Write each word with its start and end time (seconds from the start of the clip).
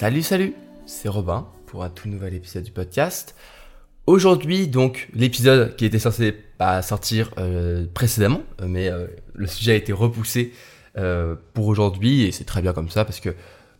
Salut, 0.00 0.22
salut, 0.22 0.54
c'est 0.86 1.08
Robin 1.08 1.48
pour 1.66 1.82
un 1.82 1.90
tout 1.90 2.08
nouvel 2.08 2.32
épisode 2.32 2.62
du 2.62 2.70
podcast. 2.70 3.34
Aujourd'hui, 4.06 4.68
donc, 4.68 5.08
l'épisode 5.12 5.74
qui 5.74 5.84
était 5.86 5.98
censé 5.98 6.36
sortir 6.82 7.32
euh, 7.36 7.84
précédemment, 7.94 8.42
euh, 8.60 8.68
mais 8.68 8.88
euh, 8.92 9.08
le 9.34 9.48
sujet 9.48 9.72
a 9.72 9.74
été 9.74 9.92
repoussé 9.92 10.52
pour 11.52 11.66
aujourd'hui 11.66 12.22
et 12.22 12.30
c'est 12.30 12.44
très 12.44 12.62
bien 12.62 12.72
comme 12.72 12.90
ça 12.90 13.04
parce 13.04 13.18
que 13.18 13.34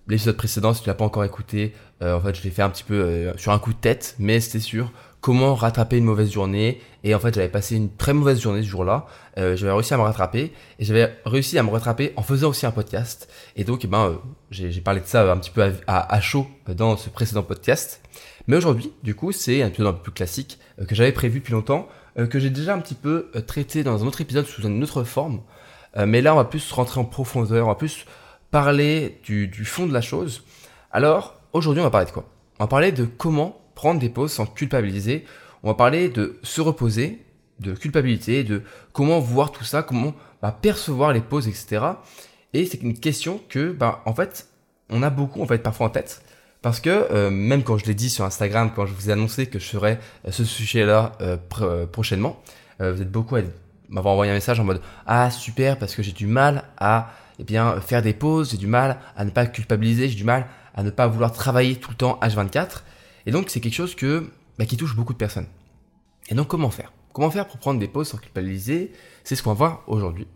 l'épisode 0.09 0.37
précédent, 0.37 0.75
si 0.75 0.83
tu 0.83 0.89
l'as 0.89 0.95
pas 0.95 1.05
encore 1.05 1.25
écouté, 1.25 1.75
euh, 2.03 2.17
en 2.17 2.21
fait, 2.21 2.35
je 2.35 2.43
l'ai 2.43 2.51
fait 2.51 2.63
un 2.63 2.71
petit 2.71 2.85
peu 2.85 2.95
euh, 2.95 3.33
sur 3.37 3.53
un 3.53 3.59
coup 3.59 3.73
de 3.73 3.79
tête, 3.79 4.15
mais 4.19 4.41
c'était 4.41 4.61
sur 4.61 4.91
comment 5.21 5.55
rattraper 5.55 5.99
une 5.99 6.05
mauvaise 6.05 6.31
journée. 6.31 6.81
Et 7.05 7.15
en 7.15 7.19
fait, 7.19 7.35
j'avais 7.35 7.49
passé 7.49 7.77
une 7.77 7.91
très 7.95 8.13
mauvaise 8.15 8.41
journée 8.41 8.63
ce 8.63 8.69
jour-là. 8.69 9.07
Euh, 9.37 9.57
j'avais 9.57 9.73
réussi 9.73 9.93
à 9.95 9.97
me 9.97 10.03
rattraper 10.03 10.53
et 10.79 10.85
j'avais 10.85 11.13
réussi 11.27 11.59
à 11.59 11.63
me 11.63 11.71
rattraper 11.71 12.13
en 12.17 12.23
faisant 12.23 12.49
aussi 12.51 12.67
un 12.67 12.71
podcast. 12.71 13.29
Et 13.57 13.65
donc, 13.65 13.85
eh 13.85 13.89
ben, 13.89 14.07
euh, 14.11 14.15
j'ai 14.51 14.81
parlé 14.81 15.01
de 15.01 15.07
ça 15.07 15.31
un 15.31 15.37
petit 15.37 15.51
peu 15.51 15.63
à, 15.63 15.71
à- 15.87 16.15
à 16.15 16.21
chaud 16.21 16.47
dans 16.69 16.97
ce 16.97 17.11
précédent 17.11 17.43
podcast. 17.43 18.01
Mais 18.47 18.57
aujourd'hui, 18.57 18.93
du 19.03 19.15
coup, 19.15 19.33
c'est 19.33 19.63
un 19.63 19.69
épisode 19.69 19.89
un 19.89 19.93
peu 19.93 20.03
plus 20.05 20.13
classique 20.13 20.59
euh, 20.81 20.85
que 20.87 20.95
j'avais 20.95 21.13
prévu 21.13 21.41
depuis 21.41 21.53
longtemps, 21.53 21.89
euh, 22.19 22.27
que 22.27 22.39
j'ai 22.39 22.51
déjà 22.51 22.73
un 22.75 22.79
petit 22.79 22.95
peu 22.95 23.31
traité 23.47 23.83
dans 23.83 24.03
un 24.03 24.07
autre 24.07 24.21
épisode 24.21 24.47
sous 24.47 24.63
une 24.63 24.83
autre 24.83 25.03
forme. 25.05 25.41
Mais 26.07 26.21
là, 26.21 26.33
on 26.35 26.37
va 26.37 26.45
plus 26.45 26.71
rentrer 26.71 27.01
en 27.01 27.05
profondeur, 27.05 27.65
on 27.67 27.71
va 27.71 27.75
plus 27.75 28.05
parler 28.51 29.21
du, 29.25 29.65
fond 29.65 29.87
de 29.87 29.93
la 29.93 30.01
chose. 30.01 30.45
Alors, 30.91 31.41
aujourd'hui, 31.53 31.81
on 31.81 31.85
va 31.85 31.91
parler 31.91 32.07
de 32.07 32.11
quoi? 32.13 32.25
On 32.59 32.65
va 32.65 32.69
parler 32.69 32.93
de 32.93 33.05
comment 33.05 33.61
prendre 33.75 34.01
des 34.01 34.09
pauses 34.09 34.33
sans 34.33 34.47
culpabiliser. 34.47 35.25
On 35.63 35.69
va 35.69 35.75
parler 35.75 36.09
de 36.09 36.39
se 36.43 36.61
reposer, 36.61 37.25
de 37.61 37.73
culpabilité, 37.73 38.45
de 38.45 38.63
comment 38.93 39.21
voir 39.21 39.53
tout 39.53 39.65
ça, 39.65 39.83
comment 39.83 40.15
bah, 40.43 40.57
percevoir 40.61 41.13
les 41.13 41.21
pauses, 41.21 41.49
etc. 41.49 41.85
Et 42.55 42.65
c'est 42.67 42.83
une 42.83 42.99
question 42.99 43.41
que, 43.49 43.73
bah, 43.73 44.03
en 44.07 44.15
fait, 44.15 44.49
on 44.91 45.03
a 45.03 45.11
beaucoup, 45.11 45.43
en 45.43 45.47
fait, 45.47 45.59
parfois 45.59 45.89
en 45.89 45.91
tête. 45.91 46.23
Parce 46.63 46.81
que, 46.81 46.91
euh, 46.91 47.31
même 47.31 47.63
quand 47.63 47.79
je 47.79 47.85
l'ai 47.85 47.95
dit 47.95 48.11
sur 48.11 48.25
Instagram, 48.25 48.73
quand 48.75 48.87
je 48.87 48.93
vous 48.95 49.11
ai 49.11 49.13
annoncé 49.13 49.47
que 49.47 49.59
je 49.59 49.67
ferais 49.67 50.01
euh, 50.27 50.33
ce 50.33 50.45
sujet-là 50.45 51.13
euh, 51.21 51.37
pr- 51.51 51.87
prochainement, 51.87 52.43
vous 52.81 53.03
êtes 53.03 53.11
beaucoup 53.11 53.35
à 53.35 53.41
m'avoir 53.89 54.15
envoyé 54.15 54.31
un 54.31 54.37
message 54.37 54.61
en 54.61 54.65
mode 54.65 54.81
Ah, 55.05 55.33
super, 55.33 55.79
parce 55.81 55.97
que 55.97 56.03
j'ai 56.05 56.13
du 56.13 56.29
mal 56.29 56.63
à 56.79 57.11
eh 57.39 57.45
bien, 57.45 57.81
faire 57.81 58.03
des 58.03 58.13
pauses, 58.15 58.51
j'ai 58.51 58.57
du 58.57 58.67
mal 58.67 58.99
à 59.17 59.25
ne 59.25 59.31
pas 59.31 59.47
culpabiliser, 59.47 60.09
j'ai 60.09 60.17
du 60.17 60.25
mal 60.25 60.47
à 60.75 60.83
ne 60.83 60.91
pas 60.91 61.07
vouloir 61.07 61.33
travailler 61.33 61.77
tout 61.77 61.91
le 61.91 61.97
temps 61.97 62.19
H24. 62.23 62.83
Et 63.27 63.31
donc, 63.31 63.51
c'est 63.51 63.61
quelque 63.61 63.75
chose 63.75 63.95
que, 63.95 64.29
bah, 64.59 64.65
qui 64.67 64.77
touche 64.77 64.95
beaucoup 64.97 65.13
de 65.13 65.19
personnes. 65.19 65.47
Et 66.29 66.35
donc, 66.35 66.49
comment 66.49 66.71
faire? 66.71 66.93
Comment 67.13 67.31
faire 67.31 67.47
pour 67.47 67.59
prendre 67.59 67.81
des 67.81 67.89
pauses 67.89 68.09
sans 68.09 68.19
culpabiliser? 68.19 68.93
C'est 69.25 69.35
ce 69.37 69.43
qu'on 69.43 69.51
va 69.51 69.57
voir 69.57 69.83
aujourd'hui. 69.87 70.27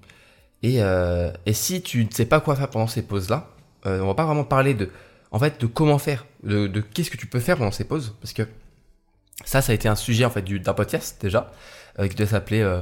Et, 0.63 0.83
euh, 0.83 1.33
et 1.47 1.53
si 1.55 1.83
tu 1.83 2.05
ne 2.05 2.11
sais 2.11 2.27
pas 2.27 2.41
quoi 2.41 2.57
faire 2.57 2.69
pendant 2.71 2.87
ces 2.87 3.03
pauses-là, 3.03 3.51
euh, 3.87 4.01
on 4.01 4.07
va 4.07 4.15
pas 4.15 4.25
vraiment 4.25 4.45
parler 4.45 4.75
de, 4.75 4.91
en 5.33 5.39
fait, 5.39 5.61
de 5.61 5.67
comment 5.67 5.99
faire, 5.99 6.25
de, 6.45 6.67
qu'est-ce 6.81 7.11
que 7.11 7.17
tu 7.17 7.27
peux 7.27 7.41
faire 7.41 7.57
pendant 7.57 7.73
ces 7.73 7.85
pauses, 7.85 8.15
parce 8.21 8.33
que 8.33 8.43
ça, 9.45 9.61
ça 9.61 9.73
a 9.73 9.75
été 9.75 9.89
un 9.89 9.97
sujet 9.97 10.25
en 10.25 10.31
fait 10.31 10.43
du- 10.43 10.61
d'un 10.61 10.75
podcast 10.75 11.19
déjà, 11.21 11.51
euh, 11.99 12.07
qui 12.07 12.15
doit 12.15 12.27
s'appeler 12.27 12.61
euh, 12.63 12.81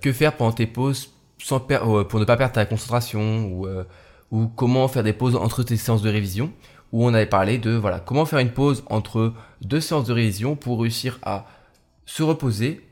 Que 0.00 0.12
faire 0.12 0.36
pendant 0.36 0.52
tes 0.52 0.66
pauses 0.66 1.10
sans 1.42 1.64
euh, 1.70 2.04
pour 2.04 2.20
ne 2.20 2.24
pas 2.24 2.36
perdre 2.36 2.54
ta 2.54 2.64
concentration 2.64 3.46
ou, 3.46 3.66
euh, 3.66 3.84
ou 4.30 4.46
comment 4.46 4.88
faire 4.88 5.02
des 5.02 5.12
pauses 5.12 5.36
entre 5.36 5.62
tes 5.62 5.76
séances 5.76 6.02
de 6.02 6.10
révision, 6.10 6.52
où 6.92 7.04
on 7.04 7.14
avait 7.14 7.26
parlé 7.26 7.58
de 7.58 7.72
voilà 7.72 8.00
comment 8.00 8.24
faire 8.24 8.38
une 8.38 8.52
pause 8.52 8.84
entre 8.86 9.32
deux 9.60 9.80
séances 9.80 10.06
de 10.06 10.12
révision 10.12 10.56
pour 10.56 10.80
réussir 10.80 11.18
à 11.22 11.46
se 12.06 12.22
reposer, 12.22 12.86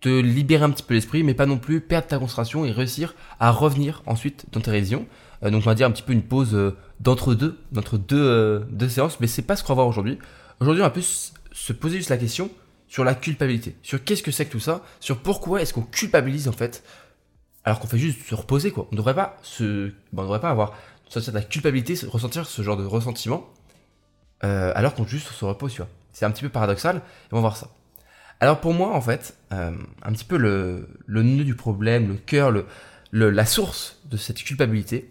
te 0.00 0.08
libérer 0.08 0.64
un 0.64 0.70
petit 0.70 0.82
peu 0.82 0.94
l'esprit, 0.94 1.22
mais 1.22 1.34
pas 1.34 1.46
non 1.46 1.58
plus 1.58 1.80
perdre 1.80 2.08
ta 2.08 2.18
concentration 2.18 2.64
et 2.64 2.72
réussir 2.72 3.14
à 3.40 3.50
revenir 3.50 4.02
ensuite 4.06 4.46
dans 4.52 4.60
tes 4.60 4.70
révisions. 4.70 5.06
Euh, 5.42 5.50
donc 5.50 5.62
on 5.62 5.70
va 5.70 5.74
dire 5.74 5.86
un 5.86 5.90
petit 5.90 6.02
peu 6.02 6.12
une 6.12 6.22
pause 6.22 6.74
d'entre 7.00 7.34
deux, 7.34 7.58
d'entre 7.72 7.96
deux, 7.96 8.66
deux 8.70 8.88
séances, 8.88 9.18
mais 9.20 9.26
c'est 9.26 9.42
pas 9.42 9.56
ce 9.56 9.64
qu'on 9.64 9.72
va 9.72 9.82
voir 9.82 9.88
aujourd'hui. 9.88 10.18
Aujourd'hui 10.60 10.82
on 10.82 10.86
va 10.86 10.90
plus 10.90 11.32
se 11.52 11.72
poser 11.72 11.98
juste 11.98 12.10
la 12.10 12.16
question 12.16 12.50
sur 12.88 13.02
la 13.02 13.14
culpabilité, 13.14 13.74
sur 13.82 14.04
qu'est-ce 14.04 14.22
que 14.22 14.30
c'est 14.30 14.44
que 14.44 14.52
tout 14.52 14.60
ça, 14.60 14.84
sur 15.00 15.18
pourquoi 15.18 15.60
est-ce 15.60 15.72
qu'on 15.74 15.82
culpabilise 15.82 16.46
en 16.46 16.52
fait, 16.52 16.84
alors 17.64 17.80
qu'on 17.80 17.86
fait 17.86 17.98
juste 17.98 18.26
se 18.28 18.34
reposer 18.34 18.70
quoi. 18.70 18.86
On 18.92 18.96
devrait 18.96 19.14
pas 19.14 19.38
se, 19.42 19.88
bon, 20.12 20.22
on 20.22 20.24
devrait 20.24 20.40
pas 20.40 20.50
avoir 20.50 20.74
de 21.14 21.30
la 21.32 21.42
culpabilité, 21.42 21.94
se- 21.96 22.06
ressentir 22.06 22.44
ce 22.46 22.62
genre 22.62 22.76
de 22.76 22.84
ressentiment, 22.84 23.48
euh, 24.42 24.72
alors 24.74 24.94
qu'on 24.94 25.06
juste 25.06 25.28
se 25.28 25.44
repose, 25.44 25.72
tu 25.72 25.78
vois. 25.78 25.88
C'est 26.12 26.24
un 26.24 26.30
petit 26.30 26.42
peu 26.42 26.48
paradoxal, 26.48 26.96
et 26.96 27.00
on 27.32 27.36
va 27.36 27.40
voir 27.40 27.56
ça. 27.56 27.68
Alors 28.40 28.60
pour 28.60 28.74
moi, 28.74 28.92
en 28.94 29.00
fait, 29.00 29.36
euh, 29.52 29.70
un 30.02 30.12
petit 30.12 30.24
peu 30.24 30.36
le, 30.36 30.88
le 31.06 31.22
nœud 31.22 31.44
du 31.44 31.54
problème, 31.54 32.08
le 32.08 32.14
cœur, 32.14 32.50
le, 32.50 32.66
le- 33.10 33.30
la 33.30 33.46
source 33.46 34.00
de 34.06 34.16
cette 34.16 34.42
culpabilité, 34.42 35.10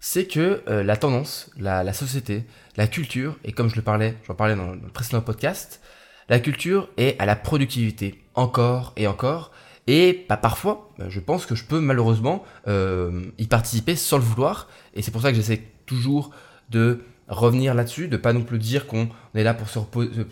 c'est 0.00 0.26
que 0.26 0.62
euh, 0.68 0.82
la 0.82 0.96
tendance, 0.96 1.50
la, 1.56 1.82
la 1.84 1.92
société, 1.92 2.44
la 2.76 2.86
culture, 2.86 3.36
et 3.44 3.52
comme 3.52 3.68
je 3.68 3.76
le 3.76 3.82
parlais, 3.82 4.16
j'en 4.26 4.34
parlais 4.34 4.54
dans 4.56 4.72
le 4.72 4.88
précédent 4.88 5.20
podcast, 5.22 5.80
la 6.28 6.40
culture 6.40 6.88
est 6.96 7.18
à 7.20 7.26
la 7.26 7.36
productivité, 7.36 8.22
encore 8.34 8.92
et 8.96 9.06
encore, 9.06 9.50
et 9.88 10.26
bah, 10.28 10.36
parfois, 10.36 10.90
bah, 10.98 11.06
je 11.08 11.18
pense 11.18 11.46
que 11.46 11.54
je 11.54 11.64
peux 11.64 11.80
malheureusement 11.80 12.44
euh, 12.68 13.22
y 13.38 13.46
participer 13.46 13.96
sans 13.96 14.18
le 14.18 14.22
vouloir, 14.22 14.68
et 14.94 15.00
c'est 15.00 15.10
pour 15.10 15.22
ça 15.22 15.30
que 15.30 15.36
j'essaie 15.36 15.62
toujours 15.86 16.30
de 16.68 17.00
revenir 17.26 17.74
là-dessus, 17.74 18.06
de 18.08 18.18
pas 18.18 18.34
non 18.34 18.42
plus 18.42 18.58
dire 18.58 18.86
qu'on 18.86 19.08
est 19.34 19.42
là 19.42 19.54
pour 19.54 19.68
se 19.68 19.78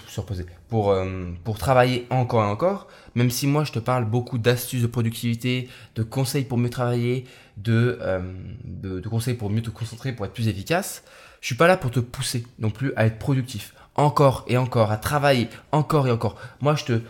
se 0.08 0.20
reposer, 0.20 0.46
euh, 0.74 1.30
pour 1.42 1.58
travailler 1.58 2.06
encore 2.10 2.44
et 2.44 2.46
encore, 2.46 2.88
même 3.14 3.30
si 3.30 3.46
moi 3.46 3.64
je 3.64 3.72
te 3.72 3.78
parle 3.78 4.04
beaucoup 4.04 4.36
d'astuces 4.36 4.82
de 4.82 4.86
productivité, 4.86 5.70
de 5.94 6.02
conseils 6.02 6.44
pour 6.44 6.58
mieux 6.58 6.70
travailler, 6.70 7.24
de, 7.56 7.98
euh, 8.02 8.20
de, 8.64 9.08
conseils 9.08 9.34
pour 9.34 9.48
mieux 9.48 9.62
te 9.62 9.70
concentrer, 9.70 10.12
pour 10.12 10.26
être 10.26 10.34
plus 10.34 10.48
efficace, 10.48 11.02
je 11.40 11.46
suis 11.46 11.54
pas 11.54 11.66
là 11.66 11.78
pour 11.78 11.90
te 11.90 12.00
pousser 12.00 12.46
non 12.58 12.68
plus 12.68 12.92
à 12.96 13.06
être 13.06 13.18
productif, 13.18 13.74
encore 13.94 14.44
et 14.48 14.58
encore, 14.58 14.90
à 14.90 14.98
travailler 14.98 15.48
encore 15.72 16.08
et 16.08 16.10
encore. 16.10 16.36
Moi 16.60 16.74
je 16.76 16.84
te, 16.84 17.00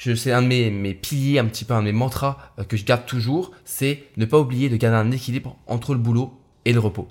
c'est 0.00 0.32
un 0.32 0.42
de 0.42 0.46
mes, 0.46 0.70
mes 0.70 0.94
piliers, 0.94 1.38
un 1.38 1.46
petit 1.46 1.64
peu 1.64 1.74
un 1.74 1.80
de 1.80 1.86
mes 1.86 1.92
mantras 1.92 2.38
euh, 2.58 2.64
que 2.64 2.76
je 2.76 2.84
garde 2.84 3.06
toujours, 3.06 3.52
c'est 3.64 4.04
ne 4.16 4.24
pas 4.24 4.38
oublier 4.38 4.68
de 4.68 4.76
garder 4.76 4.96
un 4.96 5.10
équilibre 5.10 5.56
entre 5.66 5.92
le 5.92 6.00
boulot 6.00 6.40
et 6.64 6.72
le 6.72 6.80
repos. 6.80 7.08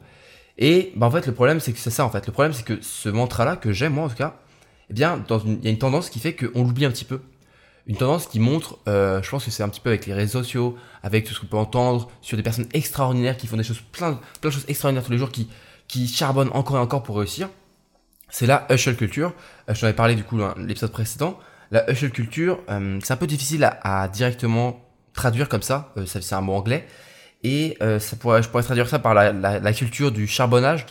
Et 0.57 0.91
bah 0.95 1.05
en 1.05 1.11
fait 1.11 1.25
le 1.25 1.33
problème 1.33 1.59
c'est 1.59 1.71
que 1.71 1.79
c'est 1.79 1.91
ça 1.91 2.05
en 2.05 2.09
fait. 2.09 2.25
Le 2.25 2.33
problème 2.33 2.53
c'est 2.53 2.65
que 2.65 2.81
ce 2.81 3.07
mantra 3.09 3.45
là 3.45 3.55
que 3.55 3.71
j'aime 3.71 3.93
moi 3.93 4.05
en 4.05 4.09
tout 4.09 4.15
cas, 4.15 4.39
eh 4.89 4.93
bien 4.93 5.23
il 5.45 5.63
y 5.63 5.67
a 5.67 5.69
une 5.69 5.77
tendance 5.77 6.09
qui 6.09 6.19
fait 6.19 6.35
qu'on 6.35 6.63
l'oublie 6.63 6.85
un 6.85 6.91
petit 6.91 7.05
peu. 7.05 7.21
Une 7.87 7.95
tendance 7.95 8.27
qui 8.27 8.39
montre, 8.39 8.77
euh, 8.87 9.21
je 9.23 9.29
pense 9.29 9.45
que 9.45 9.51
c'est 9.51 9.63
un 9.63 9.69
petit 9.69 9.79
peu 9.79 9.89
avec 9.89 10.05
les 10.05 10.13
réseaux 10.13 10.43
sociaux, 10.43 10.75
avec 11.01 11.25
tout 11.25 11.33
ce 11.33 11.39
qu'on 11.39 11.47
peut 11.47 11.57
entendre 11.57 12.09
sur 12.21 12.37
des 12.37 12.43
personnes 12.43 12.67
extraordinaires 12.73 13.37
qui 13.37 13.47
font 13.47 13.57
des 13.57 13.63
choses 13.63 13.81
plein, 13.91 14.19
plein 14.41 14.49
de 14.49 14.53
choses 14.53 14.65
extraordinaires 14.67 15.03
tous 15.03 15.11
les 15.11 15.17
jours, 15.17 15.31
qui 15.31 15.49
qui 15.89 16.07
charbonnent 16.07 16.51
encore 16.53 16.77
et 16.77 16.79
encore 16.79 17.03
pour 17.03 17.17
réussir. 17.17 17.49
C'est 18.29 18.45
la 18.45 18.67
hustle 18.69 18.95
culture. 18.95 19.33
Euh, 19.69 19.73
je 19.73 19.81
t'en 19.81 19.87
avais 19.87 19.95
parlé 19.95 20.15
du 20.15 20.23
coup 20.23 20.37
dans 20.37 20.53
l'épisode 20.55 20.91
précédent. 20.91 21.39
La 21.71 21.89
hustle 21.89 22.09
culture, 22.09 22.59
euh, 22.69 22.99
c'est 23.03 23.13
un 23.13 23.17
peu 23.17 23.27
difficile 23.27 23.69
à, 23.83 24.07
directement 24.07 24.81
traduire 25.13 25.49
comme 25.49 25.61
ça. 25.61 25.93
Euh, 25.97 26.05
ça 26.05 26.21
c'est 26.21 26.35
un 26.35 26.41
mot 26.41 26.53
anglais. 26.53 26.87
Et 27.43 27.77
euh, 27.81 27.99
je 27.99 28.15
pourrais 28.49 28.63
traduire 28.63 28.89
ça 28.89 28.99
par 28.99 29.13
la, 29.13 29.73
culture 29.73 30.11
du 30.11 30.27
charbonnage, 30.27 30.85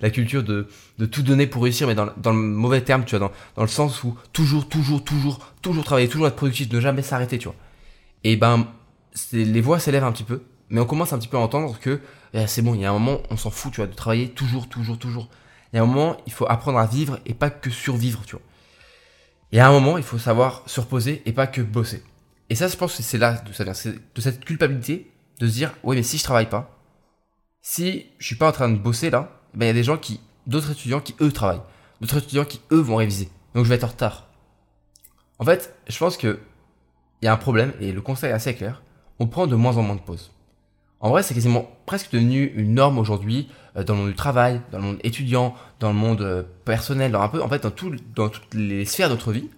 la 0.00 0.10
culture 0.10 0.42
de, 0.42 0.68
tout 1.10 1.22
donner 1.22 1.46
pour 1.46 1.62
réussir, 1.62 1.86
mais 1.86 1.94
dans, 1.94 2.06
le- 2.06 2.32
mauvais 2.32 2.80
terme, 2.80 3.04
tu 3.04 3.16
vois, 3.18 3.30
dans, 3.56 3.62
le 3.62 3.68
sens 3.68 4.02
où 4.02 4.16
toujours, 4.32 4.66
toujours, 4.66 5.04
toujours, 5.04 5.52
toujours 5.60 5.84
travailler, 5.84 6.08
toujours 6.08 6.26
être 6.26 6.36
productif, 6.36 6.72
ne 6.72 6.80
jamais 6.80 7.02
s'arrêter, 7.02 7.36
tu 7.36 7.48
vois. 7.48 7.56
Et 8.22 8.36
ben, 8.36 8.66
les 9.32 9.60
voix 9.60 9.78
s'élèvent 9.78 10.04
un 10.04 10.12
petit 10.12 10.24
peu, 10.24 10.44
mais 10.70 10.80
on 10.80 10.86
commence 10.86 11.12
un 11.12 11.18
petit 11.18 11.28
peu 11.28 11.36
à 11.36 11.40
entendre 11.40 11.78
que 11.78 12.00
eh, 12.32 12.46
c'est 12.46 12.62
bon, 12.62 12.74
il 12.74 12.80
y 12.80 12.86
a 12.86 12.90
un 12.90 12.94
moment, 12.94 13.20
on 13.28 13.36
s'en 13.36 13.50
fout, 13.50 13.70
tu 13.70 13.82
vois, 13.82 13.86
de 13.86 13.94
travailler 13.94 14.30
toujours, 14.30 14.70
toujours, 14.70 14.98
toujours. 14.98 15.28
Il 15.72 15.76
y 15.76 15.78
a 15.78 15.82
un 15.82 15.86
moment, 15.86 16.16
il 16.26 16.32
faut 16.32 16.46
apprendre 16.48 16.78
à 16.78 16.86
vivre 16.86 17.20
et 17.26 17.34
pas 17.34 17.50
que 17.50 17.68
survivre, 17.68 18.22
tu 18.24 18.36
vois. 18.36 18.42
Y 19.54 19.60
a 19.60 19.68
un 19.68 19.72
moment, 19.72 19.98
il 19.98 20.02
faut 20.02 20.18
savoir 20.18 20.64
se 20.66 20.80
reposer 20.80 21.22
et 21.26 21.32
pas 21.32 21.46
que 21.46 21.60
bosser. 21.60 22.02
Et 22.50 22.56
ça, 22.56 22.66
je 22.66 22.76
pense 22.76 22.96
que 22.96 23.04
c'est 23.04 23.18
là 23.18 23.34
de 23.34 23.52
ça 23.52 23.62
vient, 23.62 23.72
c'est 23.72 23.94
de 23.94 24.20
cette 24.20 24.44
culpabilité 24.44 25.12
de 25.38 25.46
se 25.46 25.52
dire, 25.52 25.72
ouais, 25.84 25.94
mais 25.94 26.02
si 26.02 26.18
je 26.18 26.24
travaille 26.24 26.48
pas, 26.48 26.76
si 27.62 28.06
je 28.18 28.26
suis 28.26 28.34
pas 28.34 28.48
en 28.48 28.52
train 28.52 28.68
de 28.68 28.76
bosser 28.76 29.10
là, 29.10 29.40
ben 29.54 29.66
il 29.66 29.68
y 29.68 29.70
a 29.70 29.74
des 29.74 29.84
gens 29.84 29.96
qui, 29.96 30.20
d'autres 30.48 30.72
étudiants 30.72 30.98
qui 30.98 31.14
eux 31.20 31.30
travaillent, 31.30 31.62
d'autres 32.00 32.18
étudiants 32.18 32.44
qui 32.44 32.60
eux 32.72 32.80
vont 32.80 32.96
réviser, 32.96 33.28
donc 33.54 33.64
je 33.64 33.68
vais 33.68 33.76
être 33.76 33.84
en 33.84 33.88
retard. 33.88 34.26
En 35.38 35.44
fait, 35.44 35.72
je 35.86 35.96
pense 35.98 36.16
que 36.16 36.40
il 37.22 37.26
y 37.26 37.28
a 37.28 37.32
un 37.32 37.36
problème 37.36 37.72
et 37.80 37.92
le 37.92 38.02
conseil 38.02 38.30
est 38.30 38.34
assez 38.34 38.56
clair. 38.56 38.82
On 39.20 39.28
prend 39.28 39.46
de 39.46 39.54
moins 39.54 39.76
en 39.76 39.82
moins 39.82 39.94
de 39.94 40.00
pauses. 40.00 40.32
En 41.04 41.10
vrai, 41.10 41.22
c'est 41.22 41.34
quasiment 41.34 41.68
presque 41.84 42.12
devenu 42.12 42.50
une 42.56 42.72
norme 42.72 42.96
aujourd'hui 42.96 43.48
euh, 43.76 43.84
dans 43.84 43.92
le 43.92 44.00
monde 44.00 44.08
du 44.08 44.14
travail, 44.14 44.62
dans 44.72 44.78
le 44.78 44.84
monde 44.84 44.98
étudiant, 45.04 45.54
dans 45.78 45.88
le 45.90 45.94
monde 45.94 46.22
euh, 46.22 46.44
personnel, 46.64 47.12
dans 47.12 47.20
un 47.20 47.28
peu, 47.28 47.42
en 47.42 47.48
fait, 47.50 47.62
dans, 47.62 47.70
tout, 47.70 47.94
dans 48.16 48.30
toutes 48.30 48.54
les 48.54 48.86
sphères 48.86 49.10
de 49.10 49.12
notre 49.12 49.30
vie. 49.30 49.50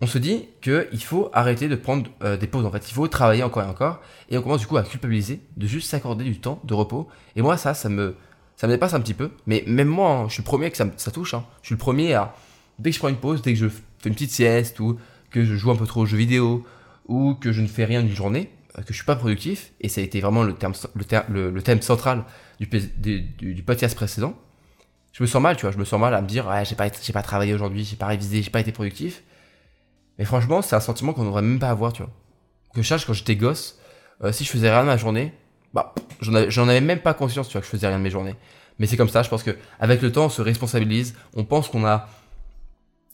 On 0.00 0.06
se 0.06 0.16
dit 0.16 0.46
qu'il 0.62 1.02
faut 1.02 1.28
arrêter 1.34 1.68
de 1.68 1.76
prendre 1.76 2.10
euh, 2.22 2.38
des 2.38 2.46
pauses. 2.46 2.64
En 2.64 2.70
fait, 2.70 2.88
il 2.88 2.94
faut 2.94 3.06
travailler 3.08 3.42
encore 3.42 3.62
et 3.62 3.66
encore, 3.66 4.00
et 4.30 4.38
on 4.38 4.42
commence 4.42 4.60
du 4.60 4.66
coup 4.66 4.78
à 4.78 4.82
culpabiliser 4.82 5.42
de 5.58 5.66
juste 5.66 5.90
s'accorder 5.90 6.24
du 6.24 6.40
temps 6.40 6.60
de 6.64 6.72
repos. 6.72 7.08
Et 7.36 7.42
moi, 7.42 7.58
ça, 7.58 7.74
ça 7.74 7.90
me, 7.90 8.16
ça 8.56 8.66
me 8.66 8.72
dépasse 8.72 8.94
un 8.94 9.00
petit 9.00 9.12
peu. 9.12 9.32
Mais 9.46 9.64
même 9.66 9.88
moi, 9.88 10.12
hein, 10.12 10.28
je 10.28 10.32
suis 10.32 10.42
le 10.42 10.46
premier 10.46 10.70
que 10.70 10.78
ça, 10.78 11.10
touche. 11.10 11.34
hein. 11.34 11.44
Je 11.60 11.66
suis 11.66 11.74
le 11.74 11.78
premier 11.78 12.14
à 12.14 12.34
dès 12.78 12.88
que 12.88 12.94
je 12.94 13.00
prends 13.00 13.08
une 13.08 13.16
pause, 13.16 13.42
dès 13.42 13.52
que 13.52 13.58
je 13.58 13.68
fais 13.68 14.08
une 14.08 14.14
petite 14.14 14.30
sieste 14.30 14.80
ou 14.80 14.96
que 15.30 15.44
je 15.44 15.56
joue 15.56 15.70
un 15.70 15.76
peu 15.76 15.84
trop 15.84 16.00
aux 16.00 16.06
jeux 16.06 16.16
vidéo 16.16 16.64
ou 17.06 17.34
que 17.34 17.52
je 17.52 17.60
ne 17.60 17.66
fais 17.66 17.84
rien 17.84 18.02
d'une 18.02 18.16
journée, 18.16 18.50
que 18.82 18.88
je 18.88 18.94
suis 18.94 19.04
pas 19.04 19.16
productif, 19.16 19.72
et 19.80 19.88
ça 19.88 20.00
a 20.00 20.04
été 20.04 20.20
vraiment 20.20 20.42
le, 20.42 20.54
thème 20.54 21.82
central 21.82 22.24
du 22.60 23.62
podcast 23.64 23.94
précédent, 23.94 24.34
je 25.14 25.22
me 25.22 25.28
sens 25.28 25.40
mal, 25.40 25.56
tu 25.56 25.62
vois, 25.62 25.70
je 25.70 25.78
me 25.78 25.84
sens 25.84 26.00
mal 26.00 26.12
à 26.12 26.20
me 26.20 26.26
dire, 26.26 26.48
ouais, 26.48 26.64
j'ai 26.64 26.74
pas, 26.74 26.88
j'ai 27.00 27.12
pas 27.12 27.22
travaillé 27.22 27.54
aujourd'hui, 27.54 27.84
j'ai 27.84 27.94
pas 27.94 28.08
révisé, 28.08 28.42
j'ai 28.42 28.50
pas 28.50 28.58
été 28.58 28.72
productif. 28.72 29.22
Mais 30.18 30.24
franchement, 30.24 30.60
c'est 30.60 30.74
un 30.74 30.80
sentiment 30.80 31.12
qu'on 31.12 31.24
devrait 31.24 31.40
même 31.40 31.60
pas 31.60 31.70
avoir, 31.70 31.92
tu 31.92 32.02
vois. 32.02 32.10
Que 32.74 32.82
je 32.82 32.86
cherche 32.86 33.06
quand 33.06 33.12
j'étais 33.12 33.36
gosse, 33.36 33.78
euh, 34.24 34.32
si 34.32 34.42
je 34.42 34.50
faisais 34.50 34.68
rien 34.68 34.80
de 34.80 34.86
ma 34.86 34.96
journée, 34.96 35.32
bah, 35.72 35.94
j'en 36.20 36.34
avais, 36.34 36.58
avais, 36.58 36.80
même 36.80 36.98
pas 36.98 37.14
conscience, 37.14 37.46
tu 37.46 37.52
vois, 37.52 37.60
que 37.60 37.66
je 37.66 37.70
faisais 37.70 37.86
rien 37.86 37.98
de 37.98 38.02
mes 38.02 38.10
journées. 38.10 38.34
Mais 38.80 38.88
c'est 38.88 38.96
comme 38.96 39.08
ça, 39.08 39.22
je 39.22 39.28
pense 39.28 39.44
que 39.44 39.56
avec 39.78 40.02
le 40.02 40.10
temps, 40.10 40.26
on 40.26 40.30
se 40.30 40.42
responsabilise, 40.42 41.14
on 41.36 41.44
pense 41.44 41.68
qu'on 41.68 41.86
a, 41.86 42.08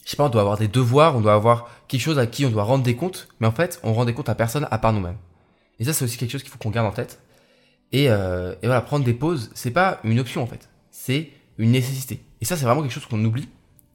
je 0.07 0.11
sais 0.11 0.17
pas, 0.17 0.25
on 0.25 0.31
doit 0.31 0.41
avoir 0.41 0.57
des 0.57 0.69
devoirs, 0.69 1.17
on 1.17 1.21
doit 1.21 1.35
avoir 1.35 1.69
quelque 1.87 2.01
chose 2.01 2.19
à 2.19 2.27
qui 2.27 2.47
on 2.47 2.51
doit 2.51 2.65
rendre 2.65 2.83
des 2.83 2.97
comptes, 2.97 3.29
mais 3.41 3.47
en 3.47 3.53
fait, 3.53 3.79
on 3.83 3.93
rend 3.93 4.07
des 4.07 4.15
comptes 4.15 4.31
à 4.31 4.35
personne 4.35 4.67
à 4.71 4.79
part 4.79 4.95
nous-mêmes. 4.95 5.19
Et 5.81 5.85
ça, 5.85 5.93
c'est 5.93 6.05
aussi 6.05 6.17
quelque 6.17 6.31
chose 6.31 6.43
qu'il 6.43 6.53
faut 6.53 6.59
qu'on 6.59 6.71
garde 6.71 6.87
en 6.87 6.93
tête. 6.93 7.19
Et, 7.91 8.09
euh, 8.09 8.55
et 8.62 8.67
voilà, 8.67 8.82
prendre 8.82 9.05
des 9.05 9.15
pauses, 9.15 9.50
c'est 9.55 9.73
pas 9.73 9.99
une 10.05 10.21
option 10.21 10.43
en 10.43 10.47
fait, 10.47 10.69
c'est 10.93 11.31
une 11.59 11.73
nécessité. 11.73 12.23
Et 12.41 12.44
ça, 12.44 12.56
c'est 12.56 12.65
vraiment 12.65 12.82
quelque 12.82 12.93
chose 12.93 13.06
qu'on 13.06 13.25
oublie. 13.25 13.49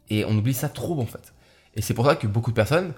Et 0.09 0.25
on 0.25 0.37
oublie 0.37 0.53
ça 0.53 0.69
trop, 0.69 0.99
en 0.99 1.05
fait. 1.05 1.33
Et 1.75 1.81
c'est 1.81 1.93
pour 1.93 2.05
ça 2.05 2.15
que 2.15 2.27
beaucoup 2.27 2.51
de 2.51 2.55
personnes, 2.55 2.93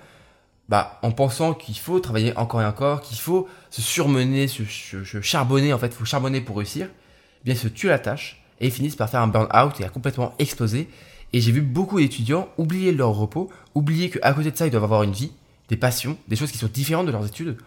bah, 0.70 1.00
en 1.02 1.12
pensant 1.12 1.54
qu'il 1.54 1.78
faut 1.78 2.00
travailler 2.00 2.36
encore 2.38 2.62
et 2.62 2.66
encore, 2.66 3.02
qu'il 3.02 3.18
faut 3.18 3.48
se 3.70 3.82
surmener, 3.82 4.48
se, 4.48 4.64
charbonner, 5.22 5.72
en 5.74 5.78
fait, 5.78 5.88
il 5.88 5.94
faut 5.94 6.06
charbonner 6.06 6.42
pour 6.42 6.58
réussir, 6.58 6.90
eh 6.90 7.46
bien, 7.46 7.56
se 7.56 7.68
tuent 7.68 7.88
la 7.88 8.00
tâche 8.00 8.44
et 8.60 8.70
finissent 8.70 8.96
par 8.96 9.10
faire 9.10 9.22
un 9.22 9.28
burn-out 9.28 9.80
et 9.80 9.86
à 9.86 9.90
complètement 9.90 10.34
exploser. 10.40 10.90
Et 11.34 11.42
j'ai 11.42 11.52
vu 11.52 11.62
beaucoup 11.62 12.00
d'étudiants 12.00 12.50
oublier 12.58 12.92
leur 12.92 13.12
repos, 13.12 13.50
oublier 13.76 14.10
qu'à 14.10 14.34
côté 14.34 14.52
de 14.52 14.58
ça, 14.58 14.68
ils 14.68 14.72
doivent 14.72 14.84
avoir 14.84 15.04
une 15.04 15.14
vie, 15.14 15.32
des 15.70 15.78
passions, 15.78 16.18
des 16.28 16.36
choses 16.36 16.52
qui 16.52 16.58
sont 16.58 16.68
différentes 16.68 17.06
de 17.06 17.12
leurs 17.12 17.26
études. 17.26 17.58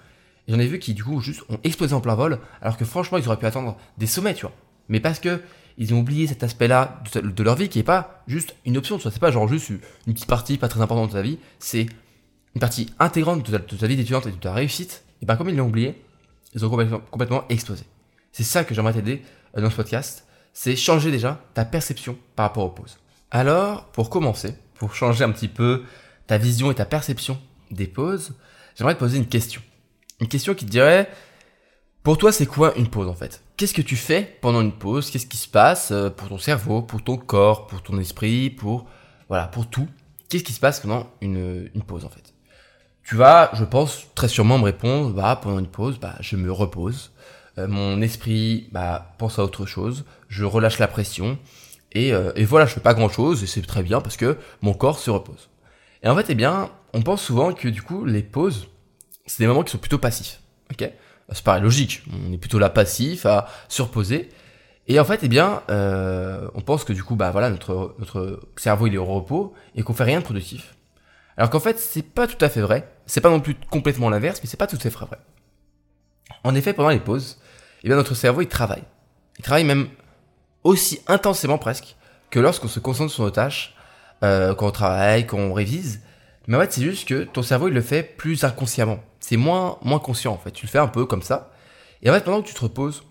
J'en 0.51 0.59
ai 0.59 0.67
vu 0.67 0.81
qui, 0.81 0.95
du 0.95 1.05
coup, 1.05 1.21
juste 1.21 1.45
ont 1.49 1.61
explosé 1.63 1.95
en 1.95 2.01
plein 2.01 2.17
vol, 2.17 2.41
alors 2.61 2.77
que 2.77 2.85
franchement, 2.85 3.19
ils 3.19 3.27
auraient 3.29 3.39
pu 3.39 3.47
attendre 3.47 3.77
des 3.99 4.09
sommets, 4.09 4.35
tu 4.35 4.43
vois. 4.43 4.53
Mais 4.89 4.99
parce 4.99 5.21
que 5.21 5.41
ils 5.79 5.95
ont 5.95 6.01
oublié 6.01 6.27
cet 6.27 6.43
aspect-là 6.43 7.03
de, 7.15 7.43
leur 7.45 7.55
vie 7.55 7.69
qui 7.69 7.79
est 7.79 7.85
pas 7.85 8.25
juste 8.27 8.57
une 8.67 8.77
option, 8.77 8.99
c'est 8.99 9.17
pas 9.21 9.31
genre 9.31 9.47
juste 9.47 9.71
une 9.71 10.13
petite 10.13 10.27
partie 10.27 10.59
pas 10.59 10.67
très 10.67 10.81
importante 10.81 11.11
de 11.11 11.15
ta 11.15 11.23
vie, 11.23 11.39
c'est 11.61 11.87
une 12.55 12.61
partie 12.61 12.93
intégrante 12.99 13.49
de 13.49 13.57
ta, 13.57 13.87
vie 13.87 13.97
d'étudiante 13.97 14.27
et 14.27 14.33
de 14.33 14.37
ta 14.37 14.53
réussite, 14.53 15.05
et 15.23 15.27
bien 15.27 15.37
comme 15.37 15.49
ils 15.49 15.57
l'ont 15.57 15.69
oublié, 15.69 16.03
ils 16.53 16.67
ont 16.67 16.69
complètement, 16.69 17.01
complètement 17.11 17.45
explosé. 17.49 17.85
C'est 18.33 18.43
ça 18.43 18.65
que 18.65 18.75
j'aimerais 18.75 18.93
t'aider 18.93 19.23
euh, 19.57 19.63
dans 19.63 19.71
ce 19.71 19.77
podcast, 19.77 20.27
c'est 20.53 20.75
changer 20.75 21.13
déjà 21.13 21.41
ta 21.55 21.65
perception 21.65 22.19
par 22.35 22.47
rapport 22.47 22.65
aux 22.65 22.71
pauses. 22.71 22.99
Alors, 23.31 23.87
pour 23.93 24.11
commencer, 24.11 24.57
pour 24.75 24.97
changer 24.97 25.23
un 25.23 25.31
petit 25.31 25.49
peu 25.49 25.85
ta 26.27 26.39
vision 26.39 26.73
et 26.73 26.75
ta 26.75 26.85
perception 26.85 27.41
des 27.71 27.87
pauses, 27.87 28.35
j'aimerais 28.77 28.95
te 28.95 28.99
poser 28.99 29.17
une 29.17 29.29
question. 29.29 29.63
Une 30.21 30.29
question 30.29 30.55
qui 30.55 30.67
te 30.67 30.71
dirait, 30.71 31.09
pour 32.03 32.19
toi, 32.19 32.33
c'est 32.33 32.47
quoi 32.47 32.75
une 32.77 32.89
pause 32.89 33.09
en 33.09 33.15
fait? 33.15 33.43
Qu'est-ce 33.57 33.75
que 33.75 33.83
tu 33.83 33.97
fais 33.97 34.39
pendant 34.41 34.61
une 34.61 34.73
pause? 34.73 35.11
Qu'est-ce 35.11 35.27
qui 35.27 35.37
se 35.37 35.49
passe 35.49 35.93
euh, 35.93 36.11
pour 36.11 36.29
ton 36.29 36.39
cerveau, 36.39 36.83
pour 36.83 37.03
ton 37.03 37.17
corps, 37.17 37.67
pour 37.67 37.83
ton 37.83 37.99
esprit, 37.99 38.51
pour 38.51 38.87
voilà, 39.29 39.47
pour 39.47 39.69
tout? 39.69 39.89
Qu'est-ce 40.29 40.45
qui 40.45 40.53
se 40.53 40.61
passe 40.61 40.81
pendant 40.81 41.11
une, 41.21 41.71
une 41.75 41.83
pause 41.83 42.05
en 42.05 42.09
fait? 42.09 42.35
Tu 43.03 43.17
vas, 43.17 43.51
je 43.55 43.65
pense, 43.65 44.07
très 44.15 44.29
sûrement 44.29 44.59
me 44.59 44.65
répondre, 44.65 45.11
bah 45.15 45.39
pendant 45.43 45.59
une 45.59 45.67
pause, 45.67 45.99
bah 45.99 46.15
je 46.21 46.37
me 46.37 46.53
repose, 46.53 47.13
euh, 47.59 47.67
mon 47.67 48.01
esprit 48.03 48.69
bah 48.73 49.15
pense 49.19 49.39
à 49.39 49.45
autre 49.45 49.67
chose, 49.67 50.05
je 50.29 50.45
relâche 50.45 50.79
la 50.79 50.89
pression. 50.89 51.39
Et, 51.93 52.13
euh, 52.13 52.31
et 52.37 52.45
voilà, 52.45 52.67
je 52.67 52.75
fais 52.75 52.81
pas 52.81 52.95
grand 52.95 53.09
chose 53.09 53.43
et 53.43 53.47
c'est 53.47 53.63
très 53.63 53.83
bien 53.83 54.01
parce 54.01 54.17
que 54.17 54.39
mon 54.63 54.75
corps 54.75 54.99
se 54.99 55.11
repose. 55.11 55.49
Et 56.03 56.09
en 56.09 56.15
fait, 56.15 56.27
eh 56.29 56.35
bien, 56.35 56.71
on 56.95 57.03
pense 57.03 57.23
souvent 57.23 57.53
que 57.53 57.69
du 57.69 57.83
coup, 57.83 58.05
les 58.05 58.23
pauses, 58.23 58.69
c'est 59.31 59.45
des 59.45 59.47
moments 59.47 59.63
qui 59.63 59.71
sont 59.71 59.79
plutôt 59.79 59.99
passifs, 59.99 60.41
ok? 60.73 60.91
Ça 61.31 61.43
paraît 61.45 61.61
logique. 61.61 62.03
On 62.13 62.33
est 62.33 62.37
plutôt 62.37 62.59
là 62.59 62.69
passif, 62.69 63.27
à 63.27 63.47
surposer. 63.69 64.29
Et 64.89 64.99
en 64.99 65.05
fait, 65.05 65.21
eh 65.23 65.29
bien, 65.29 65.63
euh, 65.71 66.49
on 66.55 66.63
pense 66.63 66.83
que 66.83 66.93
du 66.93 67.05
coup, 67.05 67.15
bah 67.15 67.31
voilà, 67.31 67.49
notre, 67.49 67.95
notre 68.01 68.41
cerveau 68.57 68.89
il 68.89 68.95
est 68.95 68.99
au 68.99 69.05
repos 69.05 69.55
et 69.77 69.85
qu'on 69.85 69.95
fait 69.95 70.03
rien 70.03 70.19
de 70.19 70.25
productif. 70.25 70.75
Alors 71.37 71.49
qu'en 71.49 71.61
fait, 71.61 71.79
c'est 71.79 72.03
pas 72.03 72.27
tout 72.27 72.45
à 72.45 72.49
fait 72.49 72.61
vrai. 72.61 72.93
C'est 73.07 73.21
pas 73.21 73.31
non 73.31 73.39
plus 73.39 73.55
complètement 73.71 74.11
l'inverse, 74.11 74.41
mais 74.43 74.49
c'est 74.51 74.57
pas 74.57 74.67
tout 74.67 74.79
à 74.79 74.81
fait 74.81 74.89
vrai. 74.91 75.19
En 76.43 76.57
effet, 76.57 76.73
pendant 76.73 76.89
les 76.89 76.99
pauses, 76.99 77.39
eh 77.85 77.87
bien, 77.87 77.97
notre 77.97 78.15
cerveau 78.15 78.41
il 78.41 78.49
travaille. 78.49 78.83
Il 79.39 79.45
travaille 79.45 79.63
même 79.63 79.91
aussi 80.65 80.99
intensément 81.07 81.59
presque 81.59 81.95
que 82.31 82.41
lorsqu'on 82.41 82.67
se 82.67 82.81
concentre 82.81 83.13
sur 83.13 83.23
nos 83.23 83.31
tâches, 83.31 83.77
euh, 84.25 84.57
quand 84.57 84.67
on 84.67 84.73
travaille, 84.73 85.25
quand 85.25 85.39
on 85.39 85.53
révise. 85.53 86.01
Mais 86.49 86.57
en 86.57 86.61
fait, 86.63 86.73
c'est 86.73 86.83
juste 86.83 87.07
que 87.07 87.23
ton 87.23 87.43
cerveau 87.43 87.69
il 87.69 87.75
le 87.75 87.81
fait 87.81 88.03
plus 88.03 88.43
inconsciemment 88.43 88.99
c'est 89.21 89.37
moins, 89.37 89.79
moins 89.83 89.99
conscient 89.99 90.33
en 90.33 90.39
fait. 90.39 90.51
Tu 90.51 90.67
le 90.67 90.71
fais 90.71 90.79
un 90.79 90.89
peu 90.89 91.07
comme 91.07 91.23
ça. 91.23 91.53
Et 92.03 92.11
en 92.11 92.15
fait, 92.15 92.25
pendant 92.25 92.43
que 92.43 92.49
tu 92.49 92.55
te 92.55 92.61
reposes, 92.61 93.03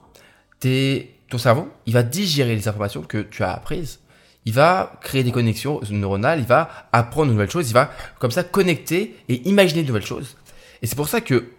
ton 1.29 1.37
cerveau, 1.37 1.69
il 1.85 1.93
va 1.93 2.03
digérer 2.03 2.55
les 2.55 2.67
informations 2.67 3.01
que 3.01 3.19
tu 3.19 3.43
as 3.43 3.53
apprises. 3.53 3.99
Il 4.45 4.53
va 4.53 4.99
créer 5.01 5.23
des 5.23 5.31
connexions 5.31 5.79
neuronales, 5.91 6.39
il 6.39 6.45
va 6.45 6.69
apprendre 6.91 7.27
de 7.27 7.33
nouvelles 7.33 7.51
choses, 7.51 7.69
il 7.69 7.73
va 7.73 7.91
comme 8.19 8.31
ça 8.31 8.43
connecter 8.43 9.15
et 9.27 9.47
imaginer 9.47 9.83
de 9.83 9.87
nouvelles 9.87 10.05
choses. 10.05 10.37
Et 10.81 10.87
c'est 10.87 10.95
pour 10.95 11.07
ça 11.07 11.21
que 11.21 11.51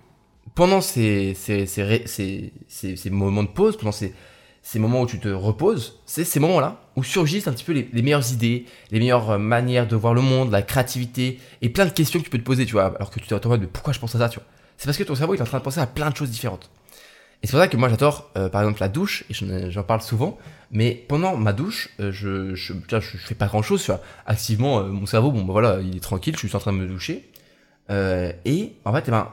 pendant 0.55 0.81
ces, 0.81 1.35
ces, 1.35 1.67
ces, 1.67 2.53
ces, 2.67 3.11
moments 3.11 3.44
de 3.44 3.49
pause, 3.49 3.76
pendant 3.76 3.93
ces, 3.93 4.14
ces 4.62 4.78
moments 4.78 5.02
où 5.02 5.06
tu 5.06 5.18
te 5.18 5.28
reposes, 5.28 6.00
c'est 6.06 6.24
ces 6.24 6.38
moments-là 6.40 6.80
où 6.96 7.02
surgissent 7.02 7.48
un 7.48 7.52
petit 7.52 7.64
peu 7.64 7.72
les, 7.72 8.02
meilleures 8.02 8.32
idées, 8.32 8.66
les 8.90 8.98
meilleures 8.98 9.30
euh, 9.30 9.38
manières 9.38 9.86
de 9.86 9.96
voir 9.96 10.14
le 10.14 10.20
monde, 10.20 10.50
la 10.50 10.62
créativité 10.62 11.40
et 11.62 11.70
plein 11.70 11.86
de 11.86 11.90
questions 11.90 12.18
que 12.18 12.24
tu 12.24 12.30
peux 12.30 12.38
te 12.38 12.44
poser, 12.44 12.66
tu 12.66 12.72
vois, 12.72 12.94
alors 12.96 13.10
que 13.10 13.20
tu 13.20 13.26
t'es 13.26 13.46
en 13.46 13.48
mode, 13.48 13.62
mais 13.62 13.66
pourquoi 13.66 13.92
je 13.92 13.98
pense 13.98 14.14
à 14.14 14.18
ça, 14.18 14.28
tu 14.28 14.38
vois. 14.38 14.46
C'est 14.76 14.86
parce 14.86 14.98
que 14.98 15.04
ton 15.04 15.14
cerveau 15.14 15.34
est 15.34 15.40
en 15.40 15.44
train 15.44 15.58
de 15.58 15.62
penser 15.62 15.80
à 15.80 15.86
plein 15.86 16.10
de 16.10 16.16
choses 16.16 16.30
différentes. 16.30 16.70
Et 17.42 17.46
c'est 17.46 17.52
pour 17.52 17.60
ça 17.60 17.68
que 17.68 17.76
moi 17.76 17.88
j'adore, 17.88 18.30
euh, 18.36 18.50
par 18.50 18.60
exemple, 18.60 18.80
la 18.80 18.88
douche, 18.88 19.24
et 19.30 19.70
j'en 19.70 19.82
parle 19.82 20.02
souvent, 20.02 20.36
mais 20.70 21.04
pendant 21.08 21.36
ma 21.36 21.54
douche, 21.54 21.88
euh, 22.00 22.12
je, 22.12 22.54
je, 22.54 22.74
je, 22.90 23.16
fais 23.16 23.34
pas 23.34 23.46
grand 23.46 23.62
chose, 23.62 23.82
tu 23.82 23.90
vois. 23.90 24.02
Activement, 24.26 24.84
mon 24.84 25.06
cerveau, 25.06 25.30
bon, 25.32 25.42
bah 25.42 25.52
voilà, 25.52 25.80
il 25.80 25.96
est 25.96 26.00
tranquille, 26.00 26.34
je 26.34 26.46
suis 26.46 26.56
en 26.56 26.60
train 26.60 26.72
de 26.72 26.78
me 26.78 26.86
doucher. 26.86 27.30
et 27.88 28.72
en 28.84 28.92
fait, 28.92 29.04
eh 29.08 29.10
ben, 29.10 29.28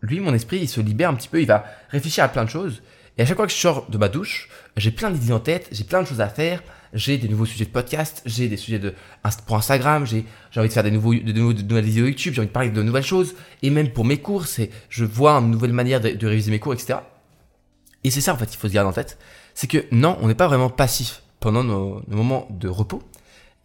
lui, 0.00 0.20
mon 0.20 0.32
esprit, 0.32 0.58
il 0.62 0.68
se 0.68 0.80
libère 0.80 1.10
un 1.10 1.14
petit 1.14 1.28
peu, 1.28 1.40
il 1.40 1.46
va 1.46 1.64
réfléchir 1.90 2.24
à 2.24 2.28
plein 2.28 2.44
de 2.44 2.50
choses. 2.50 2.82
Et 3.18 3.22
à 3.22 3.26
chaque 3.26 3.36
fois 3.36 3.46
que 3.46 3.52
je 3.52 3.58
sors 3.58 3.88
de 3.90 3.98
ma 3.98 4.08
douche, 4.08 4.48
j'ai 4.76 4.90
plein 4.90 5.10
d'idées 5.10 5.32
en 5.32 5.40
tête, 5.40 5.68
j'ai 5.72 5.84
plein 5.84 6.02
de 6.02 6.06
choses 6.06 6.20
à 6.20 6.28
faire, 6.28 6.62
j'ai 6.92 7.18
des 7.18 7.28
nouveaux 7.28 7.46
sujets 7.46 7.64
de 7.64 7.70
podcast, 7.70 8.22
j'ai 8.26 8.48
des 8.48 8.56
sujets 8.56 8.78
de, 8.78 8.94
pour 9.46 9.56
Instagram, 9.56 10.06
j'ai 10.06 10.24
envie 10.56 10.68
de 10.68 10.72
faire 10.72 10.82
des, 10.82 10.90
nouveaux, 10.90 11.14
de, 11.14 11.32
nouvelles 11.32 11.84
vidéos 11.84 12.06
YouTube, 12.06 12.34
j'ai 12.34 12.40
envie 12.40 12.48
de 12.48 12.52
parler 12.52 12.70
de 12.70 12.82
nouvelles 12.82 13.04
choses, 13.04 13.34
et 13.62 13.70
même 13.70 13.90
pour 13.90 14.04
mes 14.04 14.18
cours, 14.18 14.44
je 14.88 15.04
vois 15.04 15.34
une 15.34 15.50
nouvelle 15.50 15.72
manière 15.72 16.00
de, 16.00 16.26
réviser 16.26 16.50
mes 16.50 16.58
cours, 16.58 16.74
etc. 16.74 17.00
Et 18.02 18.10
c'est 18.10 18.20
ça, 18.20 18.32
en 18.32 18.36
fait, 18.36 18.52
il 18.52 18.56
faut 18.56 18.68
se 18.68 18.72
garder 18.72 18.88
en 18.88 18.92
tête. 18.92 19.18
C'est 19.54 19.66
que 19.66 19.84
non, 19.92 20.16
on 20.20 20.28
n'est 20.28 20.34
pas 20.34 20.48
vraiment 20.48 20.70
passif 20.70 21.22
pendant 21.38 21.62
nos, 21.62 22.02
moments 22.08 22.48
de 22.50 22.68
repos. 22.68 23.02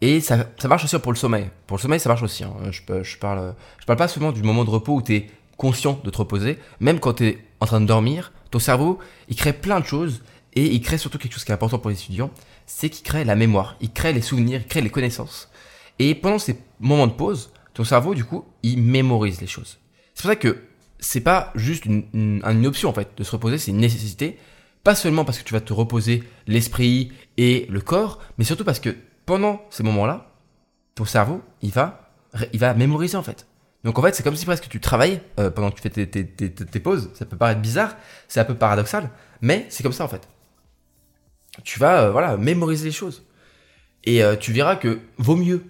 Et 0.02 0.20
ça, 0.20 0.50
ça 0.58 0.68
marche 0.68 0.84
aussi 0.84 0.98
pour 0.98 1.12
le 1.12 1.16
sommeil. 1.16 1.48
Pour 1.66 1.78
le 1.78 1.82
sommeil, 1.82 1.98
ça 1.98 2.10
marche 2.10 2.22
aussi. 2.22 2.44
Hein. 2.44 2.52
Je, 2.70 2.82
je, 3.02 3.16
parle, 3.16 3.54
je 3.80 3.86
parle 3.86 3.98
pas 3.98 4.08
seulement 4.08 4.32
du 4.32 4.42
moment 4.42 4.64
de 4.64 4.70
repos 4.70 4.96
où 4.96 5.00
tu 5.00 5.14
es 5.14 5.30
conscient 5.56 5.98
de 6.04 6.10
te 6.10 6.18
reposer. 6.18 6.58
Même 6.80 7.00
quand 7.00 7.14
tu 7.14 7.28
es 7.28 7.38
en 7.60 7.66
train 7.66 7.80
de 7.80 7.86
dormir, 7.86 8.30
ton 8.56 8.60
cerveau, 8.60 8.98
il 9.28 9.36
crée 9.36 9.52
plein 9.52 9.80
de 9.80 9.84
choses 9.84 10.22
et 10.54 10.64
il 10.64 10.80
crée 10.80 10.96
surtout 10.96 11.18
quelque 11.18 11.34
chose 11.34 11.44
qui 11.44 11.50
est 11.50 11.54
important 11.54 11.78
pour 11.78 11.90
les 11.90 11.96
étudiants, 11.96 12.30
c'est 12.64 12.88
qu'il 12.88 13.04
crée 13.04 13.22
la 13.22 13.34
mémoire, 13.34 13.76
il 13.82 13.92
crée 13.92 14.14
les 14.14 14.22
souvenirs, 14.22 14.62
il 14.62 14.66
crée 14.66 14.80
les 14.80 14.88
connaissances. 14.88 15.50
Et 15.98 16.14
pendant 16.14 16.38
ces 16.38 16.58
moments 16.80 17.06
de 17.06 17.12
pause, 17.12 17.50
ton 17.74 17.84
cerveau, 17.84 18.14
du 18.14 18.24
coup, 18.24 18.46
il 18.62 18.80
mémorise 18.80 19.42
les 19.42 19.46
choses. 19.46 19.78
C'est 20.14 20.22
pour 20.22 20.30
ça 20.30 20.36
que 20.36 20.56
c'est 20.98 21.20
pas 21.20 21.52
juste 21.54 21.84
une, 21.84 22.66
option, 22.66 22.88
en 22.88 22.94
fait, 22.94 23.10
de 23.14 23.24
se 23.24 23.32
reposer, 23.32 23.58
c'est 23.58 23.72
une 23.72 23.76
nécessité. 23.76 24.38
Pas 24.82 24.94
seulement 24.94 25.26
parce 25.26 25.38
que 25.38 25.44
tu 25.44 25.52
vas 25.52 25.60
te 25.60 25.74
reposer 25.74 26.24
l'esprit 26.46 27.12
et 27.36 27.66
le 27.68 27.82
corps, 27.82 28.20
mais 28.38 28.44
surtout 28.44 28.64
parce 28.64 28.80
que 28.80 28.96
pendant 29.26 29.60
ces 29.68 29.82
moments-là, 29.82 30.32
ton 30.94 31.04
cerveau, 31.04 31.42
il 31.60 31.72
va, 31.72 32.10
il 32.54 32.58
va 32.58 32.72
mémoriser, 32.72 33.18
en 33.18 33.22
fait. 33.22 33.46
Donc 33.86 33.98
en 33.98 34.02
fait, 34.02 34.14
c'est 34.14 34.22
comme 34.22 34.36
si 34.36 34.44
presque 34.44 34.68
tu 34.68 34.80
travailles 34.80 35.22
euh, 35.40 35.48
pendant 35.48 35.70
que 35.70 35.76
tu 35.76 35.82
fais 35.82 36.06
tes, 36.06 36.80
pauses. 36.80 37.08
Ça 37.14 37.24
peut 37.24 37.38
paraître 37.38 37.62
bizarre, 37.62 37.96
c'est 38.28 38.40
un 38.40 38.44
peu 38.44 38.54
paradoxal, 38.54 39.08
mais 39.40 39.64
c'est 39.70 39.82
comme 39.82 39.92
ça 39.92 40.04
en 40.04 40.08
fait 40.08 40.28
tu 41.64 41.78
vas 41.78 42.02
euh, 42.02 42.10
voilà 42.10 42.36
mémoriser 42.36 42.86
les 42.86 42.92
choses. 42.92 43.24
Et 44.04 44.22
euh, 44.22 44.36
tu 44.36 44.52
verras 44.52 44.76
que 44.76 45.00
vaut 45.18 45.36
mieux 45.36 45.64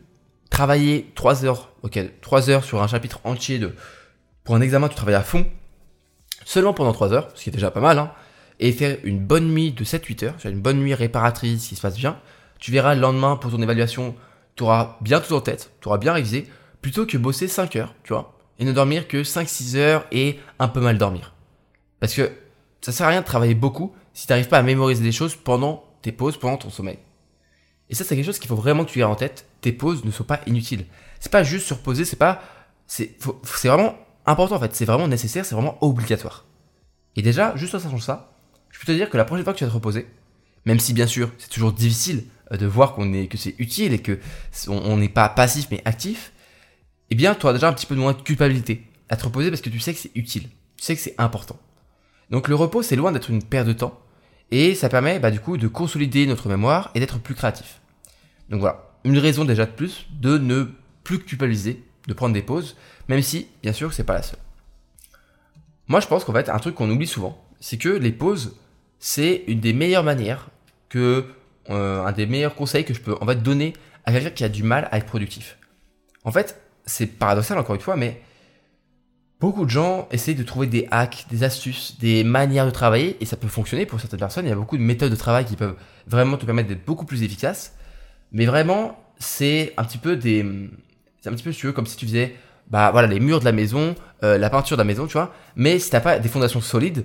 travailler 0.51 1.11
3 1.15 1.45
heures, 1.45 1.73
ok, 1.83 1.99
3 2.21 2.51
heures 2.51 2.65
sur 2.65 2.83
un 2.83 2.87
chapitre 2.87 3.21
entier 3.25 3.59
de 3.59 3.75
pour 4.45 4.55
un 4.55 4.61
examen, 4.61 4.89
tu 4.89 4.95
travailles 4.95 5.15
à 5.15 5.23
fond, 5.23 5.47
seulement 6.45 6.73
pendant 6.73 6.93
3 6.93 7.13
heures, 7.13 7.29
ce 7.35 7.43
qui 7.43 7.51
est 7.51 7.53
déjà 7.53 7.71
pas 7.71 7.81
mal, 7.81 7.99
hein, 7.99 8.13
et 8.61 8.73
faire 8.73 8.99
une 9.05 9.19
bonne 9.19 9.49
nuit 9.49 9.73
de 9.73 9.85
7-8 9.85 10.25
heures, 10.25 10.35
une 10.45 10.61
bonne 10.61 10.79
nuit 10.79 10.95
réparatrice 10.95 11.67
qui 11.67 11.77
se 11.77 11.81
passe 11.81 11.97
bien. 11.97 12.19
Tu 12.59 12.71
verras 12.71 12.95
le 12.95 13.01
lendemain 13.01 13.37
pour 13.37 13.51
ton 13.51 13.61
évaluation, 13.61 14.15
tu 14.55 14.63
auras 14.63 14.97
bien 15.01 15.21
tout 15.21 15.35
en 15.35 15.41
tête, 15.41 15.73
tu 15.81 15.89
auras 15.89 15.99
bien 15.99 16.13
révisé, 16.13 16.47
plutôt 16.83 17.07
que 17.07 17.17
bosser 17.17 17.49
5 17.49 17.77
heures, 17.77 17.95
tu 18.05 18.13
vois, 18.13 18.39
et 18.59 18.65
ne 18.65 18.73
dormir 18.73 19.09
que 19.09 19.23
5-6 19.23 19.77
heures 19.77 20.07
et 20.13 20.39
un 20.59 20.69
peu 20.69 20.81
mal 20.81 20.99
dormir. 20.99 21.35
Parce 22.01 22.15
que 22.15 22.31
ça 22.81 22.93
sert 22.93 23.07
à 23.07 23.11
rien 23.11 23.21
de 23.21 23.27
travailler 23.27 23.55
beaucoup 23.55 23.95
si 24.15 24.27
tu 24.27 24.33
n'arrives 24.33 24.49
pas 24.49 24.59
à 24.59 24.63
mémoriser 24.63 25.03
des 25.03 25.13
choses 25.13 25.35
pendant 25.35 25.85
tes 26.03 26.13
pauses, 26.13 26.37
pendant 26.37 26.57
ton 26.57 26.71
sommeil. 26.71 26.99
Et 27.89 27.95
ça, 27.95 28.05
c'est 28.05 28.17
quelque 28.17 28.27
chose 28.27 28.39
qu'il 28.39 28.49
faut 28.49 28.57
vraiment 28.57 28.85
que 28.85 28.91
tu 28.91 29.01
aies 29.01 29.05
en 29.05 29.15
tête. 29.15 29.47
Tes 29.61 29.73
pauses 29.73 30.05
ne 30.05 30.11
sont 30.11 30.25
pas 30.25 30.41
inutiles. 30.47 30.87
C'est 31.21 31.33
pas 31.33 31.45
juste 31.45 31.67
surposer, 31.67 32.05
c'est 32.05 32.17
pas, 32.17 32.43
c'est, 32.87 33.17
c'est 33.45 33.69
vraiment 33.69 33.97
important 34.25 34.57
en 34.57 34.61
fait. 34.61 34.75
C'est 34.75 34.85
vraiment 34.85 35.09
nécessaire, 35.09 35.45
c'est 35.45 35.55
vraiment 35.55 35.79
obligatoire. 35.81 36.45
Et 37.17 37.23
déjà, 37.23 37.57
juste 37.57 37.75
en 37.75 37.79
sachant 37.79 37.99
ça, 37.99 38.33
je 38.71 38.79
peux 38.79 38.87
te 38.87 38.93
dire 38.93 39.09
que 39.09 39.17
la 39.17 39.25
prochaine 39.25 39.45
fois 39.45 39.53
que 39.53 39.59
tu 39.59 39.65
vas 39.65 39.71
te 39.71 39.75
reposer, 39.75 40.07
même 40.65 40.81
si 40.81 40.93
bien 40.93 41.07
sûr 41.07 41.31
c'est 41.39 41.49
toujours 41.49 41.73
difficile 41.73 42.25
euh, 42.53 42.57
de 42.57 42.67
voir 42.67 42.95
qu'on 42.95 43.13
est, 43.15 43.29
que 43.29 43.39
c'est 43.39 43.55
utile 43.59 43.93
et 43.93 44.01
que 44.01 44.19
on 44.69 44.97
n'est 44.99 45.09
pas 45.09 45.29
passif 45.29 45.69
mais 45.71 45.81
actif, 45.85 46.33
eh 47.11 47.15
bien, 47.15 47.35
tu 47.35 47.47
auras 47.47 47.53
déjà 47.53 47.69
un 47.69 47.73
petit 47.73 47.87
peu 47.87 47.95
moins 47.95 48.13
de 48.13 48.23
culpabilité 48.23 48.87
à 49.09 49.17
te 49.17 49.25
reposer 49.25 49.51
parce 49.51 49.63
que 49.63 49.71
tu 49.71 49.81
sais 49.81 49.95
que 49.95 50.01
c'est 50.01 50.11
utile, 50.15 50.49
tu 50.77 50.85
sais 50.85 50.97
que 50.97 51.01
c'est 51.01 51.15
important. 51.19 51.59
Donc 52.31 52.49
le 52.49 52.55
repos, 52.55 52.83
c'est 52.83 52.97
loin 52.97 53.13
d'être 53.13 53.31
une 53.31 53.43
perte 53.43 53.69
de 53.69 53.73
temps 53.73 54.01
et 54.51 54.75
ça 54.75 54.89
permet 54.89 55.19
bah, 55.19 55.31
du 55.31 55.41
coup 55.41 55.57
de 55.57 55.69
consolider 55.69 56.27
notre 56.27 56.49
mémoire 56.49 56.91
et 56.95 57.01
d'être 57.01 57.19
plus 57.19 57.35
créatif. 57.35 57.81
Donc 58.49 58.61
voilà, 58.61 58.91
une 59.05 59.19
raison 59.19 59.45
déjà 59.45 59.67
de 59.67 59.71
plus 59.71 60.07
de 60.11 60.39
ne 60.39 60.69
plus 61.05 61.21
culpabiliser, 61.21 61.85
de 62.09 62.15
prendre 62.15 62.35
des 62.35 62.43
pauses, 62.43 62.77
même 63.09 63.23
si 63.23 63.49
bien 63.63 63.73
sûr 63.73 63.93
c'est 63.93 64.05
pas 64.05 64.15
la 64.15 64.23
seule. 64.23 64.39
Moi 65.89 66.01
je 66.01 66.07
pense 66.07 66.25
qu'en 66.25 66.33
fait 66.33 66.49
un 66.49 66.59
truc 66.59 66.75
qu'on 66.75 66.91
oublie 66.91 67.07
souvent, 67.07 67.45
c'est 67.61 67.79
que 67.79 67.89
les 67.89 68.13
pauses, 68.13 68.57
c'est 68.99 69.45
une 69.47 69.61
des 69.61 69.73
meilleures 69.73 70.05
manières 70.05 70.49
que 70.89 71.27
euh, 71.71 72.05
un 72.05 72.13
des 72.13 72.27
meilleurs 72.27 72.55
conseils 72.55 72.85
que 72.85 72.95
je 72.95 73.01
peux 73.01 73.17
en 73.21 73.27
fait 73.27 73.43
donner 73.43 73.73
à 74.05 74.13
quelqu'un 74.13 74.31
qui 74.31 74.45
a 74.45 74.49
du 74.49 74.63
mal 74.63 74.89
à 74.91 74.99
être 74.99 75.07
productif. 75.07 75.59
En 76.25 76.33
fait, 76.33 76.61
c'est 76.87 77.07
paradoxal 77.07 77.59
encore 77.59 77.75
une 77.75 77.81
fois, 77.81 77.97
mais 77.97 78.23
beaucoup 79.41 79.65
de 79.65 79.71
gens 79.71 80.09
essayent 80.11 80.35
de 80.35 80.43
trouver 80.43 80.67
des 80.67 80.89
hacks, 80.91 81.27
des 81.31 81.43
astuces, 81.45 81.99
des 81.99 82.25
manières 82.25 82.67
de 82.67 82.71
travailler, 82.71 83.17
et 83.21 83.27
ça 83.27 83.37
peut 83.37 83.49
fonctionner 83.49 83.87
pour 83.87 84.01
certaines 84.01 84.21
personnes. 84.21 84.47
Il 84.47 84.49
y 84.49 84.53
a 84.53 84.57
beaucoup 84.57 84.77
de 84.77 84.83
méthodes 84.83 85.11
de 85.11 85.17
travail 85.17 85.45
qui 85.45 85.57
peuvent 85.57 85.77
vraiment 86.07 86.37
te 86.37 86.47
permettre 86.47 86.69
d'être 86.69 86.85
beaucoup 86.85 87.05
plus 87.05 87.23
efficace. 87.23 87.75
Mais 88.33 88.47
vraiment, 88.47 88.99
c'est 89.19 89.75
un 89.77 89.85
petit 89.85 89.99
peu 89.99 90.17
des, 90.17 90.45
c'est 91.21 91.29
un 91.29 91.33
petit 91.33 91.45
peu 91.45 91.53
si 91.53 91.61
tu 91.61 91.67
veux, 91.67 91.73
comme 91.73 91.87
si 91.87 91.97
tu 91.97 92.07
faisais, 92.07 92.35
bah 92.71 92.91
voilà, 92.91 93.09
les 93.09 93.21
murs 93.21 93.41
de 93.41 93.45
la 93.45 93.53
maison, 93.53 93.95
euh, 94.25 94.39
la 94.39 94.51
peinture 94.51 94.77
de 94.77 94.81
la 94.81 94.87
maison, 94.87 95.07
tu 95.07 95.15
vois. 95.15 95.35
Mais 95.55 95.79
si 95.79 95.91
t'as 95.91 96.01
pas 96.01 96.19
des 96.19 96.29
fondations 96.29 96.61
solides, 96.61 97.05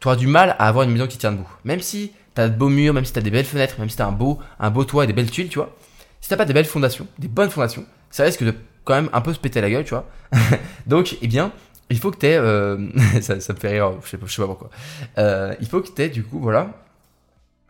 tu 0.00 0.08
auras 0.08 0.16
du 0.16 0.26
mal 0.26 0.50
à 0.58 0.68
avoir 0.68 0.84
une 0.84 0.92
maison 0.92 1.06
qui 1.06 1.18
tient 1.18 1.32
debout. 1.32 1.48
Même 1.64 1.80
si 1.80 2.12
t'as 2.34 2.48
de 2.48 2.56
beaux 2.56 2.68
murs, 2.68 2.94
même 2.94 3.04
si 3.04 3.12
t'as 3.12 3.20
des 3.20 3.30
belles 3.30 3.44
fenêtres, 3.44 3.76
même 3.78 3.88
si 3.88 3.96
t'as 3.96 4.06
un 4.06 4.12
beau, 4.12 4.38
un 4.60 4.70
beau 4.70 4.84
toit 4.84 5.04
et 5.04 5.06
des 5.06 5.12
belles 5.12 5.30
tuiles, 5.30 5.48
tu 5.48 5.58
vois. 5.58 5.74
Si 6.20 6.28
t'as 6.28 6.36
pas 6.36 6.44
des 6.44 6.52
belles 6.52 6.66
fondations, 6.66 7.06
des 7.18 7.28
bonnes 7.28 7.50
fondations, 7.50 7.84
ça 8.10 8.24
risque 8.24 8.44
de 8.44 8.54
quand 8.88 8.94
même 8.94 9.10
un 9.12 9.20
peu 9.20 9.34
se 9.34 9.38
péter 9.38 9.60
la 9.60 9.68
gueule, 9.68 9.84
tu 9.84 9.90
vois. 9.90 10.06
Donc, 10.86 11.18
eh 11.20 11.28
bien, 11.28 11.52
il 11.90 11.98
faut 11.98 12.10
que 12.10 12.16
t'aies, 12.16 12.38
euh, 12.38 12.88
ça, 13.20 13.34
me 13.34 13.40
fait 13.40 13.68
rire, 13.68 13.92
je 14.02 14.08
sais 14.08 14.16
pas, 14.16 14.46
pourquoi. 14.46 14.70
Euh, 15.18 15.54
il 15.60 15.66
faut 15.66 15.82
que 15.82 15.88
t'aies, 15.88 16.08
du 16.08 16.24
coup, 16.24 16.40
voilà, 16.40 16.70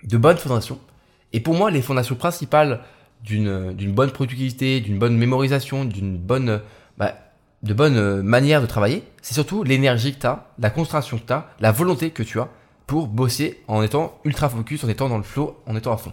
de 0.04 0.16
bonnes 0.16 0.36
fondations. 0.36 0.78
Et 1.32 1.40
pour 1.40 1.54
moi, 1.54 1.72
les 1.72 1.82
fondations 1.82 2.14
principales 2.14 2.82
d'une, 3.24 3.72
bonne 3.92 4.12
productivité, 4.12 4.80
d'une 4.80 5.00
bonne 5.00 5.16
mémorisation, 5.16 5.84
d'une 5.84 6.16
bonne, 6.16 6.60
bah, 6.98 7.14
de 7.64 7.74
bonne 7.74 8.22
manière 8.22 8.60
de 8.62 8.66
travailler, 8.66 9.02
c'est 9.20 9.34
surtout 9.34 9.64
l'énergie 9.64 10.14
que 10.14 10.20
t'as, 10.20 10.46
la 10.60 10.70
concentration 10.70 11.18
que 11.18 11.24
t'as, 11.24 11.46
la 11.58 11.72
volonté 11.72 12.10
que 12.10 12.22
tu 12.22 12.38
as 12.38 12.48
pour 12.86 13.08
bosser 13.08 13.60
en 13.66 13.82
étant 13.82 14.20
ultra 14.24 14.48
focus, 14.48 14.84
en 14.84 14.88
étant 14.88 15.08
dans 15.08 15.18
le 15.18 15.24
flow, 15.24 15.60
en 15.66 15.74
étant 15.74 15.92
à 15.92 15.96
fond. 15.96 16.12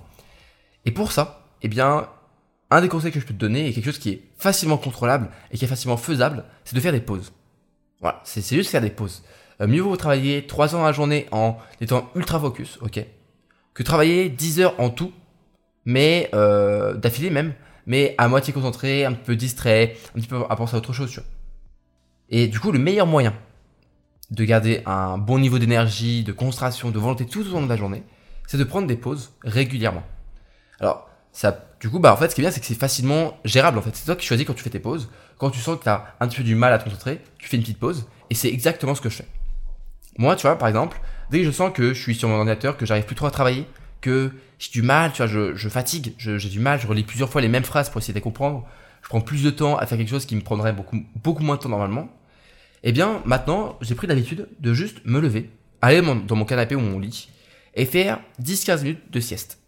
Et 0.86 0.92
pour 0.92 1.12
ça, 1.12 1.44
eh 1.62 1.68
bien, 1.68 2.08
un 2.76 2.82
des 2.82 2.90
conseils 2.90 3.12
que 3.12 3.20
je 3.20 3.26
peux 3.26 3.34
te 3.34 3.40
donner 3.40 3.68
est 3.68 3.74
quelque 3.74 3.86
chose 3.86 4.00
qui 4.00 4.10
est 4.10 4.24
facilement 4.38 4.78
contrôlable 4.78 5.30
et 5.52 5.58
qui 5.58 5.66
est 5.66 5.68
facilement 5.68 5.98
faisable, 5.98 6.44
c'est 6.64 6.76
de 6.76 6.82
faire 6.82 6.92
des 6.92 7.00
pauses. 7.00 7.32
Voilà, 8.02 8.22
c'est 8.24 8.44
juste 8.56 8.70
faire 8.70 8.82
des 8.82 8.90
pauses. 8.90 9.24
Euh, 9.62 9.68
mieux 9.68 9.82
vaut 9.82 9.96
travailler 9.96 10.46
3 10.46 10.76
ans 10.76 10.84
à 10.84 10.88
la 10.88 10.92
journée 10.92 11.28
en 11.32 11.58
étant 11.80 12.10
ultra 12.16 12.40
focus, 12.40 12.78
ok, 12.82 13.06
que 13.74 13.84
travailler 13.84 14.30
10 14.30 14.60
heures 14.60 14.80
en 14.80 14.90
tout, 14.90 15.14
mais 15.86 16.30
euh, 16.34 16.94
d'affilée 16.96 17.30
même, 17.30 17.54
mais 17.86 18.16
à 18.18 18.28
moitié 18.28 18.54
concentré, 18.54 19.06
un 19.06 19.14
peu 19.14 19.36
distrait, 19.36 19.96
un 20.16 20.20
petit 20.20 20.28
peu 20.28 20.44
à 20.50 20.56
penser 20.56 20.76
à 20.76 20.78
autre 20.80 20.94
chose, 20.94 21.10
tu 21.10 21.20
vois. 21.20 21.30
Et 22.30 22.48
du 22.48 22.60
coup, 22.60 22.72
le 22.72 22.80
meilleur 22.80 23.08
moyen 23.08 23.34
de 24.32 24.44
garder 24.44 24.82
un 24.86 25.18
bon 25.18 25.40
niveau 25.40 25.60
d'énergie, 25.60 26.24
de 26.24 26.32
concentration, 26.32 26.90
de 26.90 27.00
volonté 27.00 27.26
tout 27.26 27.48
au 27.48 27.52
long 27.52 27.64
de 27.64 27.70
la 27.70 27.78
journée, 27.78 28.04
c'est 28.48 28.58
de 28.58 28.64
prendre 28.64 28.88
des 28.88 28.98
pauses 28.98 29.34
régulièrement. 29.44 30.04
Alors, 30.80 31.08
ça, 31.36 31.68
du 31.82 31.90
coup, 31.90 32.00
bah, 32.00 32.14
en 32.14 32.18
fait, 32.18 32.30
ce 32.30 32.36
qui 32.36 32.40
est 32.40 32.44
bien, 32.44 32.52
c'est 32.52 32.62
que 32.62 32.66
c'est 32.66 32.80
facilement 32.80 33.38
gérable, 33.44 33.78
en 33.78 33.82
fait. 33.82 33.94
C'est 33.94 34.06
toi 34.06 34.16
qui 34.16 34.26
choisis 34.26 34.48
quand 34.48 34.54
tu 34.54 34.64
fais 34.64 34.70
tes 34.70 34.80
pauses. 34.80 35.10
Quand 35.38 35.50
tu 35.50 35.60
sens 35.60 35.78
que 35.78 35.84
tu 35.84 35.90
as 35.90 36.16
un 36.22 36.30
petit 36.30 36.38
peu 36.38 36.44
du 36.44 36.56
mal 36.56 36.72
à 36.72 36.78
te 36.78 36.86
concentrer, 36.86 37.20
tu 37.38 37.50
fais 37.50 37.58
une 37.58 37.64
petite 37.64 37.78
pause. 37.78 38.08
Et 38.30 38.36
c'est 38.36 38.48
exactement 38.48 38.96
ce 38.96 39.02
que 39.02 39.10
je 39.10 39.18
fais. 39.18 39.28
Moi, 40.18 40.38
tu 40.38 40.44
vois, 40.44 40.58
par 40.58 40.70
exemple, 40.70 40.98
dès 41.30 41.40
que 41.40 41.44
je 41.44 41.52
sens 41.52 41.74
que 41.74 41.94
je 41.94 42.02
suis 42.02 42.16
sur 42.16 42.30
mon 42.30 42.36
ordinateur, 42.36 42.78
que 42.78 42.86
j'arrive 42.86 43.04
plus 43.04 43.18
trop 43.18 43.26
à 43.26 43.32
travailler, 43.32 43.68
que 44.00 44.32
j'ai 44.60 44.72
du 44.72 44.82
mal, 44.82 45.12
tu 45.12 45.26
vois, 45.26 45.28
je, 45.28 45.70
fatigue, 45.70 46.14
j'ai 46.18 46.38
du 46.50 46.62
mal, 46.62 46.80
je 46.80 46.88
relis 46.88 47.04
plusieurs 47.04 47.30
fois 47.30 47.42
les 47.42 47.50
mêmes 47.50 47.66
phrases 47.66 47.90
pour 47.90 48.00
essayer 48.00 48.14
de 48.14 48.20
les 48.20 48.24
comprendre, 48.24 48.66
je 49.04 49.10
prends 49.10 49.20
plus 49.20 49.44
de 49.44 49.50
temps 49.50 49.76
à 49.76 49.86
faire 49.88 49.98
quelque 49.98 50.10
chose 50.10 50.26
qui 50.26 50.38
me 50.38 50.42
prendrait 50.42 50.72
beaucoup, 50.72 51.04
beaucoup 51.22 51.44
moins 51.44 51.58
de 51.58 51.62
temps 51.62 51.70
normalement, 51.70 52.08
eh 52.84 52.94
bien, 52.94 53.22
maintenant, 53.26 53.78
j'ai 53.82 53.96
pris 53.96 54.08
l'habitude 54.08 54.48
de 54.62 54.74
juste 54.74 55.02
me 55.04 55.20
lever, 55.20 55.50
aller 55.82 56.02
dans 56.02 56.36
mon 56.38 56.46
canapé 56.46 56.76
ou 56.76 56.80
mon 56.80 56.98
lit, 56.98 57.28
et 57.74 57.86
faire 57.86 58.22
10-15 58.42 58.84
minutes 58.84 59.12
de 59.12 59.20
sieste. 59.20 59.60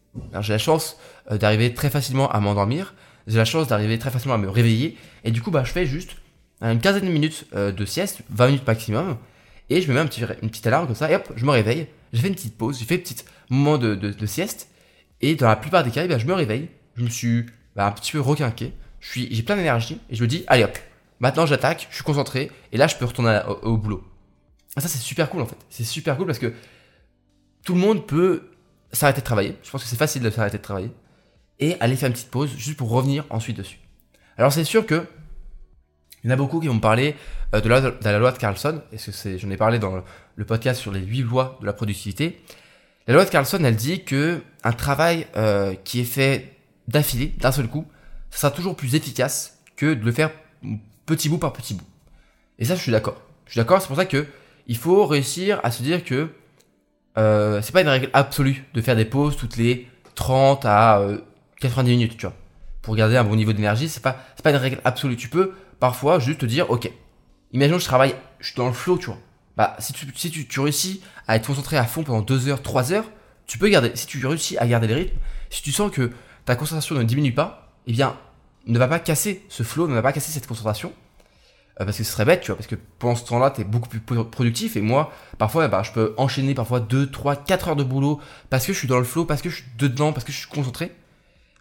J'ai 0.41 0.53
la 0.53 0.59
chance 0.59 0.97
euh, 1.31 1.37
d'arriver 1.37 1.73
très 1.73 1.89
facilement 1.89 2.29
à 2.31 2.39
m'endormir, 2.39 2.93
j'ai 3.27 3.37
la 3.37 3.45
chance 3.45 3.67
d'arriver 3.67 3.99
très 3.99 4.09
facilement 4.09 4.35
à 4.35 4.37
me 4.37 4.49
réveiller, 4.49 4.97
et 5.23 5.31
du 5.31 5.41
coup, 5.41 5.51
bah, 5.51 5.63
je 5.65 5.71
fais 5.71 5.85
juste 5.85 6.15
une 6.61 6.79
quinzaine 6.79 7.05
de 7.05 7.11
minutes 7.11 7.45
euh, 7.53 7.71
de 7.71 7.85
sieste, 7.85 8.21
20 8.29 8.47
minutes 8.47 8.67
maximum, 8.67 9.17
et 9.69 9.81
je 9.81 9.91
me 9.91 9.93
mets 9.93 10.09
une 10.41 10.49
petite 10.49 10.67
alarme 10.67 10.87
comme 10.87 10.95
ça, 10.95 11.11
et 11.11 11.15
hop, 11.15 11.31
je 11.35 11.45
me 11.45 11.51
réveille, 11.51 11.87
j'ai 12.13 12.21
fait 12.21 12.29
une 12.29 12.35
petite 12.35 12.57
pause, 12.57 12.79
j'ai 12.79 12.85
fait 12.85 12.95
un 12.95 12.99
petit 12.99 13.17
moment 13.49 13.77
de, 13.77 14.25
sieste, 14.25 14.69
et 15.21 15.35
dans 15.35 15.47
la 15.47 15.55
plupart 15.55 15.83
des 15.83 15.91
cas, 15.91 16.05
eh 16.05 16.19
je 16.19 16.25
me 16.25 16.33
réveille, 16.33 16.69
je 16.95 17.03
me 17.03 17.09
suis 17.09 17.45
bah, 17.75 17.87
un 17.87 17.91
petit 17.91 18.13
peu 18.13 18.21
requinqué, 18.21 18.73
j'ai 19.01 19.43
plein 19.43 19.57
d'énergie, 19.57 19.99
et 20.09 20.15
je 20.15 20.23
me 20.23 20.27
dis, 20.27 20.45
allez 20.47 20.63
hop, 20.63 20.77
maintenant 21.19 21.45
j'attaque, 21.45 21.87
je 21.89 21.95
suis 21.95 22.03
concentré, 22.03 22.49
et 22.71 22.77
là 22.77 22.87
je 22.87 22.95
peux 22.95 23.05
retourner 23.05 23.41
au, 23.63 23.77
boulot. 23.77 24.03
Ah, 24.75 24.81
ça 24.81 24.87
c'est 24.87 24.99
super 24.99 25.29
cool 25.29 25.41
en 25.41 25.45
fait, 25.45 25.57
c'est 25.69 25.83
super 25.83 26.15
cool 26.17 26.27
parce 26.27 26.39
que 26.39 26.53
tout 27.65 27.73
le 27.73 27.81
monde 27.81 28.07
peut 28.07 28.51
s'arrêter 28.93 29.19
de 29.19 29.25
travailler, 29.25 29.55
je 29.63 29.69
pense 29.69 29.83
que 29.83 29.89
c'est 29.89 29.97
facile 29.97 30.21
de 30.21 30.29
s'arrêter 30.29 30.57
de 30.57 30.63
travailler, 30.63 30.91
et 31.59 31.75
aller 31.79 31.95
faire 31.95 32.07
une 32.07 32.13
petite 32.13 32.31
pause 32.31 32.51
juste 32.57 32.77
pour 32.77 32.89
revenir 32.89 33.25
ensuite 33.29 33.57
dessus. 33.57 33.79
Alors 34.37 34.53
c'est 34.53 34.63
sûr 34.63 34.85
que 34.85 35.07
il 36.23 36.29
y 36.29 36.33
en 36.33 36.33
a 36.33 36.37
beaucoup 36.37 36.59
qui 36.59 36.67
vont 36.67 36.73
me 36.75 36.81
parler 36.81 37.15
euh, 37.53 37.61
de, 37.61 37.69
la, 37.69 38.19
loi 38.19 38.31
de 38.31 38.37
Carlson, 38.37 38.81
et 38.91 39.37
j'en 39.37 39.49
ai 39.49 39.57
parlé 39.57 39.79
dans 39.79 40.03
le 40.35 40.45
podcast 40.45 40.81
sur 40.81 40.91
les 40.91 40.99
8 40.99 41.21
lois 41.21 41.57
de 41.61 41.65
la 41.65 41.73
productivité. 41.73 42.41
La 43.07 43.13
loi 43.13 43.23
de 43.23 43.29
Carlson, 43.29 43.59
elle 43.63 43.75
dit 43.75 44.03
que 44.03 44.41
un 44.63 44.73
travail 44.73 45.27
euh, 45.37 45.73
qui 45.85 46.01
est 46.01 46.05
fait 46.05 46.57
d'affilée, 46.87 47.33
d'un 47.39 47.51
seul 47.51 47.67
coup, 47.67 47.85
sera 48.31 48.51
toujours 48.51 48.75
plus 48.75 48.95
efficace 48.95 49.59
que 49.77 49.93
de 49.93 50.03
le 50.03 50.11
faire 50.11 50.31
petit 51.05 51.29
bout 51.29 51.37
par 51.37 51.53
petit 51.53 51.73
bout. 51.73 51.85
Et 52.59 52.65
ça, 52.65 52.75
je 52.75 52.81
suis 52.81 52.91
d'accord. 52.91 53.21
Je 53.45 53.51
suis 53.51 53.59
d'accord, 53.59 53.81
c'est 53.81 53.87
pour 53.87 53.95
ça 53.95 54.05
que 54.05 54.25
il 54.67 54.75
faut 54.75 55.05
réussir 55.05 55.61
à 55.63 55.71
se 55.71 55.81
dire 55.81 56.03
que 56.03 56.29
euh, 57.17 57.61
c'est 57.61 57.71
pas 57.71 57.81
une 57.81 57.87
règle 57.87 58.09
absolue 58.11 58.65
de 58.73 58.81
faire 58.81 58.97
des 58.97 59.05
pauses 59.05 59.37
toutes 59.37 59.55
les 59.55 59.87
30 60.15 60.65
à 60.65 61.01
90 61.59 61.91
minutes, 61.91 62.17
tu 62.17 62.25
vois. 62.25 62.35
Pour 62.81 62.95
garder 62.95 63.17
un 63.17 63.23
bon 63.23 63.35
niveau 63.35 63.53
d'énergie, 63.53 63.89
c'est 63.89 64.01
pas, 64.01 64.17
pas 64.43 64.51
une 64.51 64.57
règle 64.57 64.79
absolue. 64.85 65.17
Tu 65.17 65.29
peux 65.29 65.53
parfois 65.79 66.19
juste 66.19 66.41
te 66.41 66.45
dire, 66.45 66.69
ok, 66.69 66.91
imaginons 67.51 67.77
que 67.77 67.83
je 67.83 67.87
travaille, 67.87 68.15
je 68.39 68.47
suis 68.47 68.55
dans 68.55 68.67
le 68.67 68.73
flow, 68.73 68.97
tu 68.97 69.07
vois. 69.07 69.17
Bah, 69.57 69.75
si 69.79 69.91
tu, 69.91 70.05
si 70.15 70.31
tu 70.31 70.59
réussis 70.59 71.01
à 71.27 71.35
être 71.35 71.47
concentré 71.47 71.77
à 71.77 71.85
fond 71.85 72.03
pendant 72.03 72.21
2 72.21 72.47
heures, 72.47 72.61
3 72.61 72.93
heures, 72.93 73.09
tu 73.47 73.57
peux 73.57 73.69
garder, 73.69 73.91
si 73.95 74.05
tu 74.05 74.25
réussis 74.25 74.57
à 74.57 74.67
garder 74.67 74.87
le 74.87 74.95
rythme, 74.95 75.17
si 75.49 75.63
tu 75.63 75.71
sens 75.71 75.91
que 75.91 76.11
ta 76.45 76.55
concentration 76.55 76.95
ne 76.95 77.03
diminue 77.03 77.33
pas, 77.33 77.73
eh 77.87 77.91
bien, 77.91 78.15
ne 78.67 78.77
va 78.77 78.87
pas 78.87 78.99
casser 78.99 79.43
ce 79.49 79.63
flow, 79.63 79.87
ne 79.87 79.93
va 79.93 80.01
pas 80.01 80.13
casser 80.13 80.31
cette 80.31 80.47
concentration. 80.47 80.93
Euh, 81.79 81.85
parce 81.85 81.97
que 81.97 82.03
ce 82.03 82.11
serait 82.11 82.25
bête, 82.25 82.41
tu 82.41 82.47
vois, 82.47 82.55
parce 82.55 82.67
que 82.67 82.75
pendant 82.99 83.15
ce 83.15 83.25
temps-là, 83.25 83.51
tu 83.51 83.61
es 83.61 83.63
beaucoup 83.63 83.89
plus 83.89 83.99
productif. 83.99 84.75
Et 84.77 84.81
moi, 84.81 85.11
parfois, 85.37 85.67
bah, 85.67 85.83
je 85.83 85.91
peux 85.91 86.13
enchaîner 86.17 86.53
parfois 86.53 86.79
2, 86.79 87.09
3, 87.09 87.35
4 87.35 87.69
heures 87.69 87.75
de 87.75 87.83
boulot 87.83 88.19
parce 88.49 88.65
que 88.65 88.73
je 88.73 88.77
suis 88.77 88.87
dans 88.87 88.97
le 88.97 89.03
flow, 89.03 89.25
parce 89.25 89.41
que 89.41 89.49
je 89.49 89.57
suis 89.57 89.65
dedans, 89.77 90.13
parce 90.13 90.25
que 90.25 90.31
je 90.31 90.37
suis 90.37 90.47
concentré. 90.47 90.91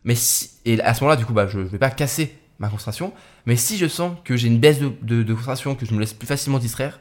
Mais 0.07 0.15
si, 0.15 0.51
et 0.65 0.81
à 0.81 0.95
ce 0.95 1.03
moment-là, 1.03 1.17
du 1.17 1.27
coup, 1.27 1.35
bah, 1.35 1.47
je 1.47 1.59
vais 1.59 1.79
pas 1.79 1.91
casser 1.91 2.39
ma 2.59 2.69
concentration. 2.69 3.13
Mais 3.45 3.57
si 3.57 3.77
je 3.77 3.87
sens 3.87 4.17
que 4.25 4.37
j'ai 4.37 4.49
une 4.49 4.59
baisse 4.59 4.79
de, 4.81 4.89
de, 5.03 5.35
concentration, 5.35 5.75
que 5.75 5.85
je 5.85 5.93
me 5.93 6.01
laisse 6.01 6.15
plus 6.15 6.27
facilement 6.27 6.59
distraire, 6.59 7.01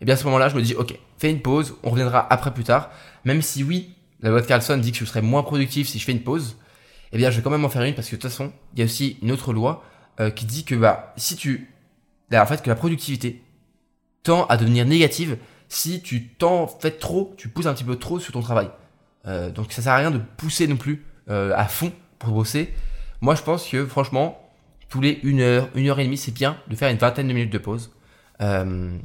et 0.00 0.02
eh 0.02 0.04
bien 0.06 0.14
à 0.14 0.16
ce 0.16 0.24
moment-là, 0.24 0.48
je 0.48 0.56
me 0.56 0.62
dis, 0.62 0.74
ok, 0.74 0.98
fais 1.18 1.30
une 1.30 1.40
pause, 1.40 1.76
on 1.82 1.90
reviendra 1.90 2.26
après 2.32 2.52
plus 2.52 2.64
tard. 2.64 2.90
Même 3.24 3.42
si 3.42 3.62
oui, 3.62 3.94
la 4.20 4.30
loi 4.30 4.40
de 4.40 4.46
Carlson 4.46 4.76
dit 4.78 4.92
que 4.92 4.98
je 4.98 5.04
serai 5.04 5.22
moins 5.22 5.42
productif 5.42 5.88
si 5.88 5.98
je 5.98 6.04
fais 6.04 6.12
une 6.12 6.22
pause, 6.22 6.56
eh 7.12 7.18
bien 7.18 7.30
je 7.30 7.36
vais 7.36 7.42
quand 7.42 7.50
même 7.50 7.64
en 7.64 7.68
faire 7.68 7.82
une 7.82 7.94
parce 7.94 8.08
que 8.08 8.16
de 8.16 8.20
toute 8.20 8.30
façon, 8.30 8.52
il 8.72 8.78
y 8.78 8.82
a 8.82 8.86
aussi 8.86 9.18
une 9.20 9.30
autre 9.30 9.52
loi 9.52 9.84
euh, 10.18 10.30
qui 10.30 10.46
dit 10.46 10.64
que 10.64 10.74
bah 10.74 11.12
si 11.16 11.36
tu, 11.36 11.70
en 12.32 12.46
fait, 12.46 12.62
que 12.62 12.70
la 12.70 12.76
productivité 12.76 13.42
tend 14.22 14.46
à 14.46 14.56
devenir 14.56 14.86
négative 14.86 15.36
si 15.68 16.00
tu 16.00 16.28
t'en 16.28 16.66
fais 16.66 16.92
trop, 16.92 17.34
tu 17.36 17.48
pousses 17.48 17.66
un 17.66 17.74
petit 17.74 17.84
peu 17.84 17.96
trop 17.96 18.18
sur 18.18 18.32
ton 18.32 18.40
travail. 18.40 18.70
Euh, 19.26 19.50
donc 19.50 19.70
ça 19.72 19.82
sert 19.82 19.92
à 19.92 19.96
rien 19.96 20.10
de 20.10 20.20
pousser 20.38 20.66
non 20.66 20.76
plus 20.76 21.04
euh, 21.28 21.52
à 21.54 21.66
fond 21.66 21.92
pour 22.20 22.32
bosser. 22.32 22.72
Moi 23.20 23.34
je 23.34 23.42
pense 23.42 23.68
que 23.68 23.84
franchement, 23.84 24.40
tous 24.90 25.00
les 25.00 25.20
1 25.24 25.38
heure, 25.38 25.68
1 25.74 25.86
heure 25.86 26.00
et 26.00 26.04
demie, 26.04 26.18
c'est 26.18 26.34
bien 26.34 26.56
de 26.68 26.76
faire 26.76 26.90
une 26.90 26.98
vingtaine 26.98 27.28
de 27.28 27.32
minutes 27.32 27.52
de 27.52 27.58
pause. 27.58 27.90
Euh, 28.42 28.96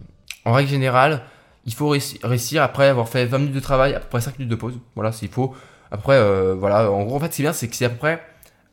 en 0.43 0.51
règle 0.51 0.69
générale, 0.69 1.23
il 1.65 1.73
faut 1.73 1.89
réussir 2.23 2.61
après 2.61 2.87
avoir 2.87 3.07
fait 3.07 3.25
20 3.25 3.37
minutes 3.37 3.55
de 3.55 3.59
travail, 3.59 3.93
à 3.93 3.99
peu 3.99 4.07
près 4.07 4.21
5 4.21 4.37
minutes 4.39 4.51
de 4.51 4.55
pause. 4.55 4.79
Voilà, 4.95 5.11
s'il 5.11 5.29
faut. 5.29 5.55
Après, 5.91 6.15
euh, 6.15 6.55
voilà, 6.55 6.91
en 6.91 7.03
gros, 7.03 7.15
en 7.15 7.19
fait, 7.19 7.33
c'est 7.33 7.43
bien, 7.43 7.53
c'est 7.53 7.67
que 7.67 7.75
c'est 7.75 7.85
à 7.85 8.19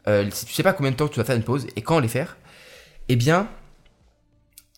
euh, 0.08 0.28
si 0.32 0.46
tu 0.46 0.52
sais 0.52 0.64
pas 0.64 0.72
combien 0.72 0.90
de 0.90 0.96
temps 0.96 1.06
tu 1.06 1.20
vas 1.20 1.24
faire 1.24 1.36
une 1.36 1.44
pause 1.44 1.66
et 1.76 1.82
quand 1.82 2.00
les 2.00 2.08
faire, 2.08 2.36
eh 3.08 3.16
bien, 3.16 3.48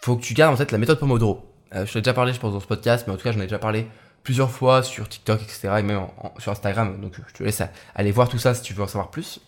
faut 0.02 0.16
que 0.16 0.22
tu 0.22 0.34
gardes 0.34 0.52
en 0.52 0.56
fait 0.56 0.70
la 0.70 0.78
méthode 0.78 0.98
Pomodoro. 0.98 1.50
Je 1.72 1.92
t'ai 1.92 2.00
déjà 2.00 2.14
parlé, 2.14 2.32
je 2.32 2.38
pense, 2.38 2.52
dans 2.52 2.60
ce 2.60 2.66
podcast, 2.66 3.04
mais 3.06 3.14
en 3.14 3.16
tout 3.16 3.24
cas, 3.24 3.32
j'en 3.32 3.40
ai 3.40 3.44
déjà 3.44 3.58
parlé 3.58 3.88
plusieurs 4.24 4.50
fois 4.50 4.82
sur 4.82 5.08
TikTok, 5.08 5.42
etc. 5.42 5.68
et 5.78 5.82
même 5.82 6.08
sur 6.38 6.50
Instagram. 6.50 7.00
Donc 7.00 7.12
je 7.28 7.32
te 7.32 7.44
laisse 7.44 7.62
aller 7.94 8.10
voir 8.10 8.28
tout 8.28 8.38
ça 8.38 8.54
si 8.54 8.62
tu 8.62 8.74
veux 8.74 8.82
en 8.82 8.88
savoir 8.88 9.10
plus. 9.10 9.40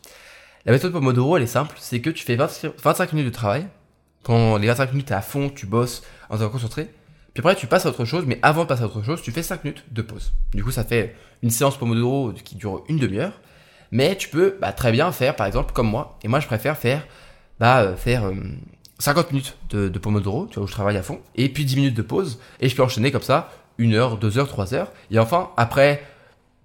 La 0.66 0.72
méthode 0.72 0.92
Pomodoro, 0.92 1.36
elle 1.36 1.42
est 1.42 1.48
simple, 1.48 1.76
c'est 1.80 2.00
que 2.00 2.10
tu 2.10 2.24
fais 2.24 2.36
25 2.36 3.12
minutes 3.12 3.32
de 3.32 3.34
travail. 3.34 3.66
Quand 4.22 4.56
les 4.58 4.66
25 4.66 4.92
minutes, 4.92 5.10
es 5.10 5.14
à 5.14 5.22
fond, 5.22 5.48
tu 5.48 5.66
bosses 5.66 6.02
en 6.28 6.36
étant 6.36 6.48
concentré. 6.48 6.90
Puis 7.32 7.40
après, 7.40 7.54
tu 7.54 7.66
passes 7.66 7.86
à 7.86 7.90
autre 7.90 8.04
chose, 8.04 8.24
mais 8.26 8.38
avant 8.42 8.64
de 8.64 8.68
passer 8.68 8.82
à 8.82 8.86
autre 8.86 9.02
chose, 9.02 9.22
tu 9.22 9.30
fais 9.30 9.42
5 9.42 9.62
minutes 9.62 9.84
de 9.92 10.02
pause. 10.02 10.32
Du 10.52 10.64
coup, 10.64 10.72
ça 10.72 10.84
fait 10.84 11.14
une 11.42 11.50
séance 11.50 11.76
Pomodoro 11.76 12.32
qui 12.32 12.56
dure 12.56 12.82
une 12.88 12.98
demi-heure. 12.98 13.40
Mais 13.92 14.16
tu 14.16 14.28
peux 14.28 14.56
bah, 14.60 14.72
très 14.72 14.90
bien 14.90 15.12
faire, 15.12 15.36
par 15.36 15.46
exemple, 15.46 15.72
comme 15.72 15.88
moi. 15.88 16.18
Et 16.22 16.28
moi, 16.28 16.40
je 16.40 16.46
préfère 16.46 16.76
faire, 16.76 17.06
bah, 17.60 17.82
euh, 17.82 17.96
faire 17.96 18.32
50 18.98 19.26
euh, 19.26 19.28
minutes 19.30 19.56
de, 19.70 19.88
de, 19.88 19.98
Pomodoro, 20.00 20.46
tu 20.46 20.54
vois, 20.54 20.64
où 20.64 20.66
je 20.66 20.72
travaille 20.72 20.96
à 20.96 21.02
fond. 21.02 21.20
Et 21.36 21.48
puis 21.48 21.64
10 21.64 21.76
minutes 21.76 21.94
de 21.94 22.02
pause. 22.02 22.40
Et 22.58 22.68
je 22.68 22.74
peux 22.74 22.82
enchaîner 22.82 23.12
comme 23.12 23.22
ça, 23.22 23.52
1 23.78 23.92
heure, 23.92 24.18
2 24.18 24.38
heures, 24.38 24.48
3 24.48 24.74
heures. 24.74 24.92
Et 25.10 25.18
enfin, 25.18 25.50
après 25.56 26.02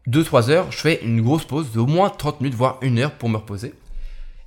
2-3 0.08 0.50
heures, 0.50 0.72
je 0.72 0.78
fais 0.78 1.00
une 1.04 1.22
grosse 1.22 1.46
pause 1.46 1.72
d'au 1.72 1.86
moins 1.86 2.10
30 2.10 2.42
minutes, 2.42 2.56
voire 2.56 2.80
1 2.82 2.98
heure 2.98 3.12
pour 3.12 3.30
me 3.30 3.38
reposer. 3.38 3.74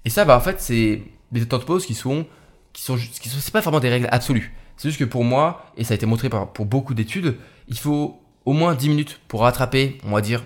Et 0.04 0.10
ça, 0.10 0.24
bah, 0.24 0.36
en 0.36 0.40
fait, 0.40 0.60
c'est 0.60 1.02
des 1.32 1.46
temps 1.46 1.58
de 1.58 1.64
pause 1.64 1.86
qui 1.86 1.94
sont, 1.94 2.26
qui 2.72 2.82
sont, 2.82 2.96
qui 2.96 3.28
sont, 3.28 3.50
pas 3.50 3.60
vraiment 3.60 3.80
des 3.80 3.88
règles 3.88 4.08
absolues. 4.10 4.54
C'est 4.76 4.88
juste 4.88 4.98
que 4.98 5.04
pour 5.04 5.24
moi, 5.24 5.66
et 5.76 5.84
ça 5.84 5.92
a 5.92 5.96
été 5.96 6.06
montré 6.06 6.28
par, 6.28 6.52
pour 6.52 6.66
beaucoup 6.66 6.94
d'études, 6.94 7.36
il 7.68 7.78
faut 7.78 8.20
au 8.44 8.52
moins 8.52 8.74
10 8.74 8.88
minutes 8.88 9.20
pour 9.28 9.40
rattraper, 9.40 9.98
on 10.04 10.10
va 10.10 10.20
dire, 10.20 10.44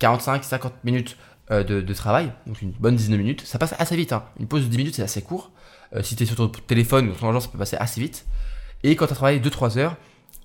45-50 0.00 0.70
minutes 0.84 1.16
euh, 1.50 1.62
de, 1.62 1.94
travail, 1.94 2.32
donc 2.46 2.62
une 2.62 2.70
bonne 2.70 2.96
dizaine 2.96 3.12
de 3.12 3.18
minutes. 3.18 3.42
Ça 3.44 3.58
passe 3.58 3.74
assez 3.78 3.96
vite, 3.96 4.12
hein. 4.12 4.24
une 4.40 4.46
pause 4.46 4.62
de 4.62 4.68
10 4.68 4.76
minutes 4.78 4.94
c'est 4.94 5.02
assez 5.02 5.22
court. 5.22 5.50
Euh, 5.94 6.02
si 6.02 6.16
tu 6.16 6.22
es 6.22 6.26
sur 6.26 6.36
ton 6.36 6.48
téléphone 6.48 7.10
ou 7.10 7.12
ton 7.12 7.28
agence, 7.28 7.44
ça 7.44 7.50
peut 7.50 7.58
passer 7.58 7.76
assez 7.76 8.00
vite. 8.00 8.24
Et 8.82 8.96
quand 8.96 9.06
tu 9.06 9.12
as 9.12 9.16
travaillé 9.16 9.40
2-3 9.40 9.78
heures, 9.78 9.96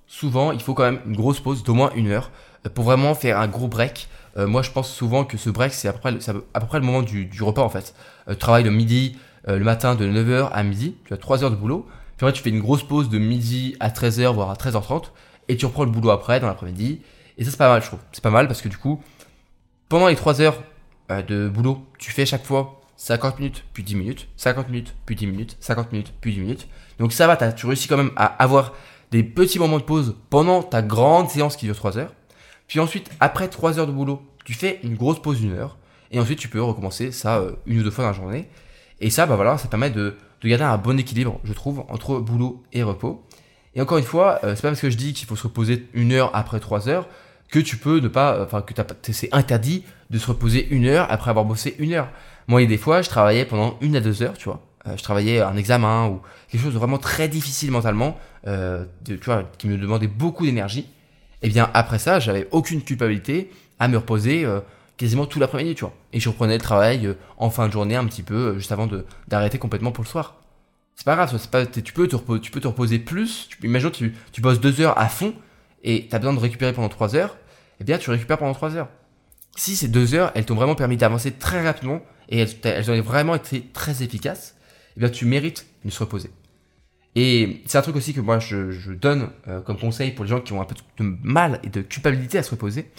souvent 0.09 0.51
il 0.51 0.61
faut 0.61 0.73
quand 0.73 0.83
même 0.83 0.99
une 1.05 1.15
grosse 1.15 1.39
pause 1.39 1.63
d'au 1.63 1.73
moins 1.73 1.91
une 1.95 2.07
heure 2.07 2.31
euh, 2.65 2.69
pour 2.69 2.83
vraiment 2.83 3.15
faire 3.15 3.39
un 3.39 3.47
gros 3.47 3.67
break. 3.67 4.09
moi 4.35 4.61
je 4.61 4.71
pense 4.71 4.89
souvent 4.89 5.25
que 5.25 5.37
ce 5.37 5.49
break 5.49 5.73
c'est 5.73 5.87
à, 5.87 5.93
peu 5.93 5.99
près, 5.99 6.79
le 6.79 6.85
moment 6.85 7.01
du, 7.01 7.29
repas 7.41 7.61
en 7.61 7.69
fait. 7.69 7.93
tu 8.29 8.35
travailles 8.37 8.63
le 8.63 8.71
midi, 8.71 9.17
le 9.47 9.59
matin 9.59 9.95
de 9.95 10.05
9h 10.05 10.49
à 10.51 10.63
midi, 10.63 10.95
tu 11.05 11.13
as 11.13 11.17
3 11.17 11.43
heures 11.43 11.51
de 11.51 11.57
boulot. 11.57 11.87
Puis 12.15 12.25
après 12.25 12.33
tu 12.33 12.41
fais 12.41 12.49
une 12.49 12.61
grosse 12.61 12.83
pause 12.83 13.09
de 13.09 13.17
midi 13.17 13.75
à 13.81 13.89
13h 13.89 14.33
voire 14.33 14.49
à 14.49 14.53
13h30 14.53 15.05
et 15.49 15.57
tu 15.57 15.65
reprends 15.65 15.83
le 15.83 15.91
boulot 15.91 16.11
après 16.11 16.39
dans 16.39 16.47
l'après-midi. 16.47 17.01
Et 17.37 17.43
ça 17.43 17.51
c'est 17.51 17.57
pas 17.57 17.69
mal 17.69 17.81
je 17.81 17.87
trouve. 17.87 17.99
C'est 18.13 18.23
pas 18.23 18.29
mal 18.29 18.47
parce 18.47 18.61
que 18.61 18.69
du 18.69 18.77
coup 18.77 19.01
pendant 19.89 20.07
les 20.07 20.15
3 20.15 20.39
heures 20.41 20.61
euh, 21.11 21.23
de 21.23 21.49
boulot, 21.49 21.83
tu 21.97 22.11
fais 22.11 22.25
chaque 22.25 22.45
fois 22.45 22.81
50 22.97 23.39
minutes, 23.39 23.63
puis 23.73 23.81
10 23.81 23.95
minutes, 23.95 24.27
50 24.37 24.69
minutes, 24.69 24.93
puis 25.05 25.15
10 25.15 25.27
minutes, 25.27 25.57
50 25.59 25.91
minutes, 25.91 26.13
puis 26.21 26.33
10 26.33 26.39
minutes. 26.41 26.67
Donc 26.99 27.11
ça 27.11 27.25
va, 27.25 27.35
tu 27.51 27.65
réussis 27.65 27.87
quand 27.87 27.97
même 27.97 28.11
à 28.15 28.25
avoir 28.25 28.73
des 29.11 29.23
petits 29.23 29.59
moments 29.59 29.79
de 29.79 29.83
pause 29.83 30.15
pendant 30.29 30.61
ta 30.63 30.81
grande 30.81 31.29
séance 31.29 31.55
qui 31.55 31.65
dure 31.65 31.75
3 31.75 31.97
heures. 31.97 32.13
Puis 32.67 32.79
ensuite, 32.79 33.09
après 33.19 33.47
3 33.47 33.79
heures 33.79 33.87
de 33.87 33.91
boulot, 33.91 34.21
tu 34.45 34.53
fais 34.53 34.79
une 34.83 34.95
grosse 34.95 35.21
pause 35.21 35.39
d'une 35.39 35.53
heure. 35.53 35.77
Et 36.11 36.19
ensuite, 36.19 36.39
tu 36.39 36.47
peux 36.47 36.61
recommencer 36.61 37.11
ça 37.11 37.37
euh, 37.37 37.51
une 37.65 37.79
ou 37.79 37.83
deux 37.83 37.91
fois 37.91 38.03
dans 38.03 38.11
la 38.11 38.15
journée. 38.15 38.49
Et 38.99 39.09
ça, 39.09 39.25
bah 39.25 39.35
voilà, 39.35 39.57
ça 39.57 39.67
permet 39.67 39.89
de, 39.89 40.15
de 40.41 40.47
garder 40.47 40.65
un 40.65 40.77
bon 40.77 40.99
équilibre, 40.99 41.39
je 41.43 41.53
trouve, 41.53 41.83
entre 41.89 42.19
boulot 42.19 42.63
et 42.73 42.83
repos. 42.83 43.23
Et 43.75 43.81
encore 43.81 43.97
une 43.97 44.03
fois, 44.03 44.39
euh, 44.43 44.55
c'est 44.55 44.61
pas 44.61 44.69
parce 44.69 44.81
que 44.81 44.89
je 44.89 44.97
dis 44.97 45.13
qu'il 45.13 45.27
faut 45.27 45.35
se 45.35 45.43
reposer 45.43 45.87
une 45.93 46.11
heure 46.11 46.31
après 46.33 46.59
3 46.59 46.89
heures 46.89 47.07
que 47.49 47.59
tu 47.59 47.77
peux 47.77 47.99
ne 47.99 48.07
pas, 48.07 48.43
enfin 48.43 48.61
que 48.61 48.73
c'est 49.11 49.33
interdit 49.33 49.83
de 50.09 50.19
se 50.19 50.27
reposer 50.27 50.67
une 50.69 50.85
heure 50.85 51.07
après 51.09 51.31
avoir 51.31 51.45
bossé 51.45 51.75
une 51.79 51.93
heure. 51.93 52.09
Moi, 52.47 52.61
il 52.61 52.65
y 52.65 52.67
a 52.67 52.69
des 52.69 52.77
fois, 52.77 53.01
je 53.01 53.09
travaillais 53.09 53.45
pendant 53.45 53.77
une 53.81 53.95
à 53.95 54.01
deux 54.01 54.21
heures, 54.21 54.37
tu 54.37 54.45
vois. 54.45 54.61
Euh, 54.89 54.97
je 54.97 55.03
travaillais 55.03 55.41
un 55.41 55.55
examen 55.55 56.07
ou 56.07 56.21
quelque 56.49 56.61
chose 56.61 56.73
de 56.73 56.79
vraiment 56.79 56.97
très 56.97 57.27
difficile 57.27 57.71
mentalement, 57.71 58.17
euh, 58.47 58.85
tu 59.05 59.17
vois, 59.23 59.43
qui 59.57 59.67
me 59.67 59.77
demandait 59.77 60.07
beaucoup 60.07 60.45
d'énergie. 60.45 60.87
Et 61.41 61.47
eh 61.47 61.49
bien 61.49 61.69
après 61.73 61.99
ça, 61.99 62.19
j'avais 62.19 62.47
aucune 62.51 62.81
culpabilité 62.81 63.49
à 63.79 63.87
me 63.87 63.97
reposer 63.97 64.43
euh, 64.43 64.59
quasiment 64.97 65.25
tout 65.25 65.39
l'après-midi, 65.39 65.75
tu 65.75 65.81
vois. 65.81 65.93
Et 66.11 66.19
je 66.19 66.27
reprenais 66.27 66.55
le 66.55 66.61
travail 66.61 67.15
en 67.37 67.49
fin 67.49 67.67
de 67.67 67.71
journée 67.71 67.95
un 67.95 68.05
petit 68.05 68.23
peu, 68.23 68.55
juste 68.55 68.71
avant 68.71 68.89
d'arrêter 69.27 69.57
complètement 69.57 69.91
pour 69.91 70.03
le 70.03 70.09
soir. 70.09 70.35
C'est 70.95 71.05
pas 71.05 71.15
grave, 71.15 71.33
tu 71.71 71.93
peux 71.93 72.07
te 72.09 72.17
reposer, 72.17 72.41
tu 72.41 72.51
peux 72.51 72.59
te 72.59 72.67
reposer 72.67 72.99
plus. 72.99 73.47
Imagine 73.63 73.91
tu, 73.91 74.13
tu 74.33 74.41
bosses 74.41 74.59
deux 74.59 74.81
heures 74.81 74.99
à 74.99 75.07
fond 75.07 75.33
et 75.83 76.07
tu 76.09 76.15
as 76.15 76.19
besoin 76.19 76.33
de 76.33 76.39
récupérer 76.39 76.73
pendant 76.73 76.89
3 76.89 77.15
heures, 77.15 77.37
eh 77.79 77.83
bien 77.83 77.97
tu 77.97 78.09
récupères 78.09 78.37
pendant 78.37 78.53
3 78.53 78.75
heures. 78.75 78.89
Si 79.55 79.75
ces 79.75 79.87
2 79.87 80.13
heures, 80.13 80.31
elles 80.35 80.45
t'ont 80.45 80.55
vraiment 80.55 80.75
permis 80.75 80.97
d'avancer 80.97 81.31
très 81.31 81.63
rapidement 81.63 82.01
et 82.29 82.45
elles, 82.63 82.91
ont 82.91 83.01
vraiment 83.01 83.35
été 83.35 83.61
très 83.73 84.03
efficaces, 84.03 84.55
eh 85.01 85.11
tu 85.11 85.25
mérites 85.25 85.65
de 85.85 85.89
se 85.89 85.99
reposer. 85.99 86.31
Et 87.15 87.63
c'est 87.65 87.77
un 87.77 87.81
truc 87.81 87.95
aussi 87.95 88.13
que 88.13 88.21
moi 88.21 88.39
je, 88.39 88.91
donne 88.93 89.29
euh, 89.47 89.61
comme 89.61 89.77
conseil 89.77 90.11
pour 90.11 90.25
les 90.25 90.29
gens 90.29 90.41
qui 90.41 90.53
ont 90.53 90.61
un 90.61 90.65
peu 90.65 90.75
de 90.97 91.17
mal 91.23 91.59
et 91.63 91.69
de 91.69 91.81
culpabilité 91.81 92.37
à 92.37 92.43
se 92.43 92.51
reposer, 92.51 92.89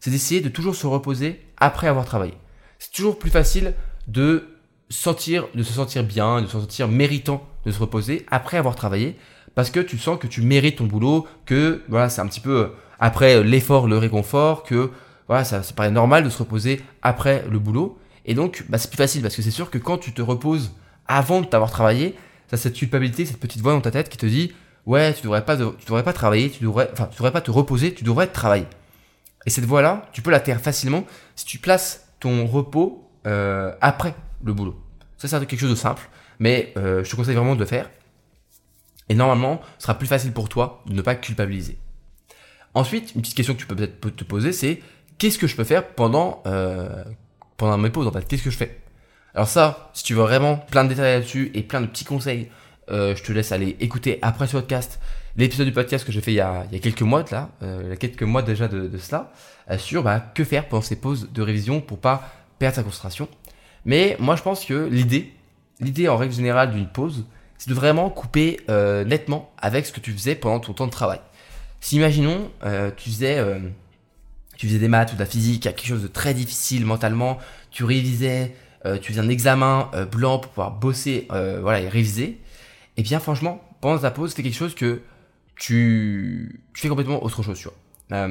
c'est 0.00 0.10
d'essayer 0.10 0.40
de 0.40 0.48
toujours 0.48 0.74
se 0.74 0.86
reposer 0.86 1.40
après 1.56 1.88
avoir 1.88 2.04
travaillé. 2.04 2.34
C'est 2.78 2.92
toujours 2.92 3.18
plus 3.18 3.30
facile 3.30 3.74
de 4.06 4.48
sentir, 4.90 5.48
de 5.54 5.62
se 5.62 5.72
sentir 5.72 6.04
bien, 6.04 6.42
de 6.42 6.46
se 6.46 6.52
sentir 6.52 6.88
méritant 6.88 7.46
de 7.64 7.70
se 7.70 7.78
reposer 7.78 8.26
après 8.30 8.56
avoir 8.56 8.76
travaillé, 8.76 9.16
parce 9.54 9.70
que 9.70 9.80
tu 9.80 9.98
sens 9.98 10.18
que 10.18 10.26
tu 10.26 10.42
mérites 10.42 10.76
ton 10.76 10.84
boulot, 10.84 11.26
que 11.46 11.82
voilà, 11.88 12.08
c'est 12.08 12.20
un 12.20 12.26
petit 12.26 12.40
peu 12.40 12.56
euh, 12.56 12.68
après 12.98 13.36
euh, 13.36 13.42
l'effort, 13.42 13.86
le 13.86 13.98
réconfort, 13.98 14.64
que 14.64 14.90
voilà, 15.28 15.44
ça, 15.44 15.62
ça 15.62 15.72
paraît 15.72 15.90
normal 15.90 16.24
de 16.24 16.28
se 16.28 16.38
reposer 16.38 16.80
après 17.02 17.44
le 17.50 17.58
boulot. 17.58 17.98
Et 18.26 18.34
donc, 18.34 18.64
bah, 18.68 18.78
c'est 18.78 18.88
plus 18.88 18.96
facile 18.96 19.22
parce 19.22 19.36
que 19.36 19.42
c'est 19.42 19.50
sûr 19.50 19.70
que 19.70 19.78
quand 19.78 19.98
tu 19.98 20.12
te 20.12 20.22
reposes 20.22 20.72
avant 21.06 21.40
de 21.40 21.46
t'avoir 21.46 21.70
travaillé, 21.70 22.16
ça 22.48 22.56
cette 22.56 22.74
culpabilité, 22.74 23.26
cette 23.26 23.40
petite 23.40 23.62
voix 23.62 23.72
dans 23.72 23.80
ta 23.80 23.90
tête 23.90 24.08
qui 24.08 24.18
te 24.18 24.26
dit 24.26 24.52
ouais, 24.86 25.14
tu 25.14 25.22
devrais 25.22 25.44
pas, 25.44 25.56
tu 25.56 25.86
devrais 25.86 26.02
pas 26.02 26.12
travailler, 26.12 26.50
tu 26.50 26.62
devrais, 26.62 26.88
enfin, 26.92 27.06
tu 27.06 27.16
devrais 27.16 27.32
pas 27.32 27.40
te 27.40 27.50
reposer, 27.50 27.94
tu 27.94 28.04
devrais 28.04 28.26
travailler. 28.26 28.66
Et 29.46 29.50
cette 29.50 29.64
voix-là, 29.64 30.08
tu 30.12 30.22
peux 30.22 30.30
la 30.30 30.40
taire 30.40 30.60
facilement 30.60 31.04
si 31.36 31.44
tu 31.44 31.58
places 31.58 32.08
ton 32.20 32.46
repos 32.46 33.10
euh, 33.26 33.72
après 33.80 34.14
le 34.42 34.52
boulot. 34.52 34.80
Ça, 35.18 35.28
c'est 35.28 35.46
quelque 35.46 35.60
chose 35.60 35.70
de 35.70 35.74
simple, 35.74 36.08
mais 36.38 36.72
euh, 36.76 37.04
je 37.04 37.10
te 37.10 37.16
conseille 37.16 37.34
vraiment 37.34 37.54
de 37.54 37.60
le 37.60 37.66
faire. 37.66 37.90
Et 39.08 39.14
normalement, 39.14 39.60
ce 39.78 39.84
sera 39.84 39.98
plus 39.98 40.06
facile 40.06 40.32
pour 40.32 40.48
toi 40.48 40.82
de 40.86 40.94
ne 40.94 41.02
pas 41.02 41.14
culpabiliser. 41.14 41.78
Ensuite, 42.72 43.14
une 43.14 43.20
petite 43.20 43.36
question 43.36 43.54
que 43.54 43.60
tu 43.60 43.66
peux 43.66 43.76
peut-être 43.76 44.16
te 44.16 44.24
poser, 44.24 44.52
c'est 44.52 44.82
qu'est-ce 45.18 45.38
que 45.38 45.46
je 45.46 45.54
peux 45.54 45.64
faire 45.64 45.86
pendant, 45.86 46.42
euh, 46.46 47.04
pendant 47.56 47.78
mes 47.78 47.90
pauses 47.90 48.06
en 48.06 48.12
fait? 48.12 48.26
Qu'est-ce 48.26 48.42
que 48.42 48.50
je 48.50 48.56
fais? 48.56 48.80
Alors 49.34 49.48
ça, 49.48 49.90
si 49.94 50.04
tu 50.04 50.14
veux 50.14 50.22
vraiment 50.22 50.56
plein 50.56 50.84
de 50.84 50.90
détails 50.90 51.14
là-dessus 51.14 51.50
et 51.54 51.62
plein 51.62 51.80
de 51.80 51.86
petits 51.86 52.04
conseils, 52.04 52.48
euh, 52.90 53.16
je 53.16 53.22
te 53.22 53.32
laisse 53.32 53.50
aller 53.50 53.76
écouter 53.80 54.20
après 54.22 54.46
ce 54.46 54.52
podcast 54.52 55.00
l'épisode 55.36 55.66
du 55.66 55.72
podcast 55.72 56.06
que 56.06 56.12
j'ai 56.12 56.20
fait 56.20 56.32
il 56.32 56.36
y, 56.36 56.40
a, 56.40 56.64
quelques 56.80 57.02
mois 57.02 57.24
là, 57.32 57.50
euh, 57.62 57.80
il 57.84 57.88
y 57.88 57.92
a 57.92 57.96
quelques 57.96 58.22
mois 58.22 58.42
déjà 58.42 58.68
de, 58.68 58.96
cela, 58.98 59.32
euh, 59.70 59.78
sur 59.78 60.04
bah, 60.04 60.20
que 60.20 60.44
faire 60.44 60.68
pendant 60.68 60.82
ces 60.82 60.94
pauses 60.94 61.30
de 61.32 61.42
révision 61.42 61.80
pour 61.80 61.98
pas 61.98 62.30
perdre 62.60 62.76
sa 62.76 62.84
concentration. 62.84 63.28
Mais 63.84 64.16
moi 64.20 64.36
je 64.36 64.42
pense 64.42 64.64
que 64.64 64.88
l'idée, 64.88 65.32
l'idée 65.80 66.08
en 66.08 66.16
règle 66.16 66.34
générale 66.34 66.70
d'une 66.70 66.86
pause, 66.86 67.24
c'est 67.58 67.70
de 67.70 67.74
vraiment 67.74 68.10
couper 68.10 68.60
nettement 68.68 69.52
avec 69.58 69.86
ce 69.86 69.92
que 69.92 70.00
tu 70.00 70.12
faisais 70.12 70.34
pendant 70.36 70.60
ton 70.60 70.74
temps 70.74 70.86
de 70.86 70.92
travail. 70.92 71.20
Si 71.80 71.96
imaginons, 71.96 72.50
tu 72.96 73.10
faisais, 73.10 73.42
tu 74.56 74.66
faisais 74.66 74.78
des 74.78 74.88
maths 74.88 75.12
ou 75.12 75.14
de 75.14 75.20
la 75.20 75.26
physique, 75.26 75.62
quelque 75.62 75.86
chose 75.86 76.02
de 76.02 76.08
très 76.08 76.34
difficile 76.34 76.84
mentalement, 76.84 77.38
tu 77.70 77.84
révisais, 77.84 78.54
tu 79.00 79.12
faisais 79.12 79.20
un 79.20 79.28
examen 79.28 79.90
blanc 80.10 80.38
pour 80.38 80.50
pouvoir 80.50 80.72
bosser, 80.72 81.26
voilà, 81.30 81.80
et 81.80 81.88
réviser. 81.88 82.24
Et 82.96 83.00
eh 83.00 83.02
bien 83.02 83.18
franchement, 83.18 83.60
pendant 83.80 83.98
ta 83.98 84.10
pause, 84.10 84.34
fais 84.34 84.42
quelque 84.42 84.56
chose 84.56 84.74
que 84.74 85.00
tu, 85.56 86.60
tu 86.74 86.80
fais 86.80 86.88
complètement 86.88 87.24
autre 87.24 87.42
chose, 87.42 87.58
tu 87.58 87.68
vois. 87.68 88.28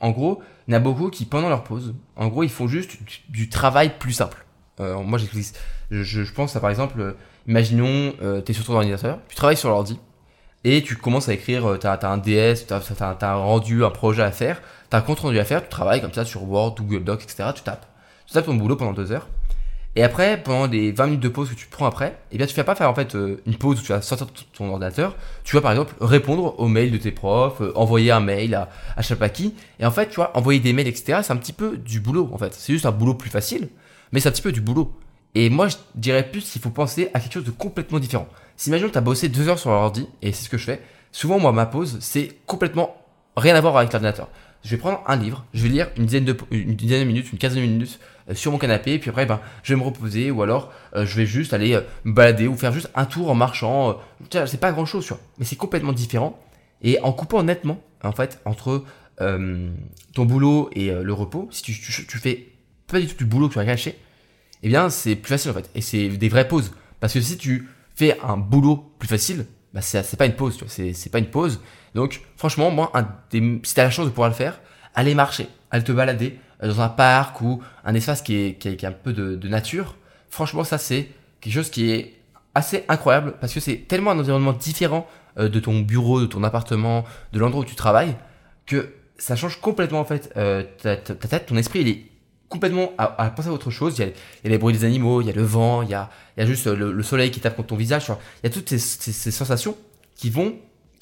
en 0.00 0.10
gros, 0.10 0.42
il 0.66 0.72
y 0.72 0.74
en 0.74 0.78
a 0.78 0.80
beaucoup 0.80 1.10
qui 1.10 1.26
pendant 1.26 1.48
leur 1.48 1.64
pause, 1.64 1.94
en 2.16 2.28
gros, 2.28 2.42
ils 2.42 2.50
font 2.50 2.66
juste 2.66 2.98
du, 3.28 3.48
travail 3.48 3.98
plus 3.98 4.12
simple. 4.12 4.44
moi, 4.78 5.18
j'explique. 5.18 5.52
Je, 5.90 6.32
pense 6.32 6.56
à 6.56 6.60
par 6.60 6.70
exemple 6.70 7.14
Imaginons, 7.46 8.14
euh, 8.22 8.40
tu 8.40 8.52
es 8.52 8.54
sur 8.54 8.64
ton 8.64 8.74
ordinateur, 8.74 9.18
tu 9.28 9.36
travailles 9.36 9.56
sur 9.56 9.68
l'ordi, 9.68 9.98
et 10.64 10.82
tu 10.82 10.96
commences 10.96 11.28
à 11.28 11.34
écrire, 11.34 11.72
euh, 11.72 11.78
tu 11.78 11.86
as, 11.86 11.98
un 12.04 12.16
DS, 12.16 12.66
tu 12.66 12.72
as, 12.72 13.16
un 13.20 13.34
rendu, 13.34 13.84
un 13.84 13.90
projet 13.90 14.22
à 14.22 14.32
faire, 14.32 14.62
tu 14.90 14.96
as 14.96 14.98
un 14.98 15.02
compte 15.02 15.20
rendu 15.20 15.38
à 15.38 15.44
faire, 15.44 15.62
tu 15.62 15.68
travailles 15.68 16.00
comme 16.00 16.12
ça 16.12 16.24
sur 16.24 16.48
Word, 16.48 16.76
Google 16.78 17.04
Docs, 17.04 17.24
etc. 17.24 17.50
Tu 17.54 17.62
tapes. 17.62 17.86
Tu 18.26 18.32
tapes 18.32 18.46
ton 18.46 18.54
boulot 18.54 18.76
pendant 18.76 18.94
deux 18.94 19.12
heures. 19.12 19.28
Et 19.96 20.02
après, 20.02 20.42
pendant 20.42 20.66
les 20.66 20.90
20 20.90 21.06
minutes 21.06 21.20
de 21.20 21.28
pause 21.28 21.50
que 21.50 21.54
tu 21.54 21.68
prends 21.68 21.86
après, 21.86 22.18
eh 22.32 22.38
bien, 22.38 22.46
tu 22.46 22.54
vas 22.54 22.64
pas 22.64 22.74
faire 22.74 22.90
en 22.90 22.94
fait 22.94 23.14
euh, 23.14 23.40
une 23.46 23.54
pause 23.54 23.78
où 23.78 23.82
tu 23.82 23.92
vas 23.92 24.02
sortir 24.02 24.26
ton 24.52 24.68
ordinateur. 24.70 25.16
Tu 25.44 25.54
vas 25.54 25.62
par 25.62 25.70
exemple 25.70 25.94
répondre 26.00 26.58
aux 26.58 26.66
mails 26.66 26.90
de 26.90 26.98
tes 26.98 27.12
profs, 27.12 27.62
envoyer 27.76 28.10
un 28.10 28.20
mail 28.20 28.54
à, 28.54 28.68
à 28.96 29.28
qui. 29.28 29.54
Et 29.78 29.86
en 29.86 29.92
fait, 29.92 30.08
tu 30.08 30.16
vois, 30.16 30.36
envoyer 30.36 30.58
des 30.58 30.72
mails, 30.72 30.88
etc. 30.88 31.20
C'est 31.22 31.32
un 31.32 31.36
petit 31.36 31.52
peu 31.52 31.76
du 31.76 32.00
boulot 32.00 32.28
en 32.32 32.38
fait. 32.38 32.52
C'est 32.54 32.72
juste 32.72 32.86
un 32.86 32.90
boulot 32.90 33.14
plus 33.14 33.30
facile, 33.30 33.68
mais 34.10 34.18
c'est 34.18 34.28
un 34.28 34.32
petit 34.32 34.42
peu 34.42 34.52
du 34.52 34.60
boulot. 34.60 34.92
Et 35.36 35.48
moi, 35.50 35.68
je 35.68 35.76
dirais 35.94 36.28
plus 36.28 36.44
qu'il 36.48 36.60
faut 36.60 36.70
penser 36.70 37.10
à 37.14 37.20
quelque 37.20 37.32
chose 37.32 37.44
de 37.44 37.50
complètement 37.50 37.98
différent. 37.98 38.28
Si 38.56 38.70
imagine 38.70 38.90
tu 38.90 38.98
as 38.98 39.00
bossé 39.00 39.28
deux 39.28 39.48
heures 39.48 39.58
sur 39.58 39.70
l'ordi, 39.70 40.08
et 40.22 40.32
c'est 40.32 40.44
ce 40.44 40.48
que 40.48 40.58
je 40.58 40.64
fais, 40.64 40.80
souvent 41.12 41.38
moi 41.38 41.52
ma 41.52 41.66
pause, 41.66 41.98
c'est 42.00 42.38
complètement 42.46 42.96
rien 43.36 43.54
à 43.54 43.60
voir 43.60 43.76
avec 43.76 43.92
l'ordinateur. 43.92 44.28
Je 44.64 44.70
vais 44.70 44.78
prendre 44.78 45.02
un 45.06 45.16
livre, 45.16 45.44
je 45.52 45.62
vais 45.62 45.68
lire 45.68 45.90
une 45.98 46.06
dizaine 46.06 46.24
de, 46.24 47.04
minutes, 47.04 47.30
une 47.30 47.38
quinzaine 47.38 47.62
de 47.62 47.68
minutes 47.68 48.00
euh, 48.30 48.34
sur 48.34 48.50
mon 48.50 48.56
canapé, 48.56 48.94
et 48.94 48.98
puis 48.98 49.10
après, 49.10 49.26
ben, 49.26 49.40
je 49.62 49.74
vais 49.74 49.78
me 49.78 49.84
reposer, 49.84 50.30
ou 50.30 50.42
alors 50.42 50.72
euh, 50.96 51.04
je 51.04 51.16
vais 51.16 51.26
juste 51.26 51.52
aller 51.52 51.74
euh, 51.74 51.82
me 52.04 52.14
balader, 52.14 52.48
ou 52.48 52.56
faire 52.56 52.72
juste 52.72 52.90
un 52.94 53.04
tour 53.04 53.30
en 53.30 53.34
marchant. 53.34 53.98
c'est 54.30 54.60
pas 54.60 54.72
grand 54.72 54.86
chose, 54.86 55.04
tu. 55.04 55.12
Mais 55.38 55.44
c'est 55.44 55.56
complètement 55.56 55.92
différent. 55.92 56.42
Et 56.80 56.98
en 57.02 57.12
coupant 57.12 57.42
nettement, 57.42 57.82
en 58.02 58.12
fait, 58.12 58.40
entre 58.46 58.84
ton 59.18 60.24
boulot 60.24 60.70
et 60.72 60.90
le 60.90 61.12
repos, 61.12 61.48
si 61.50 61.62
tu, 61.62 61.72
fais 62.18 62.48
pas 62.88 63.00
du 63.00 63.06
tout 63.06 63.16
du 63.16 63.24
boulot 63.24 63.48
que 63.48 63.52
tu 63.52 63.58
vas 63.58 63.64
cacher, 63.64 63.96
eh 64.62 64.68
bien 64.68 64.90
c'est 64.90 65.14
plus 65.14 65.30
facile 65.30 65.52
en 65.52 65.54
fait. 65.54 65.70
Et 65.74 65.80
c'est 65.80 66.08
des 66.08 66.28
vraies 66.28 66.48
pauses. 66.48 66.72
Parce 67.00 67.12
que 67.12 67.20
si 67.20 67.38
tu 67.38 67.68
fais 67.94 68.18
un 68.22 68.36
boulot 68.36 68.92
plus 68.98 69.08
facile, 69.08 69.46
bah 69.72 69.82
c'est 69.82 70.16
pas 70.16 70.26
une 70.26 70.34
pause, 70.34 70.56
tu 70.56 70.64
vois, 70.64 70.92
c'est 70.92 71.10
pas 71.10 71.20
une 71.20 71.30
pause. 71.30 71.60
Donc 71.94 72.22
franchement, 72.36 72.70
moi, 72.70 72.92
si 73.30 73.74
t'as 73.74 73.84
la 73.84 73.90
chance 73.90 74.06
de 74.06 74.10
pouvoir 74.10 74.28
le 74.28 74.34
faire, 74.34 74.60
aller 74.94 75.14
marcher, 75.14 75.48
aller 75.70 75.84
te 75.84 75.92
balader 75.92 76.38
euh, 76.62 76.68
dans 76.68 76.80
un 76.80 76.88
parc 76.88 77.40
ou 77.40 77.62
un 77.84 77.94
espace 77.94 78.22
qui 78.22 78.36
est, 78.36 78.54
qui 78.58 78.86
un 78.86 78.92
peu 78.92 79.12
de, 79.12 79.48
nature, 79.48 79.96
franchement 80.30 80.64
ça 80.64 80.78
c'est 80.78 81.08
quelque 81.40 81.52
chose 81.52 81.70
qui 81.70 81.90
est 81.90 82.14
assez 82.54 82.84
incroyable 82.88 83.34
parce 83.40 83.52
que 83.52 83.60
c'est 83.60 83.88
tellement 83.88 84.12
un 84.12 84.18
environnement 84.18 84.52
différent 84.52 85.06
euh, 85.38 85.48
de 85.48 85.60
ton 85.60 85.80
bureau, 85.80 86.20
de 86.20 86.26
ton 86.26 86.42
appartement, 86.44 87.04
de 87.32 87.38
l'endroit 87.38 87.62
où 87.62 87.64
tu 87.64 87.74
travailles, 87.74 88.16
que 88.66 88.94
ça 89.18 89.36
change 89.36 89.60
complètement 89.60 90.00
en 90.00 90.04
fait 90.04 90.32
euh, 90.36 90.62
ta, 90.80 90.96
tête, 90.96 91.46
ton 91.46 91.56
esprit 91.56 91.80
il 91.80 91.88
est 91.88 92.06
complètement 92.48 92.92
à, 92.98 93.30
penser 93.30 93.48
à 93.48 93.52
autre 93.52 93.70
chose. 93.70 93.98
Il 93.98 94.06
y, 94.06 94.08
a, 94.08 94.12
les 94.48 94.58
bruits 94.58 94.74
des 94.74 94.84
animaux, 94.84 95.20
il 95.20 95.26
y 95.26 95.30
a 95.30 95.32
le 95.32 95.42
vent, 95.42 95.82
il 95.82 95.90
y 95.90 95.94
a, 95.94 96.08
il 96.36 96.40
y 96.40 96.42
a 96.44 96.46
juste 96.46 96.66
le, 96.66 96.92
le, 96.92 97.02
soleil 97.02 97.32
qui 97.32 97.40
tape 97.40 97.56
contre 97.56 97.68
ton 97.68 97.76
visage. 97.76 98.04
Il 98.08 98.46
y 98.46 98.46
a 98.46 98.50
toutes 98.50 98.68
ces 98.68 99.30
sensations 99.32 99.76
qui 100.14 100.30
vont, 100.30 100.54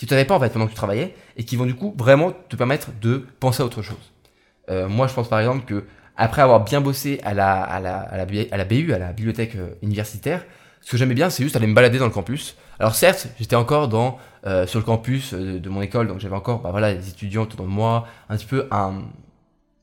qui 0.02 0.08
tu 0.08 0.14
n'avais 0.14 0.24
pas 0.24 0.34
en 0.34 0.40
fait 0.40 0.52
pendant 0.52 0.64
que 0.64 0.70
tu 0.72 0.76
travaillais 0.76 1.14
et 1.36 1.44
qui 1.44 1.54
vont 1.54 1.64
du 1.64 1.76
coup 1.76 1.94
vraiment 1.96 2.32
te 2.32 2.56
permettre 2.56 2.88
de 3.00 3.24
penser 3.38 3.62
à 3.62 3.66
autre 3.66 3.82
chose. 3.82 4.12
Euh, 4.68 4.88
moi, 4.88 5.06
je 5.06 5.14
pense 5.14 5.28
par 5.28 5.38
exemple 5.38 5.64
que 5.64 5.84
après 6.16 6.42
avoir 6.42 6.64
bien 6.64 6.80
bossé 6.80 7.20
à 7.22 7.34
la, 7.34 7.62
à 7.62 7.78
la, 7.78 8.00
à 8.00 8.16
la, 8.16 8.24
BU, 8.64 8.92
à 8.92 8.98
la 8.98 9.12
bibliothèque 9.12 9.54
euh, 9.54 9.74
universitaire, 9.80 10.44
ce 10.80 10.90
que 10.90 10.96
j'aimais 10.96 11.14
bien, 11.14 11.30
c'est 11.30 11.44
juste 11.44 11.54
aller 11.54 11.68
me 11.68 11.74
balader 11.74 12.00
dans 12.00 12.06
le 12.06 12.10
campus. 12.10 12.56
Alors 12.80 12.96
certes, 12.96 13.28
j'étais 13.38 13.54
encore 13.54 13.86
dans 13.86 14.18
euh, 14.44 14.66
sur 14.66 14.80
le 14.80 14.84
campus 14.84 15.34
de 15.34 15.68
mon 15.68 15.82
école, 15.82 16.08
donc 16.08 16.18
j'avais 16.18 16.34
encore 16.34 16.62
bah, 16.62 16.72
voilà 16.72 16.94
des 16.94 17.08
étudiants 17.08 17.42
autour 17.42 17.60
de 17.60 17.70
moi, 17.70 18.08
un 18.28 18.36
petit 18.36 18.46
peu 18.46 18.66
un 18.72 19.04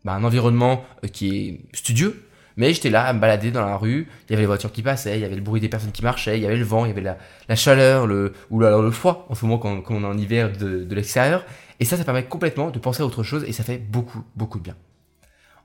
bah, 0.03 0.15
un 0.15 0.23
environnement 0.25 0.83
qui 1.13 1.37
est 1.37 1.77
studieux. 1.77 2.28
Mais 2.59 2.73
j'étais 2.73 2.89
là 2.89 3.05
à 3.05 3.13
me 3.13 3.21
balader 3.21 3.51
dans 3.51 3.65
la 3.65 3.77
rue. 3.77 4.09
Il 4.27 4.31
y 4.31 4.33
avait 4.33 4.43
les 4.43 4.47
voitures 4.47 4.73
qui 4.73 4.83
passaient, 4.83 5.17
il 5.17 5.21
y 5.21 5.23
avait 5.23 5.37
le 5.37 5.41
bruit 5.41 5.61
des 5.61 5.69
personnes 5.69 5.93
qui 5.93 6.03
marchaient, 6.03 6.37
il 6.37 6.43
y 6.43 6.45
avait 6.45 6.57
le 6.57 6.65
vent, 6.65 6.83
il 6.83 6.89
y 6.89 6.91
avait 6.91 7.15
la, 7.47 7.55
chaleur, 7.55 8.05
le 8.05 8.33
ou 8.49 8.61
alors 8.61 8.81
le 8.81 8.91
froid 8.91 9.25
en 9.29 9.33
ce 9.33 9.45
moment 9.45 9.57
quand, 9.57 9.81
on 9.89 10.03
est 10.03 10.05
en 10.05 10.17
hiver 10.17 10.51
de, 10.51 10.85
l'extérieur. 10.93 11.45
Et 11.79 11.85
ça, 11.85 11.95
ça 11.95 12.03
permet 12.03 12.25
complètement 12.25 12.69
de 12.69 12.77
penser 12.77 13.01
à 13.01 13.05
autre 13.05 13.23
chose 13.23 13.45
et 13.47 13.53
ça 13.53 13.63
fait 13.63 13.77
beaucoup 13.77 14.25
beaucoup 14.35 14.57
de 14.57 14.63
bien. 14.65 14.75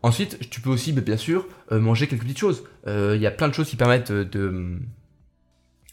Ensuite, 0.03 0.49
tu 0.51 0.61
peux 0.61 0.71
aussi, 0.71 0.93
bien 0.93 1.17
sûr, 1.17 1.49
euh, 1.73 1.81
manger 1.81 2.07
quelques 2.07 2.23
petites 2.23 2.39
choses. 2.39 2.63
Euh, 2.87 3.15
il 3.17 3.23
y 3.23 3.27
a 3.27 3.33
plein 3.33 3.49
de 3.49 3.55
choses 3.55 3.69
qui 3.69 3.77
permettent 3.77 4.13
de 4.13 4.79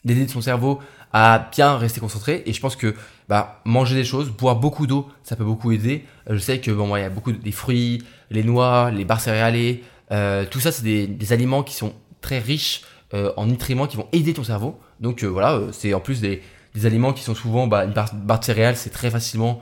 d'aider 0.05 0.27
son 0.27 0.41
cerveau 0.41 0.79
à 1.13 1.49
bien 1.51 1.77
rester 1.77 1.99
concentré. 1.99 2.43
Et 2.45 2.53
je 2.53 2.61
pense 2.61 2.75
que 2.75 2.93
bah, 3.27 3.61
manger 3.65 3.95
des 3.95 4.03
choses, 4.03 4.29
boire 4.29 4.55
beaucoup 4.55 4.85
d'eau, 4.85 5.09
ça 5.23 5.35
peut 5.35 5.43
beaucoup 5.43 5.71
aider. 5.71 6.05
Euh, 6.29 6.35
je 6.35 6.39
sais 6.39 6.59
que 6.59 6.69
bon, 6.69 6.95
il 6.95 7.01
y 7.01 7.03
a 7.03 7.09
beaucoup 7.09 7.31
de, 7.31 7.37
des 7.37 7.51
fruits, 7.51 8.03
les 8.29 8.43
noix, 8.43 8.91
les 8.91 9.05
barres 9.05 9.21
céréalées, 9.21 9.83
euh, 9.83 10.00
tout 10.11 10.59
ça, 10.59 10.71
c'est 10.71 10.83
des, 10.83 11.33
aliments 11.33 11.63
qui 11.63 11.73
sont 11.73 11.93
très 12.21 12.39
riches 12.39 12.83
euh, 13.13 13.33
en 13.35 13.45
nutriments 13.45 13.87
qui 13.87 13.97
vont 13.97 14.07
aider 14.13 14.33
ton 14.33 14.45
cerveau. 14.45 14.79
Donc 15.01 15.23
euh, 15.23 15.27
voilà, 15.27 15.55
euh, 15.55 15.69
c'est 15.73 15.93
en 15.93 15.99
plus 15.99 16.21
des, 16.21 16.41
aliments 16.85 17.11
qui 17.11 17.23
sont 17.23 17.35
souvent, 17.35 17.67
bah, 17.67 17.83
une 17.83 17.91
barre, 17.91 18.13
de 18.13 18.45
céréales, 18.45 18.77
c'est 18.77 18.91
très 18.91 19.09
facilement 19.09 19.61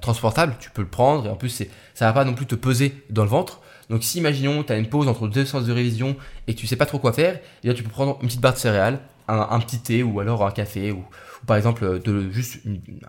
transportable. 0.00 0.54
Tu 0.60 0.70
peux 0.70 0.80
le 0.80 0.88
prendre 0.88 1.26
et 1.26 1.28
en 1.28 1.36
plus, 1.36 1.62
ça 1.92 2.06
va 2.06 2.12
pas 2.14 2.24
non 2.24 2.32
plus 2.32 2.46
te 2.46 2.54
peser 2.54 3.04
dans 3.10 3.22
le 3.22 3.28
ventre. 3.28 3.60
Donc 3.90 4.02
si 4.02 4.16
imaginons 4.16 4.62
tu 4.62 4.72
as 4.72 4.78
une 4.78 4.88
pause 4.88 5.08
entre 5.08 5.28
deux 5.28 5.44
séances 5.44 5.66
de 5.66 5.72
révision 5.74 6.16
et 6.46 6.54
que 6.54 6.58
tu 6.58 6.66
sais 6.66 6.76
pas 6.76 6.86
trop 6.86 6.98
quoi 6.98 7.12
faire, 7.12 7.38
eh 7.38 7.66
bien 7.66 7.74
tu 7.74 7.82
peux 7.82 7.90
prendre 7.90 8.16
une 8.22 8.28
petite 8.28 8.40
barre 8.40 8.54
de 8.54 8.58
céréales, 8.58 8.98
un, 9.28 9.60
petit 9.60 9.78
thé 9.78 10.02
ou 10.02 10.20
alors 10.20 10.46
un 10.46 10.52
café 10.52 10.90
ou, 10.90 11.04
par 11.46 11.58
exemple 11.58 12.00
de 12.00 12.30
juste 12.30 12.62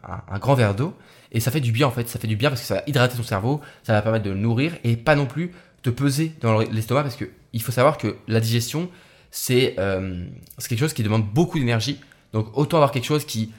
un, 0.03 0.35
un, 0.35 0.39
grand 0.39 0.55
verre 0.55 0.75
d'eau 0.75 0.93
et 1.31 1.39
ça 1.39 1.49
fait 1.49 1.61
du 1.61 1.71
bien 1.71 1.87
en 1.87 1.91
fait 1.91 2.09
ça 2.09 2.19
fait 2.19 2.27
du 2.27 2.35
bien 2.35 2.49
parce 2.49 2.61
que 2.61 2.67
ça 2.67 2.75
va 2.75 2.83
hydrater 2.87 3.17
ton 3.17 3.23
cerveau 3.23 3.61
ça 3.83 3.93
va 3.93 4.01
permettre 4.01 4.25
de 4.25 4.31
le 4.31 4.37
nourrir 4.37 4.73
et 4.83 4.97
pas 4.97 5.15
non 5.15 5.25
plus 5.25 5.51
te 5.81 5.89
peser 5.89 6.33
dans 6.41 6.59
l'estomac 6.59 7.03
parce 7.03 7.15
que 7.15 7.25
il 7.53 7.61
faut 7.61 7.71
savoir 7.71 7.97
que 7.97 8.15
la 8.27 8.39
digestion 8.39 8.89
c'est 9.31 9.75
euh, 9.79 10.25
quelque 10.67 10.79
chose 10.79 10.93
qui 10.93 11.03
demande 11.03 11.25
beaucoup 11.25 11.57
d'énergie. 11.57 11.99
Donc 12.33 12.55
autant 12.57 12.77
avoir 12.77 12.91
quelque 12.91 13.05
chose 13.05 13.25
qui 13.25 13.51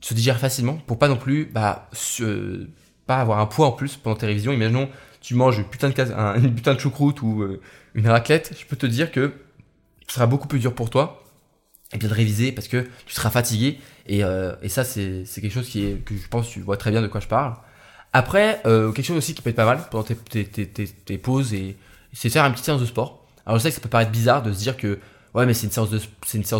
se 0.00 0.14
digère 0.14 0.38
facilement 0.38 0.74
pour 0.86 0.98
pas 0.98 1.08
non 1.08 1.16
plus 1.16 1.46
bah 1.46 1.88
pas 3.06 3.18
avoir 3.18 3.38
un 3.38 3.46
poids 3.46 3.66
en 3.66 3.72
plus 3.72 3.96
pendant 3.96 4.16
tes 4.16 4.26
révisions. 4.26 4.52
Imaginons 4.52 4.88
tu 5.20 5.34
manges 5.34 5.58
une 5.58 5.64
putain 5.64 5.90
de, 5.90 6.12
un, 6.12 6.40
une 6.40 6.54
putain 6.54 6.74
de 6.74 6.80
choucroute 6.80 7.22
ou 7.22 7.42
euh, 7.42 7.60
une 7.94 8.08
raclette. 8.08 8.54
Je 8.58 8.66
peux 8.66 8.76
te 8.76 8.86
dire 8.86 9.10
que 9.10 9.32
ce 10.06 10.14
sera 10.14 10.26
beaucoup 10.26 10.48
plus 10.48 10.58
dur 10.58 10.74
pour 10.74 10.90
toi 10.90 11.24
et 11.92 11.98
bien 11.98 12.08
de 12.08 12.14
réviser 12.14 12.52
parce 12.52 12.68
que 12.68 12.88
tu 13.06 13.14
seras 13.14 13.30
fatigué. 13.30 13.78
Et, 14.06 14.22
euh, 14.22 14.54
et 14.62 14.68
ça 14.68 14.84
c'est 14.84 15.24
quelque 15.34 15.50
chose 15.50 15.68
qui 15.68 15.84
est 15.84 16.04
que 16.04 16.16
je 16.16 16.28
pense 16.28 16.48
tu 16.48 16.60
vois 16.60 16.76
très 16.76 16.90
bien 16.90 17.02
de 17.02 17.06
quoi 17.08 17.20
je 17.20 17.28
parle 17.28 17.54
après 18.12 18.60
euh, 18.66 18.92
quelque 18.92 19.06
chose 19.06 19.16
aussi 19.16 19.34
qui 19.34 19.42
peut 19.42 19.50
être 19.50 19.56
pas 19.56 19.64
mal 19.64 19.80
pendant 19.90 20.04
tes, 20.04 21.18
pauses 21.18 21.54
et 21.54 21.76
c'est 22.12 22.30
faire 22.30 22.44
une 22.44 22.52
petite 22.52 22.64
séance 22.64 22.80
de 22.80 22.86
sport 22.86 23.26
alors 23.44 23.58
je 23.58 23.62
sais 23.62 23.68
que 23.70 23.74
ça 23.74 23.80
peut 23.80 23.88
paraître 23.88 24.10
bizarre 24.10 24.42
de 24.42 24.52
se 24.52 24.58
dire 24.58 24.76
que 24.76 24.98
ouais 25.34 25.46
mais 25.46 25.54
c'est 25.54 25.66
une 25.66 25.72
séance 25.72 25.90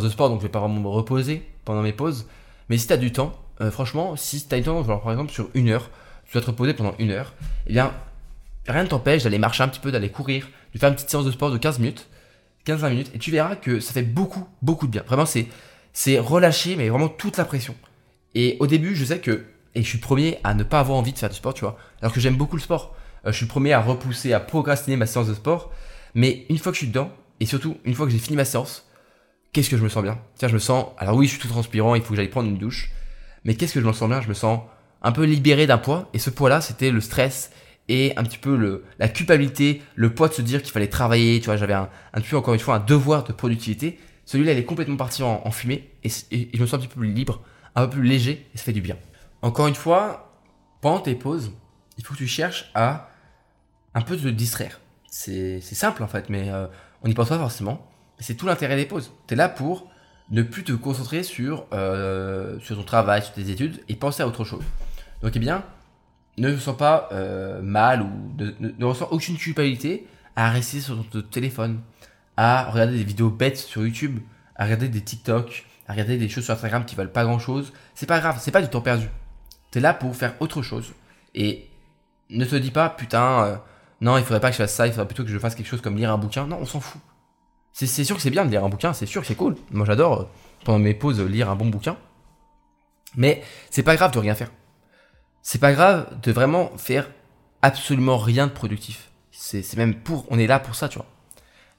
de 0.02 0.08
sport 0.08 0.28
donc 0.28 0.40
je 0.40 0.46
vais 0.46 0.52
pas 0.52 0.60
vraiment 0.60 0.80
me 0.80 0.88
reposer 0.88 1.42
pendant 1.64 1.82
mes 1.82 1.92
pauses 1.92 2.26
mais 2.68 2.78
si 2.78 2.86
t'as 2.86 2.96
du 2.96 3.12
temps 3.12 3.32
euh, 3.60 3.70
franchement 3.70 4.16
si 4.16 4.46
t'as 4.46 4.56
du 4.58 4.64
temps 4.64 4.82
par 4.84 5.10
exemple 5.10 5.32
sur 5.32 5.48
une 5.54 5.70
heure 5.70 5.90
tu 6.26 6.32
dois 6.32 6.42
te 6.42 6.46
reposer 6.46 6.74
pendant 6.74 6.94
une 6.98 7.10
heure 7.10 7.32
eh 7.66 7.72
bien 7.72 7.92
rien 8.66 8.82
ne 8.82 8.88
t'empêche 8.88 9.22
d'aller 9.24 9.38
marcher 9.38 9.62
un 9.62 9.68
petit 9.68 9.80
peu 9.80 9.92
d'aller 9.92 10.10
courir 10.10 10.48
de 10.74 10.78
faire 10.78 10.88
une 10.88 10.94
petite 10.94 11.10
séance 11.10 11.24
de 11.24 11.30
sport 11.30 11.50
de 11.50 11.58
15 11.58 11.78
minutes 11.78 12.08
15-20 12.66 12.90
minutes 12.90 13.10
et 13.14 13.18
tu 13.18 13.30
verras 13.30 13.56
que 13.56 13.80
ça 13.80 13.92
fait 13.92 14.02
beaucoup, 14.02 14.46
beaucoup 14.60 14.86
de 14.86 14.92
bien. 14.92 15.04
Vraiment, 15.06 15.26
c'est 15.26 16.18
relâcher, 16.18 16.76
mais 16.76 16.88
vraiment 16.88 17.08
toute 17.08 17.36
la 17.36 17.44
pression. 17.44 17.74
Et 18.34 18.56
au 18.60 18.66
début, 18.66 18.94
je 18.94 19.04
sais 19.04 19.20
que, 19.20 19.44
et 19.76 19.82
je 19.82 19.88
suis 19.88 19.98
premier 19.98 20.38
à 20.42 20.54
ne 20.54 20.64
pas 20.64 20.80
avoir 20.80 20.98
envie 20.98 21.12
de 21.12 21.18
faire 21.18 21.28
du 21.28 21.36
sport, 21.36 21.54
tu 21.54 21.60
vois, 21.60 21.76
alors 22.00 22.12
que 22.12 22.18
j'aime 22.18 22.36
beaucoup 22.36 22.56
le 22.56 22.62
sport. 22.62 22.96
Euh, 23.26 23.30
je 23.30 23.36
suis 23.36 23.46
premier 23.46 23.72
à 23.74 23.80
repousser, 23.80 24.32
à 24.32 24.40
procrastiner 24.40 24.96
ma 24.96 25.06
séance 25.06 25.28
de 25.28 25.34
sport. 25.34 25.70
Mais 26.14 26.46
une 26.48 26.56
fois 26.58 26.72
que 26.72 26.76
je 26.76 26.80
suis 26.80 26.88
dedans, 26.88 27.12
et 27.40 27.46
surtout 27.46 27.76
une 27.84 27.94
fois 27.94 28.06
que 28.06 28.12
j'ai 28.12 28.18
fini 28.18 28.36
ma 28.36 28.46
séance, 28.46 28.88
qu'est-ce 29.52 29.68
que 29.68 29.76
je 29.76 29.84
me 29.84 29.90
sens 29.90 30.02
bien? 30.02 30.18
Tiens, 30.36 30.48
je 30.48 30.54
me 30.54 30.58
sens, 30.58 30.86
alors 30.98 31.14
oui, 31.14 31.26
je 31.26 31.32
suis 31.32 31.40
tout 31.40 31.48
transpirant, 31.48 31.94
il 31.94 32.02
faut 32.02 32.10
que 32.10 32.16
j'aille 32.16 32.28
prendre 32.28 32.48
une 32.48 32.56
douche, 32.56 32.90
mais 33.44 33.54
qu'est-ce 33.54 33.74
que 33.74 33.80
je 33.80 33.86
me 33.86 33.92
sens 33.92 34.08
bien? 34.08 34.22
Je 34.22 34.28
me 34.28 34.34
sens 34.34 34.60
un 35.02 35.12
peu 35.12 35.24
libéré 35.24 35.66
d'un 35.66 35.78
poids, 35.78 36.08
et 36.14 36.18
ce 36.18 36.30
poids-là, 36.30 36.62
c'était 36.62 36.90
le 36.90 37.02
stress 37.02 37.50
et 37.88 38.14
un 38.16 38.24
petit 38.24 38.38
peu 38.38 38.56
le, 38.56 38.84
la 38.98 39.08
culpabilité, 39.08 39.82
le 39.94 40.12
poids 40.12 40.28
de 40.28 40.32
se 40.32 40.42
dire 40.42 40.62
qu'il 40.62 40.72
fallait 40.72 40.88
travailler, 40.88 41.38
tu 41.38 41.46
vois, 41.46 41.56
j'avais 41.56 41.74
un, 41.74 41.88
un 42.14 42.20
peu 42.20 42.36
encore 42.36 42.54
une 42.54 42.60
fois 42.60 42.76
un 42.76 42.80
devoir 42.80 43.24
de 43.24 43.32
productivité. 43.32 43.98
Celui-là, 44.24 44.52
il 44.52 44.58
est 44.58 44.64
complètement 44.64 44.96
parti 44.96 45.22
en, 45.22 45.42
en 45.44 45.50
fumée 45.52 45.90
et, 46.02 46.08
et, 46.32 46.48
je 46.52 46.60
me 46.60 46.66
sens 46.66 46.74
un 46.74 46.78
petit 46.78 46.88
peu 46.88 47.00
plus 47.00 47.12
libre, 47.12 47.42
un 47.76 47.86
peu 47.86 47.98
plus 47.98 48.08
léger 48.08 48.46
et 48.54 48.58
ça 48.58 48.64
fait 48.64 48.72
du 48.72 48.80
bien. 48.80 48.96
Encore 49.42 49.66
une 49.66 49.74
fois, 49.74 50.32
pendant 50.80 51.00
tes 51.00 51.14
pauses, 51.14 51.52
il 51.98 52.04
faut 52.04 52.14
que 52.14 52.18
tu 52.18 52.26
cherches 52.26 52.70
à 52.74 53.08
un 53.94 54.02
peu 54.02 54.16
te 54.16 54.28
distraire. 54.28 54.80
C'est 55.10 55.60
simple 55.60 56.02
en 56.02 56.08
fait, 56.08 56.28
mais 56.28 56.50
euh, 56.50 56.66
on 57.02 57.08
n'y 57.08 57.14
pense 57.14 57.28
pas 57.28 57.38
forcément. 57.38 57.90
C'est 58.18 58.34
tout 58.34 58.46
l'intérêt 58.46 58.76
des 58.76 58.86
pauses. 58.86 59.12
Tu 59.26 59.34
es 59.34 59.36
là 59.36 59.48
pour 59.48 59.90
ne 60.30 60.42
plus 60.42 60.64
te 60.64 60.72
concentrer 60.72 61.22
sur, 61.22 61.66
euh, 61.72 62.58
sur 62.60 62.76
ton 62.76 62.82
travail, 62.82 63.22
sur 63.22 63.32
tes 63.32 63.50
études 63.50 63.82
et 63.88 63.96
penser 63.96 64.22
à 64.22 64.26
autre 64.26 64.44
chose. 64.44 64.64
Donc 65.22 65.32
eh 65.34 65.38
bien, 65.38 65.64
ne 66.38 66.56
sens 66.56 66.76
pas 66.76 67.08
euh, 67.12 67.62
mal 67.62 68.02
ou 68.02 68.10
ne, 68.38 68.52
ne, 68.78 68.84
ressens 68.84 69.08
aucune 69.10 69.36
culpabilité 69.36 70.06
à 70.34 70.50
rester 70.50 70.80
sur 70.80 71.08
ton 71.08 71.22
téléphone, 71.22 71.80
à 72.36 72.70
regarder 72.70 72.98
des 72.98 73.04
vidéos 73.04 73.30
bêtes 73.30 73.56
sur 73.56 73.82
YouTube, 73.82 74.20
à 74.56 74.64
regarder 74.64 74.88
des 74.88 75.00
TikTok, 75.00 75.64
à 75.88 75.92
regarder 75.92 76.18
des 76.18 76.28
choses 76.28 76.44
sur 76.44 76.54
Instagram 76.54 76.84
qui 76.84 76.94
valent 76.94 77.10
pas 77.10 77.24
grand 77.24 77.38
chose. 77.38 77.72
C'est 77.94 78.06
pas 78.06 78.20
grave, 78.20 78.38
c'est 78.40 78.50
pas 78.50 78.60
du 78.60 78.68
temps 78.68 78.82
perdu. 78.82 79.08
T'es 79.70 79.80
là 79.80 79.94
pour 79.94 80.14
faire 80.14 80.34
autre 80.40 80.62
chose. 80.62 80.92
Et 81.34 81.68
ne 82.30 82.44
te 82.44 82.56
dis 82.56 82.70
pas, 82.70 82.88
putain, 82.88 83.44
euh, 83.44 83.56
non, 84.00 84.16
il 84.18 84.24
faudrait 84.24 84.40
pas 84.40 84.48
que 84.48 84.54
je 84.54 84.62
fasse 84.62 84.74
ça, 84.74 84.86
il 84.86 84.92
faudrait 84.92 85.06
plutôt 85.06 85.24
que 85.24 85.30
je 85.30 85.38
fasse 85.38 85.54
quelque 85.54 85.66
chose 85.66 85.80
comme 85.80 85.96
lire 85.96 86.10
un 86.10 86.18
bouquin. 86.18 86.46
Non, 86.46 86.58
on 86.60 86.66
s'en 86.66 86.80
fout. 86.80 87.00
C'est 87.72 87.86
sûr 88.04 88.16
que 88.16 88.22
c'est 88.22 88.30
bien 88.30 88.46
de 88.46 88.50
lire 88.50 88.64
un 88.64 88.70
bouquin, 88.70 88.94
c'est 88.94 89.04
sûr 89.04 89.20
que 89.20 89.26
c'est 89.26 89.34
cool. 89.34 89.56
Moi 89.70 89.84
j'adore, 89.84 90.20
euh, 90.20 90.24
pendant 90.64 90.78
mes 90.78 90.94
pauses, 90.94 91.20
lire 91.20 91.50
un 91.50 91.56
bon 91.56 91.66
bouquin. 91.66 91.96
Mais 93.16 93.42
c'est 93.70 93.82
pas 93.82 93.96
grave 93.96 94.12
de 94.12 94.18
rien 94.18 94.34
faire 94.34 94.50
c'est 95.42 95.60
pas 95.60 95.72
grave 95.72 96.08
de 96.24 96.32
vraiment 96.32 96.72
faire 96.76 97.08
absolument 97.62 98.18
rien 98.18 98.48
de 98.48 98.52
productif. 98.52 99.12
C'est 99.30 99.76
même 99.76 99.94
pour, 99.94 100.26
on 100.28 100.40
est 100.40 100.48
là 100.48 100.58
pour 100.58 100.74
ça, 100.74 100.88
tu 100.88 100.98
vois. 100.98 101.06